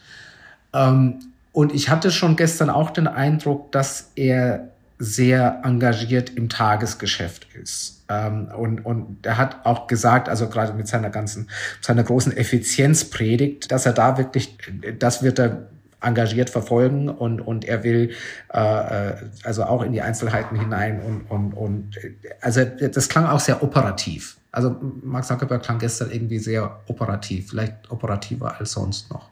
Ähm, 0.74 1.20
und 1.52 1.74
ich 1.74 1.90
hatte 1.90 2.12
schon 2.12 2.36
gestern 2.36 2.70
auch 2.70 2.92
den 2.92 3.08
Eindruck, 3.08 3.72
dass 3.72 4.12
er 4.16 4.70
sehr 5.00 5.62
engagiert 5.64 6.32
im 6.32 6.50
Tagesgeschäft 6.50 7.48
ist. 7.56 8.04
Ähm, 8.10 8.50
und, 8.56 8.86
und 8.86 9.26
er 9.26 9.38
hat 9.38 9.66
auch 9.66 9.88
gesagt, 9.88 10.28
also 10.28 10.50
gerade 10.50 10.74
mit 10.74 10.88
seiner 10.88 11.10
ganzen, 11.10 11.50
seiner 11.80 12.04
großen 12.04 12.36
Effizienzpredigt, 12.36 13.72
dass 13.72 13.86
er 13.86 13.94
da 13.94 14.18
wirklich, 14.18 14.58
das 15.00 15.24
wird 15.24 15.40
er 15.40 15.70
engagiert 16.02 16.50
verfolgen 16.50 17.10
und, 17.10 17.42
und 17.42 17.66
er 17.66 17.84
will 17.84 18.12
äh, 18.50 19.14
also 19.44 19.64
auch 19.64 19.84
in 19.84 19.92
die 19.92 20.02
Einzelheiten 20.02 20.60
hinein 20.60 21.02
und, 21.02 21.22
und, 21.30 21.54
und 21.54 21.98
also 22.42 22.64
das 22.64 23.10
klang 23.10 23.26
auch 23.26 23.40
sehr 23.40 23.64
operativ. 23.64 24.39
Also 24.52 24.76
Mark 25.04 25.26
Zuckerberg 25.26 25.64
klang 25.64 25.80
gestern 25.80 26.12
irgendwie 26.12 26.40
sehr 26.40 26.80
operativ, 26.88 27.50
vielleicht 27.50 27.92
operativer 27.92 28.60
als 28.60 28.72
sonst 28.72 29.12
noch. 29.12 29.30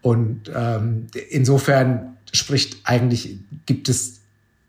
Und 0.00 0.50
ähm, 0.54 1.06
insofern 1.30 2.16
spricht 2.32 2.78
eigentlich, 2.84 3.38
gibt 3.66 3.88
es 3.88 4.20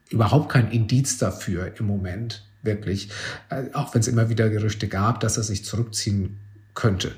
überhaupt 0.09 0.49
kein 0.49 0.71
Indiz 0.71 1.17
dafür 1.17 1.71
im 1.77 1.85
Moment, 1.87 2.45
wirklich, 2.63 3.09
äh, 3.49 3.65
auch 3.73 3.93
wenn 3.93 4.01
es 4.01 4.07
immer 4.07 4.29
wieder 4.29 4.49
Gerüchte 4.49 4.87
gab, 4.87 5.19
dass 5.19 5.37
er 5.37 5.43
sich 5.43 5.65
zurückziehen 5.65 6.37
könnte. 6.73 7.13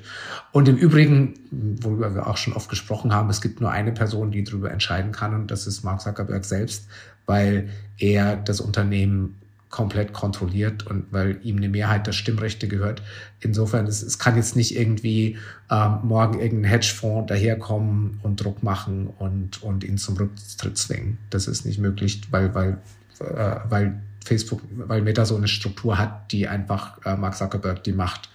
Und 0.52 0.68
im 0.68 0.76
Übrigen, 0.76 1.34
worüber 1.50 2.14
wir 2.14 2.26
auch 2.26 2.36
schon 2.36 2.52
oft 2.52 2.68
gesprochen 2.70 3.12
haben, 3.12 3.28
es 3.28 3.40
gibt 3.40 3.60
nur 3.60 3.70
eine 3.70 3.92
Person, 3.92 4.30
die 4.30 4.44
darüber 4.44 4.70
entscheiden 4.70 5.12
kann, 5.12 5.34
und 5.34 5.50
das 5.50 5.66
ist 5.66 5.84
Mark 5.84 6.00
Zuckerberg 6.00 6.44
selbst, 6.44 6.86
weil 7.26 7.68
er 7.98 8.36
das 8.36 8.60
Unternehmen 8.60 9.36
komplett 9.70 10.12
kontrolliert 10.12 10.86
und 10.86 11.06
weil 11.10 11.40
ihm 11.42 11.58
eine 11.58 11.68
Mehrheit 11.68 12.06
der 12.06 12.12
Stimmrechte 12.12 12.68
gehört. 12.68 13.02
Insofern, 13.40 13.86
es, 13.86 14.02
es 14.02 14.18
kann 14.18 14.36
jetzt 14.36 14.56
nicht 14.56 14.74
irgendwie 14.74 15.36
ähm, 15.70 15.98
morgen 16.02 16.40
irgendein 16.40 16.70
Hedgefonds 16.70 17.28
daherkommen 17.28 18.18
und 18.22 18.42
Druck 18.42 18.62
machen 18.62 19.08
und, 19.18 19.62
und 19.62 19.84
ihn 19.84 19.98
zum 19.98 20.16
Rücktritt 20.16 20.78
zwingen. 20.78 21.18
Das 21.30 21.46
ist 21.46 21.66
nicht 21.66 21.78
möglich, 21.78 22.22
weil, 22.30 22.54
weil, 22.54 22.78
äh, 23.20 23.56
weil 23.68 24.00
Facebook, 24.24 24.62
weil 24.70 25.02
Meta 25.02 25.26
so 25.26 25.36
eine 25.36 25.48
Struktur 25.48 25.98
hat, 25.98 26.32
die 26.32 26.48
einfach 26.48 27.04
äh, 27.04 27.16
Mark 27.16 27.36
Zuckerberg 27.36 27.84
die 27.84 27.92
Macht 27.92 28.30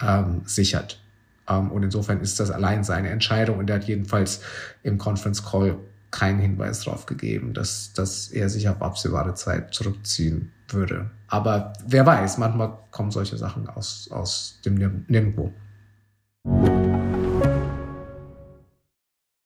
ähm, 0.00 0.42
sichert. 0.44 1.00
Ähm, 1.48 1.72
und 1.72 1.82
insofern 1.82 2.20
ist 2.20 2.38
das 2.38 2.52
allein 2.52 2.84
seine 2.84 3.10
Entscheidung 3.10 3.58
und 3.58 3.68
er 3.70 3.76
hat 3.76 3.84
jedenfalls 3.84 4.40
im 4.84 4.98
Conference 4.98 5.44
Call 5.44 5.76
keinen 6.12 6.38
Hinweis 6.38 6.84
darauf 6.84 7.06
gegeben, 7.06 7.54
dass, 7.54 7.92
dass 7.92 8.28
er 8.28 8.48
sich 8.48 8.68
auf 8.68 8.80
absehbare 8.80 9.34
Zeit 9.34 9.74
zurückziehen 9.74 10.52
würde. 10.72 11.10
Aber 11.28 11.72
wer 11.86 12.06
weiß, 12.06 12.38
manchmal 12.38 12.78
kommen 12.90 13.10
solche 13.10 13.36
Sachen 13.36 13.68
aus, 13.68 14.08
aus 14.10 14.60
dem 14.64 14.74
Nirgendwo. 15.08 15.52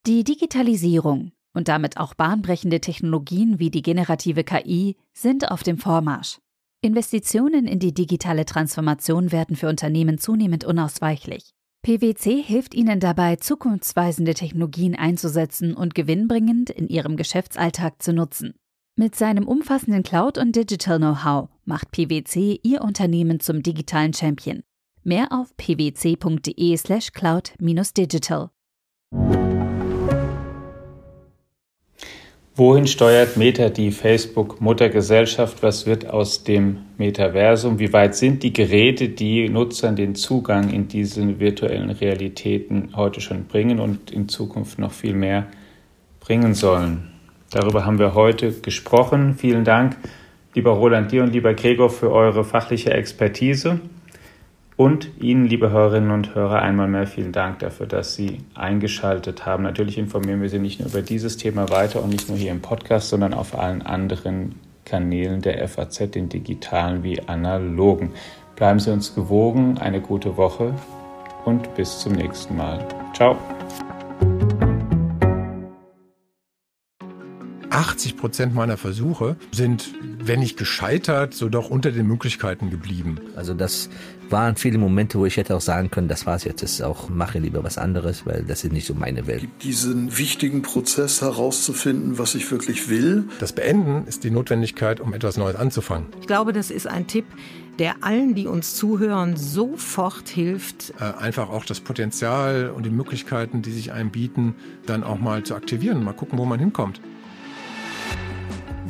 Die 0.06 0.24
Digitalisierung 0.24 1.32
und 1.52 1.68
damit 1.68 1.96
auch 1.96 2.14
bahnbrechende 2.14 2.80
Technologien 2.80 3.58
wie 3.58 3.70
die 3.70 3.82
generative 3.82 4.44
KI 4.44 4.96
sind 5.12 5.50
auf 5.50 5.62
dem 5.62 5.78
Vormarsch. 5.78 6.38
Investitionen 6.82 7.66
in 7.66 7.78
die 7.78 7.92
digitale 7.92 8.46
Transformation 8.46 9.32
werden 9.32 9.56
für 9.56 9.68
Unternehmen 9.68 10.18
zunehmend 10.18 10.64
unausweichlich. 10.64 11.52
PwC 11.82 12.42
hilft 12.42 12.74
Ihnen 12.74 13.00
dabei, 13.00 13.36
zukunftsweisende 13.36 14.34
Technologien 14.34 14.94
einzusetzen 14.94 15.74
und 15.74 15.94
gewinnbringend 15.94 16.70
in 16.70 16.88
Ihrem 16.88 17.16
Geschäftsalltag 17.16 18.02
zu 18.02 18.12
nutzen. 18.12 18.54
Mit 19.00 19.16
seinem 19.16 19.48
umfassenden 19.48 20.02
Cloud- 20.02 20.36
und 20.36 20.54
Digital-Know-how 20.54 21.48
macht 21.64 21.90
PwC 21.90 22.60
Ihr 22.62 22.82
Unternehmen 22.82 23.40
zum 23.40 23.62
digitalen 23.62 24.12
Champion. 24.12 24.62
Mehr 25.04 25.28
auf 25.30 25.56
pwc.de/slash 25.56 27.12
cloud-digital. 27.12 28.50
Wohin 32.54 32.86
steuert 32.86 33.38
Meta 33.38 33.70
die 33.70 33.90
Facebook-Muttergesellschaft? 33.90 35.62
Was 35.62 35.86
wird 35.86 36.06
aus 36.06 36.44
dem 36.44 36.80
Metaversum? 36.98 37.78
Wie 37.78 37.94
weit 37.94 38.14
sind 38.14 38.42
die 38.42 38.52
Geräte, 38.52 39.08
die 39.08 39.48
Nutzern 39.48 39.96
den 39.96 40.14
Zugang 40.14 40.68
in 40.68 40.88
diese 40.88 41.40
virtuellen 41.40 41.88
Realitäten 41.88 42.90
heute 42.94 43.22
schon 43.22 43.46
bringen 43.46 43.80
und 43.80 44.10
in 44.10 44.28
Zukunft 44.28 44.78
noch 44.78 44.92
viel 44.92 45.14
mehr 45.14 45.46
bringen 46.20 46.52
sollen? 46.52 47.09
Darüber 47.50 47.84
haben 47.84 47.98
wir 47.98 48.14
heute 48.14 48.52
gesprochen. 48.52 49.34
Vielen 49.34 49.64
Dank, 49.64 49.96
lieber 50.54 50.70
Roland, 50.72 51.10
dir 51.10 51.22
und 51.22 51.32
lieber 51.32 51.54
Gregor, 51.54 51.90
für 51.90 52.12
eure 52.12 52.44
fachliche 52.44 52.92
Expertise. 52.92 53.80
Und 54.76 55.10
Ihnen, 55.20 55.44
liebe 55.44 55.70
Hörerinnen 55.70 56.10
und 56.10 56.34
Hörer, 56.34 56.62
einmal 56.62 56.88
mehr 56.88 57.06
vielen 57.06 57.32
Dank 57.32 57.58
dafür, 57.58 57.86
dass 57.86 58.14
Sie 58.14 58.38
eingeschaltet 58.54 59.44
haben. 59.44 59.64
Natürlich 59.64 59.98
informieren 59.98 60.40
wir 60.40 60.48
Sie 60.48 60.58
nicht 60.58 60.80
nur 60.80 60.88
über 60.88 61.02
dieses 61.02 61.36
Thema 61.36 61.68
weiter 61.68 62.02
und 62.02 62.08
nicht 62.08 62.30
nur 62.30 62.38
hier 62.38 62.50
im 62.50 62.62
Podcast, 62.62 63.10
sondern 63.10 63.34
auf 63.34 63.58
allen 63.58 63.82
anderen 63.82 64.54
Kanälen 64.86 65.42
der 65.42 65.68
FAZ, 65.68 66.12
den 66.12 66.30
digitalen 66.30 67.02
wie 67.02 67.20
analogen. 67.28 68.12
Bleiben 68.56 68.78
Sie 68.78 68.90
uns 68.90 69.14
gewogen, 69.14 69.76
eine 69.76 70.00
gute 70.00 70.38
Woche 70.38 70.74
und 71.44 71.74
bis 71.74 71.98
zum 71.98 72.14
nächsten 72.14 72.56
Mal. 72.56 72.86
Ciao. 73.14 73.36
80 77.80 78.18
Prozent 78.18 78.54
meiner 78.54 78.76
Versuche 78.76 79.36
sind, 79.52 79.94
wenn 80.22 80.40
nicht 80.40 80.58
gescheitert, 80.58 81.32
so 81.32 81.48
doch 81.48 81.70
unter 81.70 81.90
den 81.90 82.06
Möglichkeiten 82.06 82.68
geblieben. 82.68 83.20
Also 83.36 83.54
das 83.54 83.88
waren 84.28 84.56
viele 84.56 84.76
Momente, 84.76 85.18
wo 85.18 85.24
ich 85.24 85.38
hätte 85.38 85.56
auch 85.56 85.62
sagen 85.62 85.90
können, 85.90 86.06
das 86.06 86.26
war's 86.26 86.44
jetzt, 86.44 86.62
das 86.62 86.72
ist 86.72 86.82
auch, 86.82 87.08
mache 87.08 87.38
lieber 87.38 87.64
was 87.64 87.78
anderes, 87.78 88.26
weil 88.26 88.44
das 88.44 88.64
ist 88.64 88.72
nicht 88.74 88.86
so 88.86 88.92
meine 88.92 89.26
Welt. 89.26 89.48
Diesen 89.62 90.18
wichtigen 90.18 90.60
Prozess 90.60 91.22
herauszufinden, 91.22 92.18
was 92.18 92.34
ich 92.34 92.50
wirklich 92.50 92.90
will. 92.90 93.24
Das 93.38 93.54
Beenden 93.54 94.06
ist 94.06 94.24
die 94.24 94.30
Notwendigkeit, 94.30 95.00
um 95.00 95.14
etwas 95.14 95.38
Neues 95.38 95.56
anzufangen. 95.56 96.08
Ich 96.20 96.26
glaube, 96.26 96.52
das 96.52 96.70
ist 96.70 96.86
ein 96.86 97.06
Tipp, 97.06 97.24
der 97.78 98.04
allen, 98.04 98.34
die 98.34 98.46
uns 98.46 98.74
zuhören, 98.76 99.38
sofort 99.38 100.28
hilft. 100.28 100.92
Äh, 101.00 101.18
einfach 101.18 101.48
auch 101.48 101.64
das 101.64 101.80
Potenzial 101.80 102.72
und 102.76 102.84
die 102.84 102.90
Möglichkeiten, 102.90 103.62
die 103.62 103.72
sich 103.72 103.90
einem 103.90 104.10
bieten, 104.10 104.54
dann 104.84 105.02
auch 105.02 105.18
mal 105.18 105.44
zu 105.44 105.54
aktivieren, 105.54 106.04
mal 106.04 106.12
gucken, 106.12 106.38
wo 106.38 106.44
man 106.44 106.60
hinkommt 106.60 107.00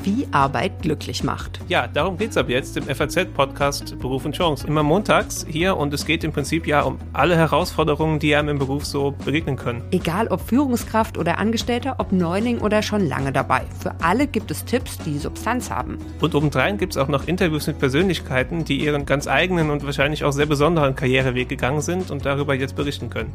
wie 0.03 0.27
Arbeit 0.33 0.83
glücklich 0.83 1.25
macht. 1.25 1.61
Ja, 1.69 1.87
darum 1.87 2.17
geht 2.17 2.31
es 2.31 2.37
ab 2.37 2.49
jetzt 2.49 2.77
im 2.77 2.85
FAZ-Podcast 2.85 3.99
Beruf 3.99 4.25
und 4.25 4.35
Chance. 4.35 4.67
Immer 4.67 4.83
montags 4.83 5.47
hier 5.49 5.77
und 5.77 5.93
es 5.93 6.07
geht 6.07 6.25
im 6.25 6.33
Prinzip 6.33 6.67
ja 6.67 6.83
um 6.83 6.99
alle 7.13 7.37
Herausforderungen, 7.37 8.19
die 8.19 8.35
einem 8.35 8.51
im 8.51 8.59
Beruf 8.59 8.85
so 8.85 9.13
begegnen 9.25 9.57
können. 9.57 9.83
Egal 9.91 10.29
ob 10.29 10.41
Führungskraft 10.41 11.19
oder 11.19 11.39
Angestellter, 11.39 11.97
ob 11.99 12.13
Neuling 12.13 12.61
oder 12.61 12.83
schon 12.83 13.07
lange 13.07 13.33
dabei. 13.33 13.63
Für 13.81 13.95
alle 14.03 14.27
gibt 14.27 14.51
es 14.51 14.65
Tipps, 14.65 14.99
die 14.99 15.19
Substanz 15.19 15.71
haben. 15.71 15.99
Und 16.21 16.35
obendrein 16.35 16.79
gibt 16.79 16.95
es 16.95 16.97
auch 16.97 17.09
noch 17.09 17.27
Interviews 17.27 17.67
mit 17.67 17.79
Persönlichkeiten, 17.79 18.65
die 18.65 18.85
ihren 18.85 19.07
ganz 19.07 19.27
eigenen 19.27 19.71
und 19.71 19.85
wahrscheinlich 19.85 20.25
auch 20.25 20.33
sehr 20.33 20.47
besonderen 20.47 20.95
Karriereweg 20.95 21.49
gegangen 21.49 21.81
sind 21.81 22.11
und 22.11 22.25
darüber 22.25 22.55
jetzt 22.55 22.77
berichten 22.77 23.11
können. 23.11 23.33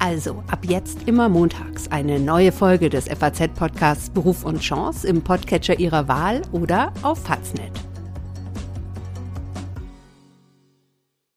Also 0.00 0.44
ab 0.48 0.60
jetzt 0.62 1.08
immer 1.08 1.28
montags 1.28 1.90
eine 1.90 2.20
neue 2.20 2.52
Folge 2.52 2.88
des 2.88 3.08
FAZ-Podcasts 3.08 4.10
Beruf 4.10 4.44
und 4.44 4.60
Chance 4.60 5.08
im 5.08 5.22
Podcatcher 5.22 5.80
Ihrer 5.80 5.97
Wahl 6.06 6.42
oder 6.52 6.92
auf 7.02 7.24
Faznet. 7.24 7.87